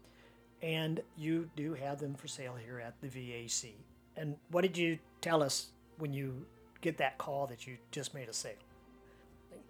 and 0.62 1.00
you 1.16 1.48
do 1.56 1.74
have 1.74 1.98
them 1.98 2.14
for 2.14 2.28
sale 2.28 2.54
here 2.62 2.80
at 2.80 3.00
the 3.00 3.08
VAC. 3.08 3.72
And 4.16 4.36
what 4.50 4.62
did 4.62 4.76
you 4.76 4.98
tell 5.20 5.42
us 5.42 5.70
when 5.98 6.12
you 6.12 6.46
get 6.80 6.98
that 6.98 7.18
call 7.18 7.46
that 7.46 7.66
you 7.66 7.76
just 7.90 8.14
made 8.14 8.28
a 8.28 8.32
sale? 8.32 8.52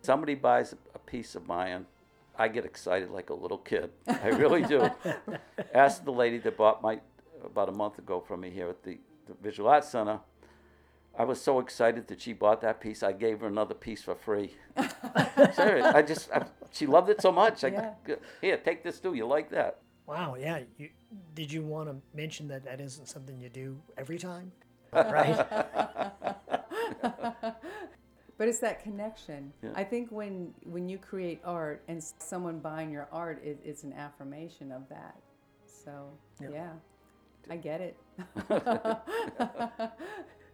somebody 0.02 0.34
buys 0.34 0.72
a 0.72 0.98
piece. 0.98 1.28
piece 1.28 1.34
of 1.34 1.46
mine, 1.46 1.86
I 2.36 2.48
get 2.48 2.64
excited 2.64 3.10
like 3.10 3.30
a 3.30 3.34
little 3.34 3.58
kid. 3.58 3.90
I 4.08 4.28
really 4.28 4.62
do. 4.62 4.90
Ask 5.74 6.04
the 6.04 6.12
lady 6.12 6.38
that 6.38 6.56
bought 6.56 6.82
my 6.82 7.00
about 7.44 7.68
a 7.68 7.72
month 7.72 7.98
ago 7.98 8.20
from 8.20 8.40
me 8.40 8.50
here 8.50 8.68
at 8.68 8.82
the, 8.82 8.98
the 9.26 9.34
Visual 9.42 9.68
Arts 9.68 9.88
Center. 9.88 10.20
I 11.16 11.24
was 11.24 11.40
so 11.40 11.60
excited 11.60 12.08
that 12.08 12.20
she 12.20 12.32
bought 12.32 12.60
that 12.62 12.80
piece. 12.80 13.02
I 13.02 13.12
gave 13.12 13.40
her 13.40 13.46
another 13.46 13.74
piece 13.74 14.02
for 14.02 14.16
free. 14.16 14.56
Seriously, 15.54 15.82
I 15.82 16.02
just 16.02 16.30
I, 16.32 16.44
she 16.72 16.86
loved 16.86 17.08
it 17.08 17.20
so 17.20 17.30
much. 17.30 17.62
I, 17.62 17.68
Yeah. 17.68 18.16
Here, 18.40 18.56
take 18.56 18.82
this 18.82 18.98
too. 18.98 19.14
You 19.14 19.26
like 19.26 19.50
that? 19.50 19.78
Wow, 20.06 20.34
yeah. 20.38 20.60
You, 20.76 20.90
did 21.34 21.52
you 21.52 21.62
want 21.62 21.88
to 21.88 21.96
mention 22.16 22.48
that 22.48 22.64
that 22.64 22.80
isn't 22.80 23.06
something 23.06 23.40
you 23.40 23.48
do 23.48 23.80
every 23.96 24.18
time? 24.18 24.52
Right? 24.92 25.44
But 28.36 28.48
it's 28.48 28.58
that 28.60 28.82
connection. 28.82 29.52
Yeah. 29.62 29.70
I 29.74 29.84
think 29.84 30.10
when 30.10 30.52
when 30.64 30.88
you 30.88 30.98
create 30.98 31.40
art 31.44 31.82
and 31.88 32.02
someone 32.18 32.58
buying 32.58 32.90
your 32.90 33.08
art, 33.12 33.40
it, 33.44 33.60
it's 33.64 33.84
an 33.84 33.92
affirmation 33.92 34.72
of 34.72 34.88
that. 34.88 35.16
So 35.66 36.10
Yeah. 36.40 36.48
yeah, 36.52 36.72
I 37.50 37.56
get 37.56 37.80
it. 37.80 37.96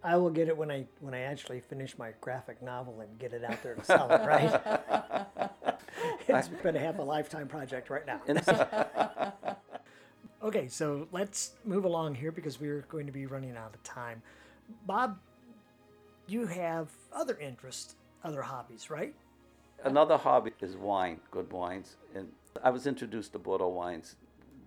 I 0.02 0.16
will 0.16 0.30
get 0.30 0.48
it 0.48 0.56
when 0.56 0.70
I 0.70 0.86
when 1.00 1.14
I 1.14 1.20
actually 1.20 1.60
finish 1.60 1.96
my 1.98 2.12
graphic 2.20 2.62
novel 2.62 3.00
and 3.00 3.18
get 3.18 3.32
it 3.32 3.44
out 3.44 3.62
there 3.62 3.74
to 3.74 3.84
sell 3.84 4.10
it, 4.10 4.26
right? 4.26 4.60
it's 6.28 6.48
been 6.48 6.76
a 6.76 6.80
half 6.80 6.98
a 6.98 7.02
lifetime 7.02 7.48
project 7.48 7.90
right 7.90 8.06
now. 8.06 8.20
Okay, 10.42 10.68
so 10.68 11.06
let's 11.12 11.52
move 11.66 11.84
along 11.84 12.14
here 12.14 12.32
because 12.32 12.58
we're 12.58 12.80
going 12.88 13.04
to 13.04 13.12
be 13.12 13.26
running 13.26 13.58
out 13.58 13.74
of 13.74 13.82
time. 13.82 14.22
Bob, 14.86 15.18
you 16.30 16.46
have 16.46 16.88
other 17.12 17.36
interests, 17.38 17.96
other 18.22 18.42
hobbies, 18.42 18.88
right? 18.88 19.14
Another 19.82 20.16
hobby 20.16 20.52
is 20.60 20.76
wine, 20.76 21.20
good 21.30 21.50
wines. 21.52 21.96
And 22.14 22.28
I 22.62 22.70
was 22.70 22.86
introduced 22.86 23.32
to 23.32 23.38
Bordeaux 23.38 23.68
wines 23.68 24.16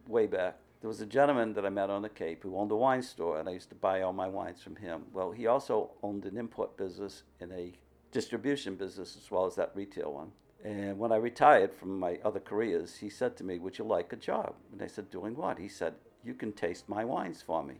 way 0.08 0.28
back. 0.28 0.58
There 0.82 0.89
was 0.89 0.99
a 0.99 1.06
gentleman 1.06 1.54
that 1.54 1.65
I 1.65 1.69
met 1.69 1.89
on 1.89 2.02
the 2.02 2.10
Cape 2.10 2.43
who 2.43 2.58
owned 2.58 2.71
a 2.71 2.76
wine 2.76 3.02
store, 3.02 3.39
and 3.39 3.47
I 3.47 3.54
used 3.54 3.69
to 3.69 3.76
buy 3.76 4.02
all 4.02 4.12
my 4.12 4.28
wines 4.28 4.62
from 4.62 4.76
him. 4.76 5.04
Well, 5.13 5.32
he 5.32 5.47
also 5.47 5.91
owned 6.02 6.26
an 6.26 6.38
import 6.38 6.76
business 6.76 7.23
and 7.39 7.54
a 7.54 7.71
distribution 8.12 8.76
business 8.76 9.15
as 9.15 9.32
well 9.32 9.45
as 9.45 9.56
that 9.56 9.71
retail 9.73 10.12
one. 10.13 10.32
And 10.65 10.99
when 10.99 11.13
I 11.13 11.17
retired 11.17 11.73
from 11.73 11.99
my 11.99 12.19
other 12.26 12.39
careers, 12.39 12.97
he 12.97 13.10
said 13.10 13.38
to 13.38 13.43
me, 13.45 13.60
Would 13.60 13.78
you 13.78 13.86
like 13.86 14.12
a 14.12 14.17
job? 14.17 14.56
And 14.73 14.82
I 14.82 14.88
said, 14.88 15.10
Doing 15.10 15.36
what? 15.38 15.60
He 15.60 15.69
said, 15.69 15.93
You 16.23 16.34
can 16.34 16.52
taste 16.52 16.89
my 16.89 17.06
wines 17.06 17.41
for 17.41 17.63
me. 17.63 17.76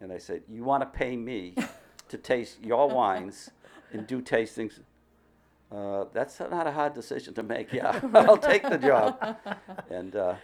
And 0.00 0.12
I 0.12 0.18
said, 0.18 0.42
You 0.48 0.64
want 0.64 0.82
to 0.82 0.98
pay 0.98 1.16
me 1.16 1.54
to 2.12 2.18
taste 2.18 2.62
your 2.62 2.88
wines 3.00 3.50
and 3.92 4.06
do 4.06 4.22
tastings? 4.22 4.78
Uh, 5.70 6.04
that's 6.12 6.38
not 6.38 6.66
a 6.66 6.70
hard 6.70 6.94
decision 6.94 7.34
to 7.34 7.42
make. 7.42 7.72
Yeah, 7.72 7.98
I'll 8.14 8.36
take 8.36 8.62
the 8.62 8.78
job. 8.78 9.36
And 9.90 10.14
uh, 10.14 10.34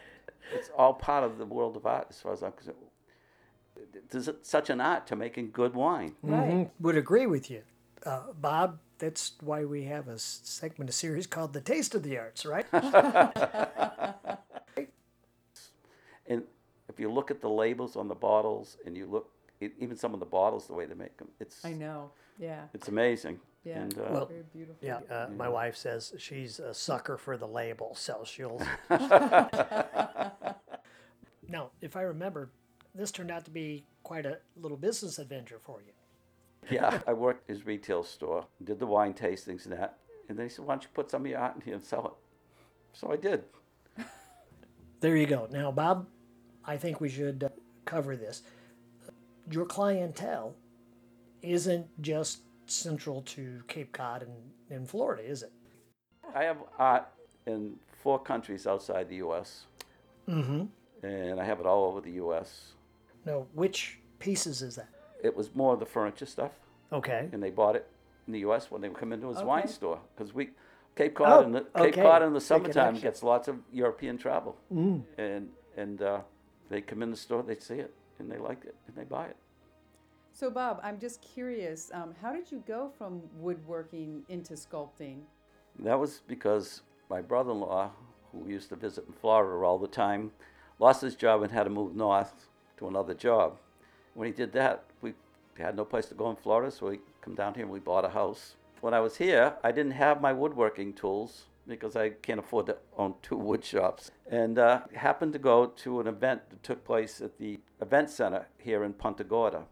it's 0.54 0.70
all 0.76 0.94
part 0.94 1.22
of 1.22 1.38
the 1.38 1.44
world 1.44 1.76
of 1.76 1.86
art, 1.86 2.06
as 2.10 2.20
far 2.20 2.32
as 2.32 2.42
I'm 2.42 2.52
concerned. 2.52 2.78
There's 4.10 4.30
such 4.42 4.70
an 4.70 4.80
art 4.80 5.06
to 5.08 5.16
making 5.16 5.50
good 5.52 5.74
wine. 5.74 6.14
Right. 6.22 6.70
Would 6.80 6.96
agree 6.96 7.26
with 7.26 7.50
you. 7.50 7.62
Uh, 8.04 8.32
Bob, 8.40 8.78
that's 8.98 9.32
why 9.40 9.64
we 9.64 9.84
have 9.84 10.08
a 10.08 10.18
segment, 10.18 10.88
a 10.88 10.92
series 10.92 11.26
called 11.26 11.52
The 11.52 11.60
Taste 11.60 11.94
of 11.94 12.02
the 12.02 12.18
Arts, 12.18 12.46
right? 12.46 12.66
And 16.30 16.42
if 16.90 17.00
you 17.00 17.10
look 17.10 17.30
at 17.30 17.40
the 17.40 17.48
labels 17.48 17.96
on 17.96 18.06
the 18.06 18.14
bottles, 18.14 18.76
and 18.84 18.94
you 18.96 19.06
look 19.06 19.30
e- 19.60 19.70
even 19.78 19.96
some 19.96 20.14
of 20.14 20.20
the 20.20 20.26
bottles, 20.26 20.66
the 20.66 20.72
way 20.74 20.86
they 20.86 20.94
make 20.94 21.16
them, 21.16 21.28
it's 21.40 21.64
I 21.64 21.72
know. 21.72 22.10
Yeah. 22.38 22.64
it's 22.74 22.88
amazing. 22.88 23.40
Yeah. 23.64 23.80
And, 23.80 23.98
uh, 23.98 24.02
Well, 24.10 24.26
Very 24.26 24.44
beautiful. 24.52 24.76
Yeah, 24.80 25.00
uh, 25.10 25.28
my 25.36 25.48
wife 25.48 25.76
says 25.76 26.12
she's 26.18 26.58
a 26.60 26.72
sucker 26.72 27.16
for 27.18 27.36
the 27.36 27.46
label, 27.48 27.94
so 27.94 28.22
she'll. 28.24 28.60
now, 31.48 31.70
if 31.80 31.96
I 31.96 32.02
remember, 32.02 32.50
this 32.94 33.10
turned 33.10 33.30
out 33.30 33.44
to 33.46 33.50
be 33.50 33.84
quite 34.02 34.26
a 34.26 34.38
little 34.56 34.76
business 34.76 35.18
adventure 35.18 35.58
for 35.62 35.80
you. 35.86 35.92
yeah, 36.70 37.00
I 37.06 37.12
worked 37.12 37.48
his 37.48 37.66
retail 37.66 38.02
store, 38.04 38.46
did 38.62 38.78
the 38.78 38.86
wine 38.86 39.14
tastings 39.14 39.64
and 39.64 39.72
that. 39.74 39.98
And 40.28 40.38
they 40.38 40.48
said, 40.48 40.64
"Why 40.64 40.74
don't 40.74 40.82
you 40.82 40.88
put 40.92 41.10
some 41.10 41.22
of 41.24 41.30
your 41.30 41.38
art 41.40 41.56
in 41.56 41.62
here 41.62 41.74
and 41.74 41.82
sell 41.82 42.06
it?" 42.06 42.12
So 42.98 43.10
I 43.12 43.16
did. 43.16 43.44
There 45.00 45.16
you 45.16 45.26
go. 45.26 45.48
Now, 45.50 45.70
Bob, 45.70 46.06
I 46.64 46.76
think 46.76 47.00
we 47.00 47.08
should 47.08 47.44
uh, 47.44 47.48
cover 47.84 48.16
this. 48.16 48.42
Your 49.50 49.64
clientele 49.66 50.54
isn't 51.42 51.86
just 52.02 52.42
central 52.66 53.22
to 53.22 53.62
Cape 53.68 53.92
Cod 53.92 54.22
and 54.22 54.32
in 54.70 54.86
Florida, 54.86 55.22
is 55.22 55.42
it? 55.42 55.52
I 56.34 56.44
have 56.44 56.58
art 56.78 57.06
in 57.46 57.76
four 58.02 58.18
countries 58.18 58.66
outside 58.66 59.08
the 59.08 59.16
U.S. 59.16 59.64
Mm-hmm. 60.28 60.64
and 61.06 61.40
I 61.40 61.44
have 61.44 61.60
it 61.60 61.66
all 61.66 61.84
over 61.84 62.00
the 62.02 62.12
U.S. 62.12 62.72
No, 63.24 63.46
which 63.54 63.98
pieces 64.18 64.60
is 64.60 64.76
that? 64.76 64.88
It 65.22 65.34
was 65.34 65.54
more 65.54 65.72
of 65.72 65.80
the 65.80 65.86
furniture 65.86 66.26
stuff, 66.26 66.52
Okay. 66.92 67.28
and 67.32 67.42
they 67.42 67.50
bought 67.50 67.76
it 67.76 67.86
in 68.26 68.32
the 68.34 68.40
U.S. 68.40 68.70
when 68.70 68.82
they 68.82 68.88
would 68.88 68.98
come 68.98 69.12
into 69.12 69.28
his 69.30 69.42
wine 69.42 69.68
store 69.68 69.98
because 70.14 70.34
we 70.34 70.50
Cape 70.96 71.14
Cod 71.14 71.28
Oh, 71.32 71.42
in 71.46 71.52
the 71.52 71.60
Cape 71.60 71.94
okay. 71.94 72.02
Cod 72.02 72.22
in 72.22 72.32
the 72.34 72.38
The 72.40 72.44
summertime 72.44 72.96
gets 72.98 73.22
lots 73.22 73.48
of 73.48 73.56
European 73.72 74.18
travel, 74.18 74.56
Mm. 74.72 75.02
and 75.16 75.48
and 75.76 76.02
uh, 76.02 76.20
they 76.68 76.82
come 76.82 77.02
in 77.02 77.10
the 77.10 77.16
store, 77.16 77.42
they 77.42 77.56
see 77.56 77.76
it, 77.76 77.94
and 78.18 78.30
they 78.30 78.38
like 78.38 78.64
it, 78.64 78.74
and 78.86 78.96
they 78.96 79.04
buy 79.04 79.26
it. 79.26 79.36
So, 80.32 80.50
Bob, 80.50 80.80
I'm 80.82 81.00
just 81.00 81.20
curious. 81.20 81.90
Um, 81.92 82.14
how 82.22 82.32
did 82.32 82.50
you 82.52 82.62
go 82.66 82.90
from 82.96 83.22
woodworking 83.38 84.22
into 84.28 84.54
sculpting? 84.54 85.22
That 85.80 85.98
was 85.98 86.22
because 86.28 86.82
my 87.10 87.20
brother-in-law, 87.20 87.90
who 88.32 88.48
used 88.48 88.68
to 88.68 88.76
visit 88.76 89.06
in 89.06 89.12
Florida 89.14 89.64
all 89.64 89.78
the 89.78 89.88
time, 89.88 90.30
lost 90.78 91.00
his 91.00 91.16
job 91.16 91.42
and 91.42 91.50
had 91.50 91.64
to 91.64 91.70
move 91.70 91.96
north 91.96 92.46
to 92.76 92.86
another 92.86 93.14
job. 93.14 93.58
When 94.14 94.26
he 94.26 94.32
did 94.32 94.52
that, 94.52 94.84
we 95.02 95.14
had 95.58 95.74
no 95.74 95.84
place 95.84 96.06
to 96.06 96.14
go 96.14 96.30
in 96.30 96.36
Florida, 96.36 96.70
so 96.70 96.90
we 96.90 97.00
come 97.20 97.34
down 97.34 97.54
here 97.54 97.64
and 97.64 97.72
we 97.72 97.80
bought 97.80 98.04
a 98.04 98.08
house. 98.08 98.54
When 98.80 98.94
I 98.94 99.00
was 99.00 99.16
here, 99.16 99.54
I 99.64 99.72
didn't 99.72 99.92
have 99.92 100.20
my 100.20 100.32
woodworking 100.32 100.92
tools 100.92 101.46
because 101.68 101.96
I 101.96 102.10
can't 102.10 102.40
afford 102.40 102.66
to 102.66 102.76
own 102.96 103.14
two 103.22 103.36
wood 103.36 103.64
shops. 103.64 104.10
And 104.30 104.58
uh, 104.58 104.80
happened 104.94 105.32
to 105.34 105.38
go 105.38 105.66
to 105.66 106.00
an 106.00 106.06
event 106.06 106.50
that 106.50 106.62
took 106.62 106.84
place 106.84 107.20
at 107.20 107.38
the 107.38 107.60
event 107.80 108.10
center 108.10 108.46
here 108.58 108.84
in 108.84 108.92
Punta 108.92 109.24
Gorda. 109.24 109.64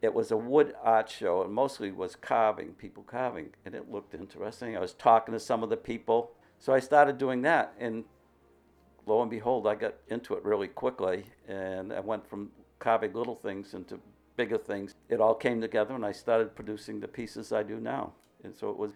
It 0.00 0.14
was 0.14 0.30
a 0.30 0.36
wood 0.36 0.74
art 0.82 1.10
show, 1.10 1.42
and 1.42 1.52
mostly 1.52 1.90
was 1.90 2.14
carving, 2.16 2.68
people 2.74 3.02
carving, 3.02 3.50
and 3.64 3.74
it 3.74 3.90
looked 3.90 4.14
interesting. 4.14 4.76
I 4.76 4.80
was 4.80 4.94
talking 4.94 5.32
to 5.32 5.40
some 5.40 5.62
of 5.64 5.70
the 5.70 5.76
people, 5.76 6.30
so 6.58 6.72
I 6.72 6.78
started 6.80 7.18
doing 7.18 7.42
that, 7.42 7.74
and 7.80 8.04
lo 9.06 9.22
and 9.22 9.30
behold, 9.30 9.66
I 9.66 9.74
got 9.74 9.94
into 10.08 10.34
it 10.34 10.44
really 10.44 10.68
quickly, 10.68 11.24
and 11.48 11.92
I 11.92 12.00
went 12.00 12.28
from 12.28 12.50
carving 12.78 13.12
little 13.12 13.34
things 13.34 13.74
into 13.74 13.98
bigger 14.36 14.58
things. 14.58 14.94
It 15.08 15.20
all 15.20 15.34
came 15.34 15.60
together, 15.60 15.94
and 15.94 16.06
I 16.06 16.12
started 16.12 16.54
producing 16.54 17.00
the 17.00 17.08
pieces 17.08 17.52
I 17.52 17.64
do 17.64 17.80
now. 17.80 18.12
And 18.44 18.54
so 18.54 18.70
it 18.70 18.76
was, 18.76 18.92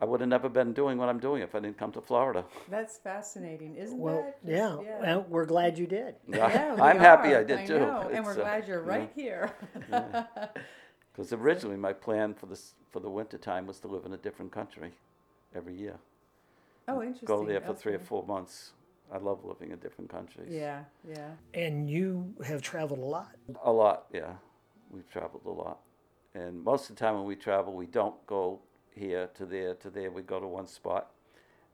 I 0.00 0.04
would 0.04 0.20
have 0.20 0.28
never 0.28 0.48
been 0.48 0.72
doing 0.72 0.98
what 0.98 1.08
I'm 1.08 1.20
doing 1.20 1.42
if 1.42 1.54
I 1.54 1.60
didn't 1.60 1.78
come 1.78 1.92
to 1.92 2.00
Florida. 2.00 2.44
That's 2.68 2.98
fascinating, 2.98 3.76
isn't 3.76 3.96
it? 3.96 4.00
Well, 4.00 4.34
that? 4.44 4.50
yeah. 4.50 4.76
Just- 4.76 5.00
Well, 5.00 5.26
we're 5.28 5.46
glad 5.46 5.78
you 5.78 5.86
did. 5.86 6.16
Yeah, 6.28 6.74
we 6.74 6.80
I'm 6.80 6.98
happy. 6.98 7.34
I 7.34 7.44
did 7.44 7.66
too. 7.66 7.78
know, 7.78 8.10
and 8.12 8.24
we're 8.24 8.32
uh, 8.32 8.34
glad 8.34 8.68
you're 8.68 8.84
yeah. 8.84 8.90
right 8.90 9.10
here. 9.14 9.52
Because 11.14 11.32
originally 11.32 11.76
my 11.76 11.92
plan 11.92 12.34
for 12.34 12.46
this 12.46 12.74
for 12.90 12.98
the 12.98 13.08
winter 13.08 13.38
time 13.38 13.68
was 13.68 13.78
to 13.80 13.86
live 13.88 14.04
in 14.04 14.14
a 14.14 14.16
different 14.16 14.50
country 14.50 14.90
every 15.54 15.74
year. 15.74 15.94
oh, 16.88 17.02
interesting. 17.02 17.26
Go 17.26 17.44
there 17.46 17.60
for 17.60 17.72
three 17.72 17.94
or 17.94 18.00
four 18.00 18.26
months. 18.26 18.72
I 19.12 19.18
love 19.18 19.44
living 19.44 19.70
in 19.70 19.78
different 19.78 20.10
countries. 20.10 20.48
Yeah, 20.50 20.82
yeah. 21.08 21.30
And 21.52 21.88
you 21.88 22.34
have 22.44 22.62
traveled 22.62 22.98
a 22.98 23.04
lot. 23.04 23.36
A 23.62 23.70
lot, 23.70 24.06
yeah. 24.12 24.32
We've 24.90 25.08
traveled 25.08 25.42
a 25.46 25.50
lot. 25.50 25.78
And 26.34 26.64
most 26.64 26.90
of 26.90 26.96
the 26.96 27.00
time 27.00 27.14
when 27.14 27.26
we 27.26 27.36
travel, 27.36 27.74
we 27.74 27.86
don't 27.86 28.14
go 28.26 28.60
here 28.94 29.28
to 29.34 29.44
there 29.46 29.74
to 29.74 29.90
there. 29.90 30.10
We 30.10 30.22
go 30.22 30.40
to 30.40 30.46
one 30.46 30.66
spot 30.66 31.10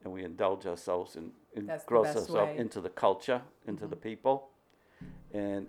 and 0.03 0.12
we 0.12 0.25
indulge 0.25 0.66
ourselves 0.66 1.16
and, 1.16 1.33
and 1.55 1.68
That's 1.68 1.85
gross 1.85 2.07
ourselves 2.09 2.31
way. 2.31 2.41
Mm-hmm. 2.43 2.61
into 2.61 2.81
the 2.81 2.89
culture, 2.91 3.43
into 3.66 3.87
the 3.87 3.97
people. 3.97 4.49
And 5.33 5.66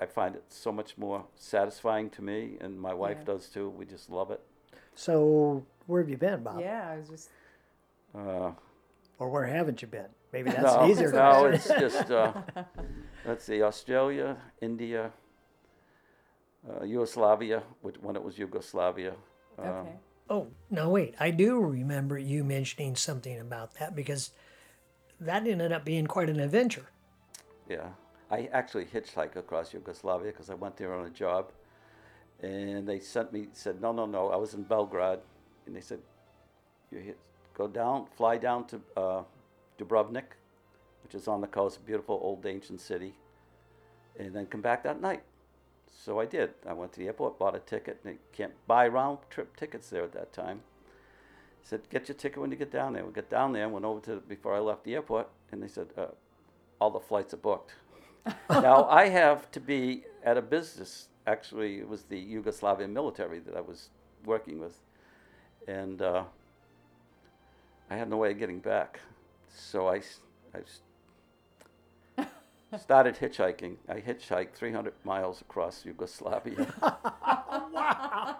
I 0.00 0.06
find 0.06 0.34
it 0.34 0.44
so 0.48 0.72
much 0.72 0.96
more 0.98 1.24
satisfying 1.36 2.10
to 2.10 2.22
me, 2.22 2.56
and 2.60 2.80
my 2.80 2.94
wife 2.94 3.18
Yeah. 3.20 3.34
does 3.34 3.48
too. 3.48 3.68
We 3.70 3.84
just 3.84 4.10
love 4.10 4.30
it. 4.30 4.40
So, 4.94 5.64
where 5.86 6.00
have 6.00 6.08
you 6.10 6.16
been, 6.16 6.42
Bob? 6.42 6.60
Yeah, 6.60 6.88
I 6.90 6.98
was 6.98 7.08
just. 7.08 7.28
Uh, 8.14 8.52
Or 9.18 9.28
where 9.30 9.44
haven't 9.46 9.80
you 9.82 9.88
been? 9.88 10.08
Maybe 10.32 10.50
that's 10.54 10.62
no, 10.74 10.80
an 10.80 10.90
easier 10.90 11.12
no, 11.12 11.40
question. 11.48 11.54
it's 11.54 11.68
just 11.96 12.10
uh, 12.10 12.32
let's 13.24 13.44
see, 13.44 13.62
Australia, 13.62 14.36
India, 14.60 15.12
uh, 16.68 16.84
Yugoslavia, 16.84 17.62
which, 17.82 17.96
when 18.00 18.16
it 18.16 18.22
was 18.22 18.38
Yugoslavia. 18.38 19.14
Um, 19.58 19.66
Okay. 19.68 19.90
Oh, 20.32 20.46
no, 20.70 20.88
wait. 20.88 21.14
I 21.20 21.30
do 21.30 21.60
remember 21.60 22.16
you 22.16 22.42
mentioning 22.42 22.96
something 22.96 23.38
about 23.38 23.74
that 23.74 23.94
because 23.94 24.30
that 25.20 25.46
ended 25.46 25.72
up 25.72 25.84
being 25.84 26.06
quite 26.06 26.30
an 26.30 26.40
adventure. 26.40 26.86
Yeah, 27.68 27.90
I 28.30 28.48
actually 28.50 28.86
hitchhiked 28.86 29.36
across 29.36 29.74
Yugoslavia 29.74 30.32
because 30.32 30.48
I 30.48 30.54
went 30.54 30.78
there 30.78 30.94
on 30.94 31.04
a 31.04 31.10
job, 31.10 31.52
and 32.40 32.88
they 32.88 32.98
sent 32.98 33.30
me 33.30 33.48
said 33.52 33.82
no, 33.82 33.92
no, 33.92 34.06
no. 34.06 34.30
I 34.30 34.36
was 34.36 34.54
in 34.54 34.62
Belgrade, 34.62 35.18
and 35.66 35.76
they 35.76 35.82
said, 35.82 36.00
"You 36.90 37.00
hit, 37.00 37.18
go 37.52 37.68
down, 37.68 38.06
fly 38.16 38.38
down 38.38 38.66
to 38.68 38.80
uh, 38.96 39.22
Dubrovnik, 39.78 40.32
which 41.02 41.14
is 41.14 41.28
on 41.28 41.42
the 41.42 41.46
coast, 41.46 41.84
beautiful 41.84 42.18
old 42.22 42.46
ancient 42.46 42.80
city, 42.80 43.12
and 44.18 44.34
then 44.34 44.46
come 44.46 44.62
back 44.62 44.82
that 44.84 44.98
night. 44.98 45.24
So 45.92 46.18
I 46.18 46.26
did. 46.26 46.50
I 46.66 46.72
went 46.72 46.92
to 46.94 47.00
the 47.00 47.06
airport, 47.06 47.38
bought 47.38 47.54
a 47.54 47.60
ticket. 47.60 48.00
And 48.02 48.14
they 48.14 48.18
can't 48.32 48.54
buy 48.66 48.88
round 48.88 49.18
trip 49.30 49.56
tickets 49.56 49.90
there 49.90 50.04
at 50.04 50.12
that 50.12 50.32
time. 50.32 50.62
Said, 51.62 51.82
get 51.90 52.08
your 52.08 52.16
ticket 52.16 52.40
when 52.40 52.50
you 52.50 52.56
get 52.56 52.72
down 52.72 52.94
there. 52.94 53.04
We 53.04 53.12
got 53.12 53.30
down 53.30 53.52
there, 53.52 53.68
went 53.68 53.84
over 53.84 54.00
to 54.06 54.16
before 54.16 54.54
I 54.54 54.58
left 54.58 54.84
the 54.84 54.94
airport, 54.94 55.28
and 55.52 55.62
they 55.62 55.68
said, 55.68 55.88
uh, 55.96 56.06
all 56.80 56.90
the 56.90 56.98
flights 56.98 57.32
are 57.34 57.38
booked. 57.38 57.74
now 58.50 58.84
I 58.88 59.08
have 59.08 59.50
to 59.52 59.60
be 59.60 60.02
at 60.24 60.36
a 60.36 60.42
business. 60.42 61.08
Actually, 61.26 61.78
it 61.78 61.88
was 61.88 62.02
the 62.02 62.20
Yugoslavian 62.20 62.90
military 62.90 63.38
that 63.40 63.56
I 63.56 63.60
was 63.60 63.90
working 64.24 64.58
with, 64.58 64.80
and 65.68 66.02
uh, 66.02 66.24
I 67.90 67.96
had 67.96 68.10
no 68.10 68.16
way 68.16 68.32
of 68.32 68.38
getting 68.38 68.58
back. 68.58 68.98
So 69.54 69.88
I, 69.88 70.02
I 70.52 70.62
started 72.78 73.16
hitchhiking. 73.16 73.76
I 73.88 74.00
hitchhiked 74.00 74.54
300 74.54 74.94
miles 75.04 75.40
across 75.40 75.84
Yugoslavia. 75.84 76.66
Wow! 77.72 78.36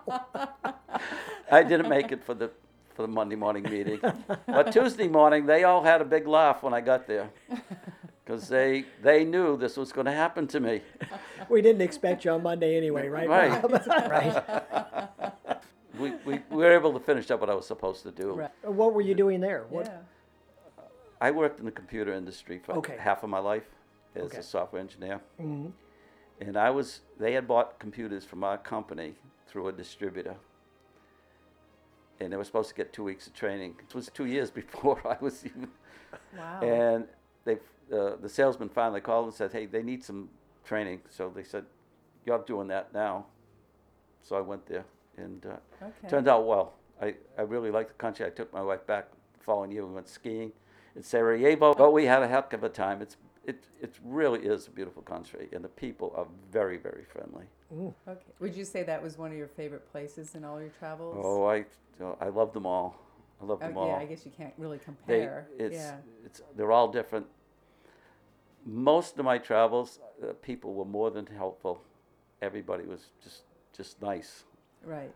I 1.51 1.63
didn't 1.63 1.89
make 1.89 2.13
it 2.13 2.25
for 2.25 2.35
the 2.35 2.51
for 2.95 3.03
the 3.03 3.09
Monday 3.09 3.37
morning 3.37 3.63
meeting, 3.65 4.01
but 4.47 4.73
Tuesday 4.73 5.09
morning 5.09 5.47
they 5.47 5.65
all 5.65 5.83
had 5.83 6.01
a 6.01 6.05
big 6.05 6.27
laugh 6.27 6.63
when 6.63 6.75
I 6.75 6.81
got 6.81 7.07
there, 7.07 7.31
because 8.25 8.49
they 8.49 8.85
they 9.03 9.25
knew 9.25 9.57
this 9.57 9.77
was 9.77 9.93
going 9.93 10.05
to 10.07 10.13
happen 10.13 10.47
to 10.49 10.61
me. 10.61 10.83
We 11.49 11.63
didn't 11.63 11.83
expect 11.83 12.25
you 12.25 12.33
on 12.33 12.43
Monday 12.43 12.77
anyway, 12.77 13.09
right? 13.09 13.29
Right. 13.29 13.63
Bob? 13.63 13.73
right. 14.11 15.33
We, 15.99 16.11
we, 16.27 16.41
we 16.51 16.57
were 16.57 16.73
able 16.73 16.93
to 16.95 17.01
finish 17.01 17.31
up 17.31 17.41
what 17.41 17.51
I 17.51 17.55
was 17.55 17.67
supposed 17.67 18.03
to 18.05 18.11
do. 18.11 18.33
Right. 18.33 18.51
What 18.63 18.93
were 18.95 19.03
you 19.03 19.15
doing 19.15 19.41
there? 19.41 19.65
What? 19.69 19.87
Yeah. 19.87 20.85
I 21.21 21.31
worked 21.31 21.61
in 21.61 21.67
the 21.67 21.71
computer 21.73 22.13
industry 22.15 22.59
for 22.65 22.73
Okay. 22.79 22.97
half 22.99 23.23
of 23.23 23.31
my 23.31 23.39
life 23.39 23.69
as 24.15 24.25
Okay. 24.25 24.39
a 24.39 24.43
software 24.43 24.81
engineer. 24.81 25.21
hmm 25.39 25.69
And 26.41 26.57
I 26.57 26.71
was, 26.71 27.01
they 27.19 27.33
had 27.35 27.47
bought 27.47 27.79
computers 27.79 28.25
from 28.25 28.43
our 28.45 28.59
company 28.59 29.15
through 29.47 29.69
a 29.69 29.73
distributor. 29.73 30.35
And 32.21 32.33
they 32.33 32.37
were 32.37 32.45
supposed 32.45 32.69
to 32.69 32.75
get 32.75 32.93
two 32.93 33.05
weeks 33.05 33.27
of 33.27 33.35
training. 33.35 33.77
It 33.89 33.95
was 33.95 34.09
two 34.13 34.27
years 34.27 34.51
before 34.63 35.01
I 35.07 35.17
was 35.21 35.45
even. 35.45 35.69
Wow. 36.37 36.61
And 36.63 37.07
they, 37.45 37.55
uh, 37.93 38.17
the 38.21 38.29
salesman 38.29 38.69
finally 38.69 39.01
called 39.01 39.27
and 39.27 39.35
said, 39.35 39.53
hey, 39.53 39.67
they 39.67 39.83
need 39.83 40.05
some 40.05 40.29
training. 40.65 41.01
So 41.11 41.31
they 41.35 41.45
said, 41.45 41.65
you're 42.25 42.39
doing 42.39 42.69
that 42.69 42.93
now. 42.93 43.27
So 44.23 44.37
I 44.37 44.41
went 44.41 44.67
there. 44.67 44.85
And 45.17 45.45
uh, 45.45 45.57
okay. 45.83 46.09
turned 46.09 46.29
out 46.29 46.47
well. 46.47 46.75
I, 47.01 47.15
I 47.37 47.43
really 47.43 47.71
liked 47.71 47.89
the 47.89 47.95
country. 47.95 48.25
I 48.25 48.31
took 48.31 48.53
my 48.53 48.63
wife 48.63 48.87
back 48.87 49.11
the 49.37 49.45
following 49.45 49.73
year. 49.73 49.85
We 49.85 49.95
went 49.95 50.09
skiing 50.09 50.53
in 50.97 51.03
Sarajevo. 51.03 51.75
But 51.75 51.93
we 51.93 52.05
had 52.07 52.23
a 52.23 52.29
heck 52.29 52.53
of 52.53 52.63
a 52.63 52.69
time. 52.69 53.03
It's, 53.03 53.17
it, 53.47 53.65
it 53.81 53.95
really 54.05 54.41
is 54.41 54.69
a 54.69 54.71
beautiful 54.71 55.03
country. 55.03 55.49
And 55.53 55.65
the 55.65 55.69
people 55.69 56.13
are 56.17 56.27
very, 56.51 56.77
very 56.77 57.05
friendly. 57.05 57.45
Okay. 58.09 58.21
Would 58.41 58.55
you 58.55 58.65
say 58.65 58.83
that 58.85 59.03
was 59.03 59.19
one 59.19 59.31
of 59.31 59.37
your 59.37 59.49
favorite 59.49 59.91
places 59.91 60.35
in 60.35 60.45
all 60.45 60.61
your 60.61 60.71
travels? 60.79 61.17
Oh, 61.25 61.47
I, 61.47 61.65
I 62.21 62.29
love 62.29 62.53
them 62.53 62.67
all. 62.67 62.99
I 63.41 63.45
love 63.45 63.59
Oh, 63.63 63.67
them 63.67 63.77
yeah, 63.77 63.83
all. 63.83 63.97
I 63.97 64.05
guess 64.05 64.25
you 64.25 64.33
can't 64.37 64.55
really 64.59 64.79
compare. 64.79 65.47
they, 65.59 65.65
compare. 65.67 65.67
it's, 65.67 65.75
yeah. 65.75 65.97
it's, 66.25 66.43
they're 66.57 66.73
all 66.73 66.89
different. 66.89 67.27
Most 68.65 69.19
of 69.19 69.25
my 69.25 69.39
travels, 69.39 69.99
uh, 70.23 70.33
people 70.43 70.75
were 70.75 70.85
more 70.85 71.11
than 71.11 71.27
helpful. 71.27 71.83
Everybody 72.41 72.85
was 72.85 73.07
just, 73.25 73.43
just 73.77 74.01
nice. 74.01 74.45
Right. 74.85 75.13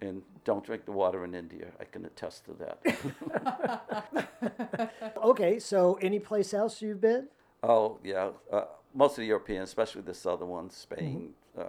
And 0.00 0.22
don't 0.44 0.64
drink 0.64 0.84
the 0.84 0.92
water 0.92 1.24
in 1.24 1.34
India. 1.36 1.66
I 1.80 1.84
can 1.84 2.04
attest 2.04 2.44
to 2.46 2.52
that. 2.54 4.90
Okay, 5.22 5.58
so 5.58 5.98
any 6.02 6.18
place 6.18 6.52
else 6.52 6.82
you've 6.82 7.00
been? 7.00 7.28
Oh, 7.68 7.98
yeah. 8.04 8.30
Uh, 8.52 8.64
most 8.94 9.12
of 9.12 9.16
the 9.22 9.26
European, 9.26 9.62
especially 9.62 10.02
the 10.02 10.14
southern 10.14 10.48
ones, 10.48 10.76
Spain, 10.76 11.34
uh, 11.58 11.64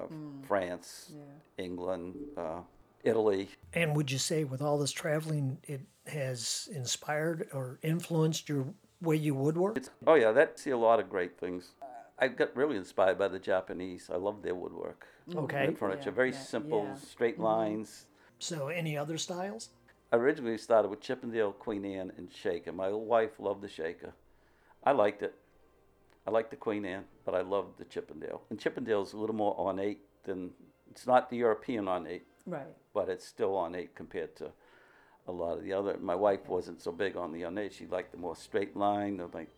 France, 0.47 1.11
Yeah. 1.13 1.63
England, 1.65 2.15
uh, 2.37 2.61
Italy. 3.03 3.49
And 3.73 3.95
would 3.95 4.11
you 4.11 4.17
say 4.17 4.43
with 4.43 4.61
all 4.61 4.77
this 4.77 4.91
traveling, 4.91 5.57
it 5.63 5.81
has 6.07 6.69
inspired 6.71 7.47
or 7.53 7.79
influenced 7.81 8.47
your 8.49 8.65
way 9.01 9.15
you 9.15 9.33
woodwork? 9.35 9.77
It's, 9.77 9.89
oh, 10.05 10.15
yeah, 10.15 10.31
that 10.31 10.59
see 10.59 10.71
a 10.71 10.77
lot 10.77 10.99
of 10.99 11.09
great 11.09 11.39
things. 11.39 11.71
I 12.17 12.29
got 12.29 12.55
really 12.55 12.77
inspired 12.77 13.17
by 13.19 13.27
the 13.27 13.39
Japanese. 13.39 14.09
I 14.11 14.17
love 14.17 14.41
their 14.41 14.55
woodwork. 14.55 15.07
Okay. 15.35 15.65
and 15.65 15.77
furniture. 15.77 16.09
Yeah, 16.11 16.15
Very 16.15 16.31
yeah, 16.31 16.39
simple, 16.39 16.83
yeah. 16.83 16.93
Mm-hmm. 16.93 17.05
straight 17.05 17.39
lines. 17.39 18.05
So 18.39 18.67
any 18.67 18.95
other 18.97 19.17
styles? 19.17 19.69
I 20.11 20.17
originally 20.17 20.57
started 20.57 20.89
with 20.89 21.01
Chippendale, 21.01 21.51
Queen 21.53 21.83
Anne, 21.83 22.11
and 22.17 22.31
Shaker. 22.31 22.71
My 22.71 22.89
wife 22.91 23.39
loved 23.39 23.61
the 23.61 23.67
Shaker. 23.67 24.13
I 24.83 24.91
liked 24.91 25.23
it. 25.23 25.33
I 26.27 26.31
like 26.31 26.49
the 26.49 26.55
Queen 26.55 26.85
Anne, 26.85 27.05
but 27.23 27.35
I 27.35 27.41
love 27.41 27.67
the 27.77 27.85
Chippendale. 27.85 28.41
And 28.49 28.59
Chippendale's 28.59 29.13
a 29.13 29.17
little 29.17 29.35
more 29.35 29.55
ornate 29.59 29.99
than 30.23 30.51
it's 30.89 31.05
not 31.05 31.29
the 31.29 31.37
European 31.37 31.87
ornate, 31.87 32.25
Right. 32.45 32.65
but 32.93 33.09
it's 33.09 33.25
still 33.25 33.55
ornate 33.55 33.95
compared 33.95 34.35
to 34.37 34.51
a 35.27 35.31
lot 35.31 35.57
of 35.57 35.63
the 35.63 35.73
other. 35.73 35.97
My 35.97 36.15
wife 36.15 36.47
wasn't 36.47 36.81
so 36.81 36.91
big 36.91 37.15
on 37.15 37.31
the 37.31 37.45
ornate. 37.45 37.73
She 37.73 37.85
liked 37.87 38.11
the 38.11 38.17
more 38.17 38.35
straight 38.35 38.75
line. 38.75 39.17
The 39.17 39.27
like. 39.27 39.49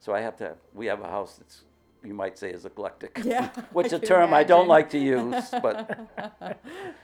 So 0.00 0.14
I 0.14 0.20
have 0.20 0.36
to. 0.36 0.44
Have, 0.44 0.56
we 0.74 0.86
have 0.86 1.00
a 1.00 1.08
house 1.08 1.36
that's 1.36 1.62
you 2.02 2.14
might 2.14 2.38
say 2.38 2.50
is 2.50 2.64
eclectic. 2.64 3.20
Yeah, 3.24 3.48
Which 3.72 3.92
I 3.92 3.96
a 3.96 3.98
term 3.98 4.32
I 4.32 4.42
don't 4.44 4.68
like 4.68 4.90
to 4.90 4.98
use, 4.98 5.50
but 5.62 6.08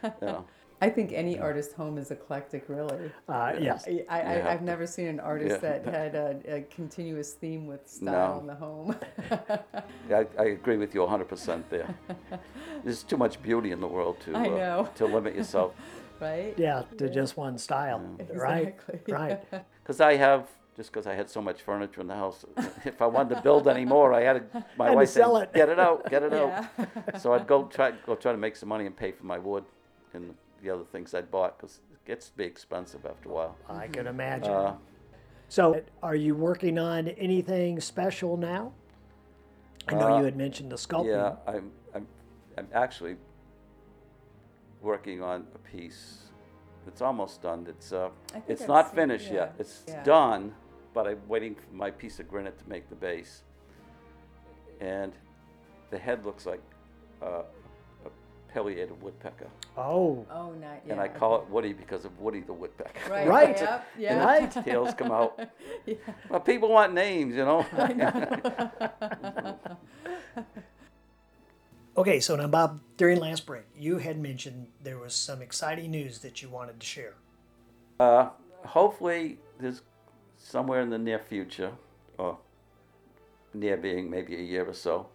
you 0.05 0.11
know. 0.22 0.44
I 0.81 0.91
think 0.91 1.12
any 1.12 1.39
artist 1.39 1.72
home 1.72 1.97
is 1.97 2.11
eclectic, 2.11 2.68
really. 2.68 3.11
Uh, 3.29 3.55
yes. 3.59 3.87
I, 3.89 4.05
I, 4.11 4.20
You 4.20 4.43
have 4.43 4.47
I've 4.47 4.62
never 4.62 4.87
seen 4.87 5.07
an 5.09 5.20
artist 5.20 5.61
Yeah. 5.62 5.79
that 5.79 5.85
had 6.01 6.14
a, 6.14 6.39
a 6.57 6.61
continuous 6.62 7.33
theme 7.33 7.66
with 7.66 7.81
No. 8.03 8.12
style 8.12 8.41
in 8.41 8.47
the 8.47 8.55
home. 8.55 8.97
Yeah, 10.09 10.22
I, 10.39 10.43
I 10.43 10.45
agree 10.47 10.77
with 10.77 10.95
you 10.95 11.01
100% 11.01 11.62
there. 11.70 11.93
There's 12.85 13.03
too 13.03 13.16
much 13.16 13.43
beauty 13.43 13.72
in 13.72 13.81
the 13.81 13.87
world 13.89 14.20
to, 14.20 14.35
I 14.37 14.49
uh, 14.49 14.85
to 14.97 15.07
limit 15.07 15.35
yourself. 15.35 15.72
right? 16.20 16.55
Yeah, 16.57 16.83
to 16.99 17.09
just 17.09 17.37
one 17.37 17.59
style. 17.59 18.01
Right. 18.33 18.77
Exactly. 18.89 19.12
Right. 19.14 19.41
Because 19.83 20.01
I 20.01 20.14
have, 20.16 20.49
just 20.77 20.93
because 20.93 21.07
I 21.07 21.14
had 21.14 21.29
so 21.29 21.41
much 21.43 21.62
furniture 21.62 22.01
in 22.03 22.07
the 22.07 22.14
house, 22.14 22.45
if 22.85 23.01
I 23.03 23.07
wanted 23.07 23.35
to 23.37 23.41
build 23.43 23.66
any 23.66 23.85
more, 23.85 24.12
I 24.12 24.22
had 24.22 24.53
to, 24.53 24.64
my 24.77 24.85
Had 24.87 24.91
to 24.93 24.97
wife 24.97 25.09
said, 25.09 25.27
it." 25.43 25.53
get 25.55 25.68
it 25.70 25.79
out, 25.81 26.09
get 26.11 26.22
it 26.22 26.33
Yeah. 26.33 26.66
out. 26.79 27.20
So 27.20 27.33
I'd 27.33 27.47
go 27.47 27.64
try, 27.64 27.93
go 28.05 28.14
try 28.14 28.31
to 28.33 28.39
make 28.39 28.55
some 28.57 28.68
money 28.68 28.87
and 28.87 28.95
pay 28.97 29.11
for 29.12 29.24
my 29.27 29.39
wood 29.39 29.64
and 30.14 30.35
the 30.62 30.70
other 30.70 30.84
things 30.84 31.14
I'd 31.14 31.30
bought 31.30 31.59
because 31.59 31.80
it 31.92 32.04
gets 32.07 32.28
to 32.30 32.36
be 32.36 32.44
expensive 32.44 33.04
after 33.07 33.28
a 33.28 33.32
while. 33.32 33.57
I 33.68 33.88
can 33.88 34.07
imagine. 34.07 34.52
Uh, 34.52 34.76
so, 35.48 35.80
are 36.02 36.16
you 36.16 36.34
working 36.34 36.78
on 36.78 37.09
anything 37.09 37.80
special 37.80 38.36
now? 38.36 38.72
I 39.88 39.94
know 39.94 40.14
Uh, 40.14 40.18
you 40.18 40.24
had 40.24 40.36
mentioned 40.36 40.72
the 40.72 40.76
sculpting. 40.76 41.07
Yeah, 41.11 41.36
I'm, 41.46 41.70
I'm, 41.94 42.07
I'm 42.59 42.66
actually 42.72 43.16
working 44.82 45.22
on 45.22 45.46
a 45.54 45.59
piece. 45.59 46.22
It's 46.88 47.00
almost 47.02 47.42
done. 47.42 47.66
It's, 47.68 47.92
uh, 47.92 48.09
I 48.30 48.32
think 48.32 48.44
it's 48.48 48.62
I've 48.62 48.68
not 48.68 48.86
seen- 48.88 48.94
finished 48.96 49.26
yeah, 49.26 49.32
yet. 49.34 49.54
It's 49.59 49.84
yeah. 49.86 50.02
done, 50.02 50.54
but 50.94 51.07
I'm 51.07 51.20
waiting 51.28 51.54
for 51.54 51.72
my 51.72 51.90
piece 51.90 52.18
of 52.18 52.28
granite 52.28 52.59
to 52.59 52.68
make 52.68 52.88
the 52.88 52.94
base. 52.96 53.42
And 54.80 55.12
the 55.90 55.98
head 55.98 56.24
looks 56.26 56.46
like 56.46 56.61
uh, 57.22 57.26
a 57.42 57.65
pileated 58.57 59.02
woodpecker. 59.02 59.48
Oh, 59.76 60.24
Oh, 60.30 60.52
not 60.52 60.80
and 60.88 60.98
I 61.00 61.09
call 61.09 61.36
it 61.36 61.50
Woody 61.50 61.72
because 61.74 62.04
of 62.07 62.18
Woody 62.18 62.40
the 62.40 62.52
woodpecker. 62.52 63.11
Right. 63.11 63.26
Right. 63.36 63.61
Yep, 63.61 63.86
And 63.94 64.02
yeah. 64.02 64.24
Right. 64.24 64.50
the 64.54 64.62
tails 64.62 64.94
come 64.94 65.12
out. 65.12 65.38
Yeah. 65.84 65.96
Well, 66.30 66.40
people 66.40 66.70
want 66.70 66.94
names, 66.94 67.34
you 67.34 67.44
know. 67.44 67.66
okay. 71.96 72.20
So 72.20 72.36
now, 72.36 72.46
Bob, 72.46 72.80
during 72.96 73.20
last 73.20 73.44
break, 73.46 73.64
you 73.76 73.98
had 73.98 74.18
mentioned 74.18 74.68
there 74.82 74.98
was 74.98 75.14
some 75.14 75.42
exciting 75.42 75.90
news 75.90 76.20
that 76.20 76.40
you 76.40 76.48
wanted 76.48 76.80
to 76.80 76.86
share. 76.86 77.14
Uh, 78.00 78.30
hopefully, 78.64 79.38
there's 79.61 79.82
somewhere 80.38 80.80
in 80.80 80.90
the 80.90 80.98
near 80.98 81.18
future, 81.18 81.72
or 82.18 82.38
near 83.52 83.76
being 83.76 84.09
maybe 84.09 84.34
a 84.36 84.42
year 84.42 84.64
or 84.64 84.74
so, 84.74 85.09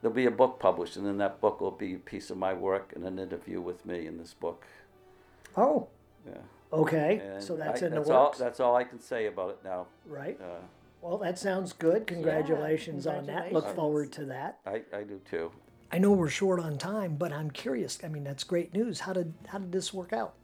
there'll 0.00 0.14
be 0.14 0.26
a 0.26 0.30
book 0.30 0.58
published, 0.58 0.96
and 0.96 1.06
in 1.06 1.18
that 1.18 1.40
book 1.40 1.60
will 1.60 1.70
be 1.70 1.94
a 1.94 1.98
piece 1.98 2.30
of 2.30 2.38
my 2.38 2.52
work 2.54 2.92
and 2.94 3.04
an 3.04 3.18
interview 3.18 3.60
with 3.60 3.84
me 3.84 4.06
in 4.06 4.18
this 4.18 4.34
book. 4.34 4.64
Oh, 5.56 5.88
Yeah. 6.26 6.34
okay. 6.72 7.18
And 7.18 7.42
so 7.42 7.56
that's 7.56 7.82
I- 7.82 7.86
in 7.86 7.92
that's 7.94 8.08
the 8.08 8.14
all, 8.14 8.26
works, 8.26 8.38
That's 8.38 8.60
all 8.60 8.76
I 8.76 8.84
can 8.84 9.00
say 9.00 9.26
about 9.26 9.50
it 9.50 9.58
now. 9.64 9.86
right? 10.06 10.40
Uh, 10.40 10.60
Well, 11.02 11.16
that 11.18 11.38
sounds 11.38 11.72
good. 11.72 12.06
Congratulations, 12.06 13.06
on 13.06 13.24
that. 13.26 13.52
Look 13.54 13.66
forward 13.74 14.12
to 14.12 14.26
that. 14.26 14.58
I, 14.66 14.82
I 14.92 15.02
do 15.02 15.18
too. 15.30 15.50
I 15.90 15.98
know 15.98 16.12
we're 16.12 16.28
short 16.28 16.60
on 16.60 16.76
time, 16.78 17.16
but 17.16 17.32
I'm 17.32 17.50
curious. 17.50 17.98
I 18.04 18.08
mean, 18.08 18.22
that's 18.22 18.44
great 18.44 18.72
news. 18.74 19.00
How 19.00 19.12
did 19.14 19.32
how 19.48 19.58
did 19.58 19.72
this 19.72 19.92
work 19.94 20.12
out? 20.12 20.34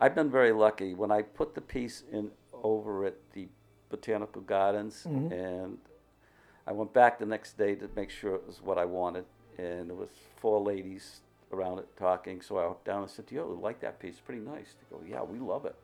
I've 0.00 0.14
been 0.14 0.30
very 0.30 0.50
lucky. 0.52 0.94
When 0.94 1.12
I 1.12 1.22
put 1.22 1.54
the 1.54 1.60
piece 1.60 2.04
in 2.10 2.30
over 2.54 3.04
at 3.04 3.14
the 3.32 3.48
Botanical 3.90 4.40
Gardens, 4.42 5.04
and 5.06 5.78
I 6.68 6.72
went 6.72 6.92
back 6.92 7.18
the 7.18 7.26
next 7.26 7.56
day 7.56 7.74
to 7.76 7.88
make 7.96 8.10
sure 8.10 8.34
it 8.34 8.46
was 8.46 8.60
what 8.62 8.76
I 8.76 8.84
wanted, 8.84 9.24
and 9.56 9.88
there 9.88 9.96
was 9.96 10.10
four 10.36 10.60
ladies 10.60 11.20
around 11.50 11.78
it 11.78 11.88
talking. 11.96 12.42
So 12.42 12.58
I 12.58 12.66
went 12.66 12.84
down 12.84 13.02
and 13.02 13.10
said, 13.10 13.24
"Yo, 13.30 13.42
I 13.56 13.60
like 13.60 13.80
that 13.80 13.98
piece. 13.98 14.20
Pretty 14.20 14.42
nice." 14.42 14.74
They 14.78 14.96
go, 14.96 15.02
"Yeah, 15.02 15.22
we 15.22 15.38
love 15.38 15.64
it." 15.64 15.74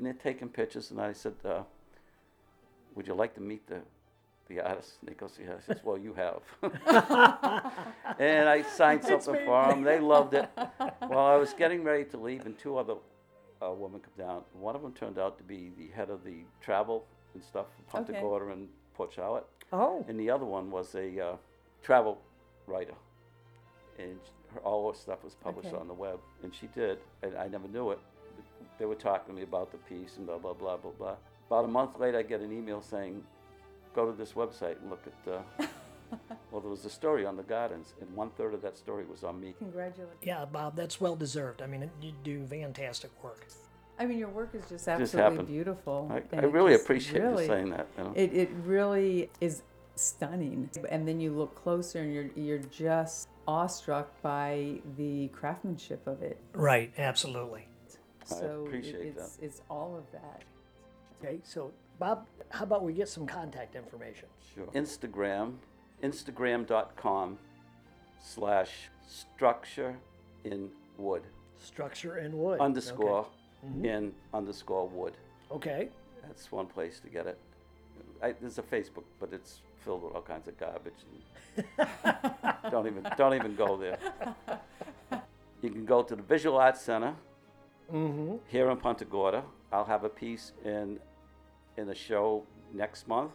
and 0.00 0.06
they're 0.06 0.14
taking 0.14 0.48
pictures. 0.48 0.90
And 0.90 0.98
I 0.98 1.12
said, 1.12 1.34
uh, 1.44 1.62
"Would 2.94 3.06
you 3.06 3.12
like 3.14 3.34
to 3.34 3.42
meet 3.42 3.66
the 3.66 3.82
the 4.48 4.60
artist?" 4.60 4.94
And 5.00 5.10
he 5.10 5.14
goes, 5.14 5.38
"Yeah." 5.38 5.56
I 5.58 5.60
says, 5.60 5.84
"Well, 5.84 5.98
you 5.98 6.14
have." 6.14 6.42
and 8.18 8.48
I 8.48 8.62
signed 8.62 9.04
something 9.04 9.44
for 9.44 9.68
them. 9.68 9.82
They 9.82 10.00
loved 10.00 10.32
it. 10.32 10.48
Well, 11.06 11.26
I 11.26 11.36
was 11.36 11.52
getting 11.52 11.84
ready 11.84 12.04
to 12.06 12.16
leave, 12.16 12.46
and 12.46 12.58
two 12.58 12.78
other 12.78 12.94
uh, 13.62 13.72
women 13.72 14.00
come 14.00 14.26
down. 14.26 14.42
One 14.54 14.74
of 14.74 14.80
them 14.80 14.94
turned 14.94 15.18
out 15.18 15.36
to 15.36 15.44
be 15.44 15.70
the 15.76 15.88
head 15.88 16.08
of 16.08 16.24
the 16.24 16.44
travel 16.62 17.04
and 17.34 17.44
stuff 17.44 17.66
Punta 17.88 18.12
Okay. 18.12 18.20
Gorda 18.20 18.48
and 18.52 18.68
Port 19.00 19.14
Charlotte, 19.14 19.46
Oh, 19.72 20.04
and 20.08 20.20
the 20.20 20.28
other 20.28 20.44
one 20.44 20.70
was 20.70 20.94
a 20.94 21.18
uh, 21.18 21.36
travel 21.82 22.20
writer, 22.66 22.92
and 23.98 24.18
her, 24.52 24.60
all 24.60 24.92
her 24.92 24.98
stuff 24.98 25.24
was 25.24 25.34
published 25.36 25.68
Okay. 25.68 25.78
on 25.78 25.88
the 25.88 25.94
web, 25.94 26.18
and 26.42 26.54
she 26.54 26.66
did, 26.66 26.98
and 27.22 27.34
I 27.34 27.48
never 27.48 27.66
knew 27.66 27.92
it. 27.92 27.98
They 28.78 28.84
were 28.84 28.94
talking 28.94 29.32
to 29.32 29.32
me 29.32 29.42
about 29.42 29.70
the 29.72 29.78
piece 29.78 30.18
and 30.18 30.26
blah 30.26 30.36
blah 30.36 30.52
blah 30.52 30.76
blah 30.76 30.90
blah. 30.90 31.16
About 31.46 31.64
a 31.64 31.68
month 31.68 31.98
later, 31.98 32.18
I 32.18 32.22
get 32.22 32.42
an 32.42 32.52
email 32.52 32.82
saying, 32.82 33.24
"Go 33.94 34.04
to 34.04 34.12
this 34.12 34.34
website 34.34 34.78
and 34.82 34.90
look 34.90 35.04
at." 35.06 35.32
Uh, 35.32 35.40
well, 36.50 36.60
there 36.60 36.70
was 36.70 36.84
a 36.84 36.90
story 36.90 37.24
on 37.24 37.38
the 37.38 37.42
gardens, 37.42 37.94
and 38.02 38.14
one 38.14 38.28
third 38.36 38.52
of 38.52 38.60
that 38.60 38.76
story 38.76 39.06
was 39.06 39.24
on 39.24 39.40
me. 39.40 39.54
Congratulations. 39.60 40.18
yeah, 40.22 40.44
Bob, 40.44 40.76
that's 40.76 41.00
well 41.00 41.16
deserved. 41.16 41.62
I 41.62 41.66
mean, 41.66 41.90
you 42.02 42.12
do 42.22 42.44
fantastic 42.44 43.12
work. 43.24 43.46
I 44.00 44.06
mean, 44.06 44.18
your 44.18 44.30
work 44.30 44.50
is 44.54 44.62
just 44.62 44.86
Just 44.86 44.88
absolutely 44.88 45.20
happened. 45.30 45.48
beautiful. 45.48 46.10
I, 46.10 46.36
I 46.36 46.40
really 46.46 46.74
appreciate 46.74 47.22
really- 47.22 47.44
you 47.44 47.48
saying 47.50 47.70
that. 47.70 47.86
You 47.98 48.04
know? 48.04 48.12
It, 48.16 48.32
it 48.32 48.50
really 48.64 49.30
is 49.40 49.62
stunning. 49.94 50.70
And 50.90 51.06
then 51.06 51.20
you 51.20 51.30
look 51.32 51.54
closer 51.54 51.98
and 52.00 52.12
you're, 52.14 52.30
you're 52.34 52.58
just 52.58 53.28
awestruck 53.46 54.08
by 54.22 54.80
the 54.96 55.28
craftsmanship 55.28 56.06
of 56.06 56.22
it. 56.22 56.38
Right, 56.54 56.92
absolutely. 56.98 57.66
I 58.22 58.34
So 58.34 58.62
it- 58.64 58.66
appreciate 58.68 59.06
it's, 59.18 59.38
it's 59.42 59.60
all 59.68 59.94
of 59.96 60.10
that. 60.12 60.42
Okay, 61.22 61.38
so 61.44 61.70
Bob, 61.98 62.26
how 62.48 62.64
about 62.64 62.82
we 62.82 62.94
get 62.94 63.08
some 63.10 63.26
contact 63.26 63.76
information? 63.76 64.28
Sure. 64.54 64.64
Instagram, 64.68 65.56
Instagram.com 66.02 67.36
slash 68.22 68.70
structure 69.06 69.96
in 70.44 70.70
wood 70.96 71.22
Structure 71.62 72.16
in 72.18 72.38
wood. 72.38 72.58
underscore 72.60 73.26
in 73.82 74.12
underscore 74.32 74.88
wood. 74.88 75.14
Okay. 75.50 75.70
okay. 75.70 75.88
That's 76.26 76.50
one 76.52 76.66
place 76.66 77.00
to 77.00 77.08
get 77.08 77.26
it. 77.26 77.38
I, 78.22 78.32
there's 78.40 78.58
a 78.58 78.62
Facebook, 78.62 79.04
but 79.18 79.32
it's 79.32 79.60
filled 79.84 80.02
with 80.02 80.14
all 80.14 80.22
kinds 80.22 80.46
of 80.48 80.58
garbage. 80.58 80.92
don't 82.70 82.86
even 82.86 83.06
don't 83.16 83.34
even 83.34 83.54
go 83.56 83.76
there. 83.76 83.98
You 85.62 85.70
can 85.70 85.84
go 85.84 86.02
to 86.02 86.14
the 86.16 86.22
Visual 86.22 86.56
Arts 86.58 86.80
Center 86.82 87.14
Mm-hmm. 87.92 88.36
here 88.46 88.70
in 88.70 88.76
Punta 88.76 89.04
Gorda. 89.04 89.42
I'll 89.72 89.84
have 89.84 90.04
a 90.04 90.08
piece 90.08 90.52
in 90.64 91.00
in 91.76 91.86
the 91.88 91.94
show 91.94 92.44
next 92.72 93.08
month, 93.08 93.32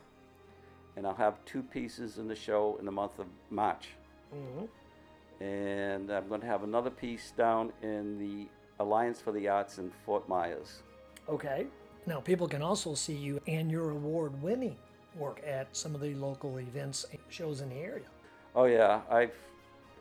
and 0.95 1.05
I'll 1.05 1.15
have 1.15 1.43
two 1.43 1.61
pieces 1.61 2.19
in 2.19 2.27
the 2.29 2.35
show 2.35 2.77
in 2.79 2.85
the 2.85 2.91
month 2.91 3.19
of 3.19 3.25
March. 3.49 3.89
Mm-hmm. 4.33 5.43
And 5.43 6.09
I'm 6.09 6.29
going 6.29 6.39
to 6.39 6.47
have 6.47 6.63
another 6.63 6.89
piece 6.89 7.31
down 7.31 7.73
in 7.81 8.17
the 8.17 8.47
Alliance 8.79 9.21
for 9.21 9.31
the 9.31 9.47
Arts 9.47 9.77
in 9.77 9.91
Fort 10.05 10.27
Myers. 10.27 10.81
Okay. 11.29 11.67
Now, 12.05 12.19
people 12.19 12.47
can 12.47 12.61
also 12.61 12.93
see 12.93 13.13
you 13.13 13.41
and 13.47 13.71
your 13.71 13.91
award 13.91 14.41
winning 14.41 14.75
work 15.15 15.41
at 15.47 15.67
some 15.75 15.95
of 15.95 16.01
the 16.01 16.13
local 16.15 16.59
events 16.59 17.05
and 17.11 17.19
shows 17.29 17.61
in 17.61 17.69
the 17.69 17.75
area. 17.75 18.05
Oh 18.53 18.65
yeah, 18.65 19.01
I've 19.09 19.33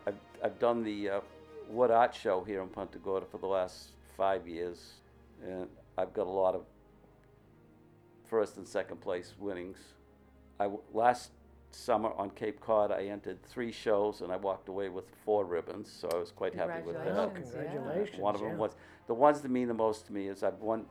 I've, 0.06 0.14
I've 0.42 0.58
done 0.58 0.84
the 0.84 1.10
uh, 1.10 1.20
Wood 1.68 1.90
Art 1.90 2.14
Show 2.14 2.44
here 2.44 2.62
in 2.62 2.68
Punta 2.68 2.98
Gorda 2.98 3.26
for 3.26 3.38
the 3.38 3.46
last 3.46 3.90
five 4.16 4.46
years, 4.46 4.94
and 5.42 5.66
I've 5.96 6.12
got 6.12 6.26
a 6.26 6.30
lot 6.30 6.54
of 6.54 6.64
first 8.28 8.56
and 8.56 8.66
second 8.66 9.00
place 9.00 9.32
winnings. 9.38 9.78
I, 10.60 10.68
last 10.92 11.30
summer 11.74 12.10
on 12.16 12.30
Cape 12.30 12.60
Cod, 12.60 12.90
I 12.92 13.04
entered 13.04 13.42
three 13.42 13.72
shows 13.72 14.20
and 14.20 14.32
I 14.32 14.36
walked 14.36 14.68
away 14.68 14.88
with 14.88 15.04
four 15.24 15.44
ribbons, 15.44 15.90
so 15.90 16.08
I 16.12 16.16
was 16.18 16.30
quite 16.30 16.54
happy 16.54 16.82
with 16.86 16.96
that. 16.96 17.08
Oh, 17.08 17.26
Congratulations, 17.28 17.54
yeah. 17.54 17.72
congratulations. 17.74 18.18
One 18.20 18.34
of 18.34 18.40
them 18.40 18.50
yeah. 18.50 18.56
was 18.56 18.76
the 19.06 19.14
ones 19.14 19.40
that 19.40 19.50
mean 19.50 19.68
the 19.68 19.74
most 19.74 20.06
to 20.06 20.12
me 20.12 20.28
is 20.28 20.42
I've 20.42 20.60
won 20.60 20.86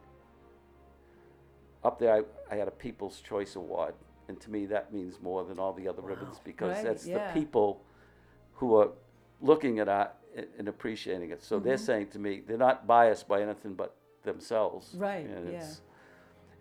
up 1.84 2.00
there. 2.00 2.14
I, 2.16 2.54
I 2.54 2.58
had 2.58 2.68
a 2.68 2.72
People's 2.72 3.22
Choice 3.22 3.56
Award, 3.56 3.94
and 4.28 4.40
to 4.42 4.52
me 4.52 4.66
that 4.68 4.94
means 4.94 5.20
more 5.22 5.44
than 5.44 5.60
all 5.60 5.74
the 5.74 5.88
other 5.88 6.02
ribbons 6.02 6.40
because 6.44 6.76
Right, 6.78 6.84
that's 6.86 7.06
yeah. 7.08 7.28
the 7.34 7.40
people 7.40 7.82
who 8.54 8.76
are 8.76 8.90
looking 9.42 9.80
at 9.80 9.90
art 9.90 10.12
and, 10.36 10.48
and 10.60 10.68
appreciating 10.68 11.32
it. 11.32 11.44
So 11.44 11.58
Mm-hmm. 11.58 11.66
they're 11.68 11.78
saying 11.78 12.08
to 12.10 12.20
me 12.20 12.42
they're 12.46 12.58
not 12.58 12.88
biased 12.88 13.28
by 13.28 13.42
anything 13.42 13.74
but 13.74 13.96
themselves. 14.24 14.96
Right, 14.98 15.26
And 15.26 15.52
yeah. 15.52 15.66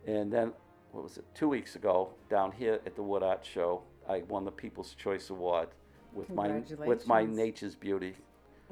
and 0.07 0.33
then 0.33 0.53
what 0.91 1.05
was 1.05 1.17
it? 1.19 1.25
Two 1.35 1.49
weeks 1.49 1.77
ago 1.77 2.11
down 2.29 2.53
here 2.53 2.81
at 2.85 2.97
the 2.97 3.03
Wood 3.03 3.23
Art 3.23 3.47
Show, 3.47 3.83
I 4.09 4.23
won 4.29 4.45
the 4.45 4.51
People's 4.51 4.95
Choice 4.95 5.31
Award 5.31 5.69
with 6.13 6.29
my 6.31 6.49
with 6.49 7.07
my 7.07 7.23
Congratulations. 7.23 7.37
Nature's 7.37 7.75
Beauty. 7.75 8.15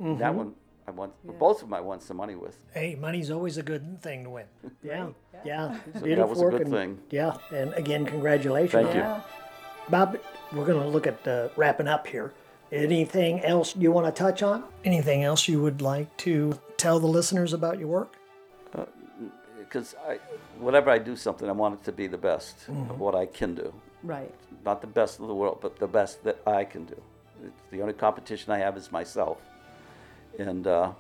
Mm-hmm. 0.01 0.19
That 0.19 0.35
one 0.35 0.55
I 0.87 0.91
won. 0.91 1.11
Yeah. 1.25 1.33
Both 1.39 1.63
of 1.63 1.69
them 1.69 1.75
I 1.75 1.81
won 1.81 2.01
some 2.01 2.17
money 2.17 2.35
with. 2.35 2.57
Hey, 2.75 2.95
money's 2.95 3.31
always 3.31 3.57
a 3.59 3.63
good 3.63 4.01
thing 4.03 4.25
to 4.25 4.31
win. 4.31 4.47
Yeah, 4.83 5.03
Right, 5.05 5.15
yeah. 5.45 5.77
So 5.95 6.01
Beautiful 6.01 6.15
that 6.17 6.29
was 6.29 6.41
a 6.43 6.51
good 6.59 6.61
and- 6.63 6.71
thing. 6.73 6.99
Yeah, 7.11 7.37
and 7.53 7.73
again, 7.75 8.07
congratulations. 8.07 8.73
Thank 8.73 8.95
you. 8.95 9.01
Yeah. 9.01 9.21
Bob, 9.89 10.19
we're 10.53 10.65
going 10.67 10.81
to 10.81 10.89
look 10.89 11.07
at 11.07 11.27
uh, 11.27 11.49
wrapping 11.57 11.89
up 11.89 12.07
here. 12.07 12.33
Anything 12.73 13.41
else 13.45 13.75
you 13.75 13.91
want 13.91 14.07
to 14.07 14.13
touch 14.17 14.43
on? 14.45 14.63
Anything 14.85 15.25
else 15.25 15.49
you 15.49 15.61
would 15.61 15.83
like 15.83 16.17
to 16.19 16.59
tell 16.77 17.01
the 17.01 17.09
listeners 17.09 17.53
about 17.53 17.79
your 17.81 17.89
work? 17.89 18.15
Because 19.59 19.95
I, 20.09 20.19
whenever 20.59 20.91
I 20.91 20.99
do 20.99 21.15
something, 21.17 21.49
I 21.49 21.53
want 21.53 21.75
it 21.81 21.85
to 21.85 21.93
be 21.93 22.07
the 22.07 22.19
best 22.19 22.67
Mm-hmm. 22.69 22.91
of 22.91 23.01
what 23.01 23.15
I 23.15 23.27
can 23.27 23.55
do. 23.55 23.73
Right. 24.03 24.35
Not 24.65 24.81
the 24.81 24.87
best 24.87 25.21
of 25.21 25.29
the 25.29 25.35
world, 25.35 25.59
but 25.61 25.79
the 25.79 25.87
best 25.87 26.25
that 26.25 26.41
I 26.47 26.65
can 26.65 26.85
do. 26.85 27.01
It's 27.45 27.63
the 27.71 27.81
only 27.83 27.95
competition 27.95 28.53
I 28.53 28.59
have 28.59 28.77
is 28.77 28.91
myself. 28.93 29.39
And 30.39 30.67
uh, 30.67 30.93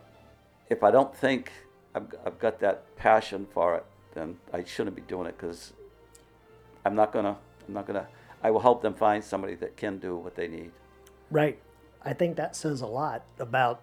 if 0.69 0.83
I 0.83 0.91
don't 0.91 1.15
think 1.15 1.53
I've, 1.95 2.07
I've 2.25 2.39
got 2.39 2.61
that 2.61 2.97
passion 2.97 3.47
for 3.53 3.77
it, 3.77 3.85
then 4.15 4.37
I 4.53 4.65
shouldn't 4.65 4.97
be 4.97 5.03
doing 5.03 5.27
it 5.27 5.37
because 5.39 5.73
I'm 6.85 6.95
not 6.95 7.13
gonna. 7.13 7.37
I'm 7.69 7.75
not 7.75 7.87
gonna. 7.87 8.07
I 8.43 8.51
will 8.51 8.61
help 8.61 8.83
them 8.83 8.95
find 8.95 9.23
somebody 9.23 9.55
that 9.57 9.77
can 9.77 9.99
do 9.99 10.17
what 10.17 10.35
they 10.35 10.49
need. 10.49 10.73
Right. 11.31 11.59
I 12.03 12.15
think 12.15 12.37
that 12.37 12.57
says 12.57 12.81
a 12.81 12.87
lot 12.87 13.25
about 13.39 13.83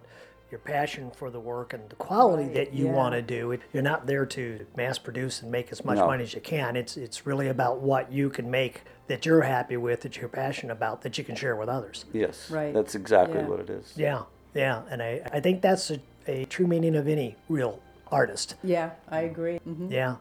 your 0.49 0.59
passion 0.59 1.11
for 1.11 1.29
the 1.29 1.39
work 1.39 1.73
and 1.73 1.89
the 1.89 1.95
quality 1.95 2.43
Right, 2.45 2.53
that 2.53 2.73
you 2.73 2.85
yeah. 2.87 2.93
want 2.93 3.13
to 3.13 3.21
do. 3.21 3.57
You're 3.73 3.83
not 3.83 4.07
there 4.07 4.25
to 4.27 4.65
mass 4.75 4.97
produce 4.97 5.41
and 5.41 5.51
make 5.51 5.71
as 5.71 5.83
much 5.83 5.97
No. 5.97 6.07
money 6.07 6.23
as 6.23 6.33
you 6.33 6.41
can. 6.41 6.75
It's 6.75 6.95
it's 6.97 7.25
really 7.25 7.49
about 7.49 7.81
what 7.81 8.11
you 8.11 8.29
can 8.29 8.49
make 8.49 8.83
that 9.07 9.25
you're 9.25 9.41
happy 9.41 9.77
with, 9.77 10.01
that 10.01 10.17
you're 10.17 10.29
passionate 10.29 10.73
about, 10.73 11.01
that 11.01 11.17
you 11.17 11.23
can 11.23 11.35
share 11.35 11.55
with 11.55 11.69
others. 11.69 12.05
Yes, 12.13 12.49
Right. 12.51 12.73
That's 12.73 12.95
exactly 12.95 13.39
Yeah. 13.39 13.47
what 13.47 13.59
it 13.59 13.69
is. 13.69 13.93
Yeah, 13.95 14.23
yeah, 14.53 14.81
and 14.89 15.01
I, 15.01 15.21
I 15.31 15.39
think 15.39 15.61
that's 15.61 15.91
a, 15.91 15.99
a 16.27 16.45
true 16.45 16.67
meaning 16.67 16.95
of 16.95 17.07
any 17.07 17.35
real 17.49 17.79
artist. 18.11 18.55
Yeah, 18.63 18.91
I 19.09 19.21
agree. 19.21 19.57
hmm 19.59 19.89
Yeah, 19.91 20.15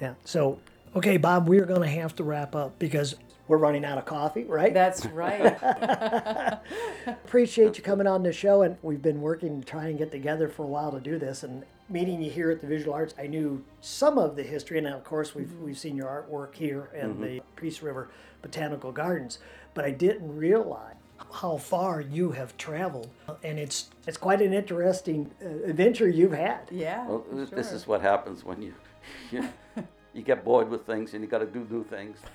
yeah. 0.00 0.14
So, 0.24 0.58
okay, 0.96 1.16
Bob, 1.16 1.48
we're 1.48 1.66
going 1.66 1.82
to 1.82 1.88
have 1.88 2.14
to 2.16 2.24
wrap 2.24 2.54
up 2.54 2.78
because 2.78 3.16
we're 3.48 3.56
running 3.56 3.84
out 3.84 3.98
of 3.98 4.04
coffee, 4.04 4.44
right? 4.44 4.72
That's 4.72 5.06
right. 5.06 5.58
Appreciate 7.06 7.78
you 7.78 7.82
coming 7.82 8.06
on 8.06 8.22
the 8.22 8.32
show, 8.32 8.62
and 8.62 8.76
we've 8.82 9.02
been 9.02 9.20
working 9.20 9.60
to 9.60 9.66
try 9.66 9.86
and 9.86 9.98
get 9.98 10.10
together 10.10 10.48
for 10.48 10.64
a 10.64 10.66
while 10.66 10.92
to 10.92 11.00
do 11.00 11.18
this. 11.18 11.42
And 11.42 11.64
meeting 11.88 12.22
you 12.22 12.30
here 12.30 12.50
at 12.50 12.60
the 12.60 12.66
Visual 12.66 12.92
Arts, 12.92 13.14
I 13.18 13.26
knew 13.26 13.64
some 13.80 14.18
of 14.18 14.36
the 14.36 14.42
history, 14.42 14.78
and 14.78 14.86
of 14.86 15.02
course 15.02 15.34
we've 15.34 15.52
we've 15.60 15.78
seen 15.78 15.96
your 15.96 16.06
artwork 16.06 16.54
here 16.54 16.90
in 16.94 17.20
the 17.20 17.40
Peace 17.56 17.82
River 17.82 18.10
Botanical 18.42 18.92
Gardens, 18.92 19.38
but 19.74 19.84
I 19.84 19.90
didn't 19.90 20.36
realize 20.36 20.94
how 21.32 21.56
far 21.56 22.00
you 22.00 22.30
have 22.32 22.56
traveled, 22.56 23.08
and 23.42 23.58
it's 23.58 23.88
it's 24.06 24.16
quite 24.18 24.40
an 24.40 24.52
interesting 24.52 25.30
uh, 25.42 25.68
adventure 25.68 26.08
you've 26.08 26.32
had. 26.32 26.60
Yeah. 26.70 27.06
Well, 27.06 27.24
for 27.28 27.34
th- 27.34 27.50
this 27.50 27.72
is 27.72 27.86
what 27.86 28.02
happens 28.02 28.44
when 28.44 28.62
you 28.62 28.74
you, 29.30 29.48
you 30.18 30.24
get 30.24 30.44
bored 30.44 30.68
with 30.68 30.84
things 30.84 31.14
and 31.14 31.22
you 31.22 31.28
got 31.30 31.38
to 31.38 31.46
do 31.46 31.66
new 31.70 31.84
things. 31.84 32.18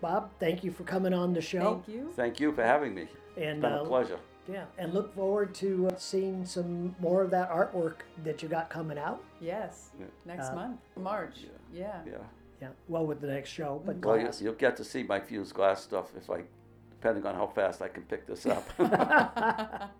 Bob, 0.00 0.30
thank 0.40 0.64
you 0.64 0.72
for 0.72 0.82
coming 0.84 1.14
on 1.14 1.32
the 1.32 1.40
show. 1.40 1.82
Thank 1.86 1.96
you. 1.96 2.12
Thank 2.16 2.40
you 2.40 2.52
for 2.52 2.64
having 2.64 2.94
me. 2.94 3.02
It's 3.02 3.10
And 3.36 3.60
been 3.60 3.72
uh, 3.72 3.82
a 3.82 3.86
pleasure. 3.86 4.18
yeah, 4.52 4.64
and 4.78 4.92
look 4.92 5.14
forward 5.14 5.54
to 5.56 5.88
uh, 5.88 5.96
seeing 5.96 6.44
some 6.44 6.96
more 6.98 7.22
of 7.22 7.30
that 7.30 7.50
artwork 7.50 7.96
that 8.24 8.42
you 8.42 8.48
got 8.48 8.68
coming 8.68 8.98
out. 8.98 9.22
Yes. 9.40 9.90
Yeah. 10.00 10.06
Next 10.26 10.48
Uh, 10.48 10.54
month, 10.56 10.80
March. 10.96 11.36
Yeah. 11.72 12.00
Yeah. 12.04 12.16
Yeah, 12.60 12.68
well, 12.88 13.04
with 13.06 13.20
the 13.20 13.26
next 13.26 13.50
show, 13.50 13.82
but 13.84 13.96
Well, 14.04 14.16
you, 14.16 14.22
glass. 14.22 14.40
you'll 14.40 14.54
get 14.54 14.76
to 14.76 14.84
see 14.84 15.02
my 15.02 15.18
fused 15.20 15.52
glass 15.52 15.82
stuff 15.82 16.12
if 16.16 16.30
I, 16.30 16.42
depending 16.90 17.26
on 17.26 17.34
how 17.34 17.48
fast 17.48 17.82
I 17.82 17.88
can 17.88 18.02
pick 18.04 18.26
this 18.26 18.46
up. 18.46 18.64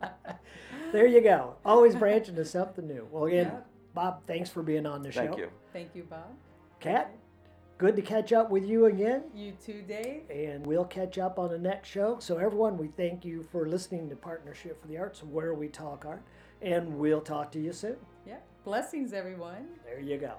There 0.93 1.07
you 1.07 1.23
go. 1.23 1.55
Always 1.65 1.95
branching 1.97 2.35
to 2.37 2.45
something 2.45 2.87
new. 2.87 3.09
Well, 3.11 3.25
again, 3.25 3.47
Yeah. 3.47 3.61
Bob, 3.95 4.23
thanks 4.27 4.49
for 4.49 4.63
being 4.63 4.87
on 4.87 5.03
the 5.03 5.13
show. 5.13 5.27
Thank 5.27 5.39
you. 5.39 5.49
Thank 5.73 5.95
you, 5.95 6.05
Bob. 6.05 6.31
Kat, 6.81 7.15
good 7.77 7.95
to 7.97 8.03
catch 8.03 8.33
up 8.33 8.51
with 8.51 8.65
you 8.65 8.87
again. 8.87 9.25
You 9.35 9.53
too, 9.65 9.83
Dave. 9.87 10.23
And 10.31 10.67
we'll 10.67 10.87
catch 10.87 11.19
up 11.19 11.39
on 11.39 11.51
the 11.51 11.59
next 11.59 11.89
show. 11.89 12.19
So, 12.19 12.39
everyone, 12.39 12.79
we 12.79 12.89
thank 12.89 13.25
you 13.25 13.43
for 13.43 13.69
listening 13.69 14.09
to 14.09 14.17
Partnership 14.17 14.81
for 14.81 14.89
the 14.89 14.97
Arts, 14.97 15.23
where 15.23 15.53
we 15.55 15.69
talk 15.69 16.05
art. 16.07 16.23
And 16.63 16.97
we'll 16.97 17.21
talk 17.21 17.53
to 17.53 17.61
you 17.61 17.73
soon. 17.73 17.97
Yeah. 18.27 18.39
Blessings, 18.65 19.13
everyone. 19.13 19.69
There 19.85 20.01
you 20.01 20.17
go. 20.17 20.35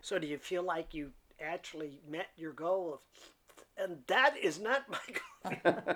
So, 0.00 0.18
do 0.18 0.26
you 0.26 0.38
feel 0.38 0.62
like 0.62 0.94
you 0.94 1.12
actually 1.40 2.00
met 2.08 2.26
your 2.36 2.52
goal 2.52 2.94
of, 2.94 3.84
and 3.84 3.98
that 4.08 4.36
is 4.36 4.58
not 4.58 4.84
my 4.88 5.62
goal? 5.64 5.76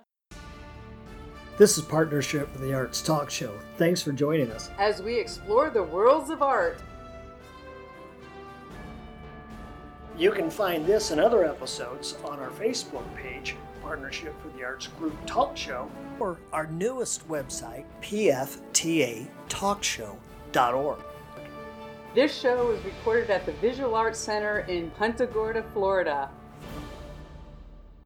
this 1.60 1.76
is 1.76 1.84
Partnership 1.84 2.50
for 2.50 2.58
the 2.60 2.72
Arts 2.72 3.02
Talk 3.02 3.28
Show. 3.28 3.52
Thanks 3.76 4.00
for 4.00 4.12
joining 4.12 4.50
us. 4.50 4.70
As 4.78 5.02
we 5.02 5.18
explore 5.18 5.68
the 5.68 5.82
worlds 5.82 6.30
of 6.30 6.40
art, 6.40 6.80
You 10.16 10.32
can 10.32 10.50
find 10.50 10.86
this 10.86 11.10
and 11.10 11.20
other 11.20 11.44
episodes 11.44 12.16
on 12.24 12.40
our 12.40 12.48
Facebook 12.48 13.04
page, 13.14 13.56
Partnership 13.82 14.34
for 14.40 14.48
the 14.56 14.64
Arts 14.64 14.86
Group 14.86 15.14
Talk 15.26 15.54
Show, 15.54 15.90
or 16.18 16.38
our 16.50 16.66
newest 16.66 17.28
website, 17.28 17.84
pftatalkshow.org. 18.00 20.98
this 22.14 22.34
show 22.34 22.70
is 22.70 22.82
recorded 22.86 23.28
at 23.28 23.44
the 23.44 23.52
Visual 23.52 23.94
Arts 23.94 24.18
Center 24.18 24.60
in 24.60 24.90
Punta 24.92 25.26
Gorda, 25.26 25.62
Florida. 25.74 26.30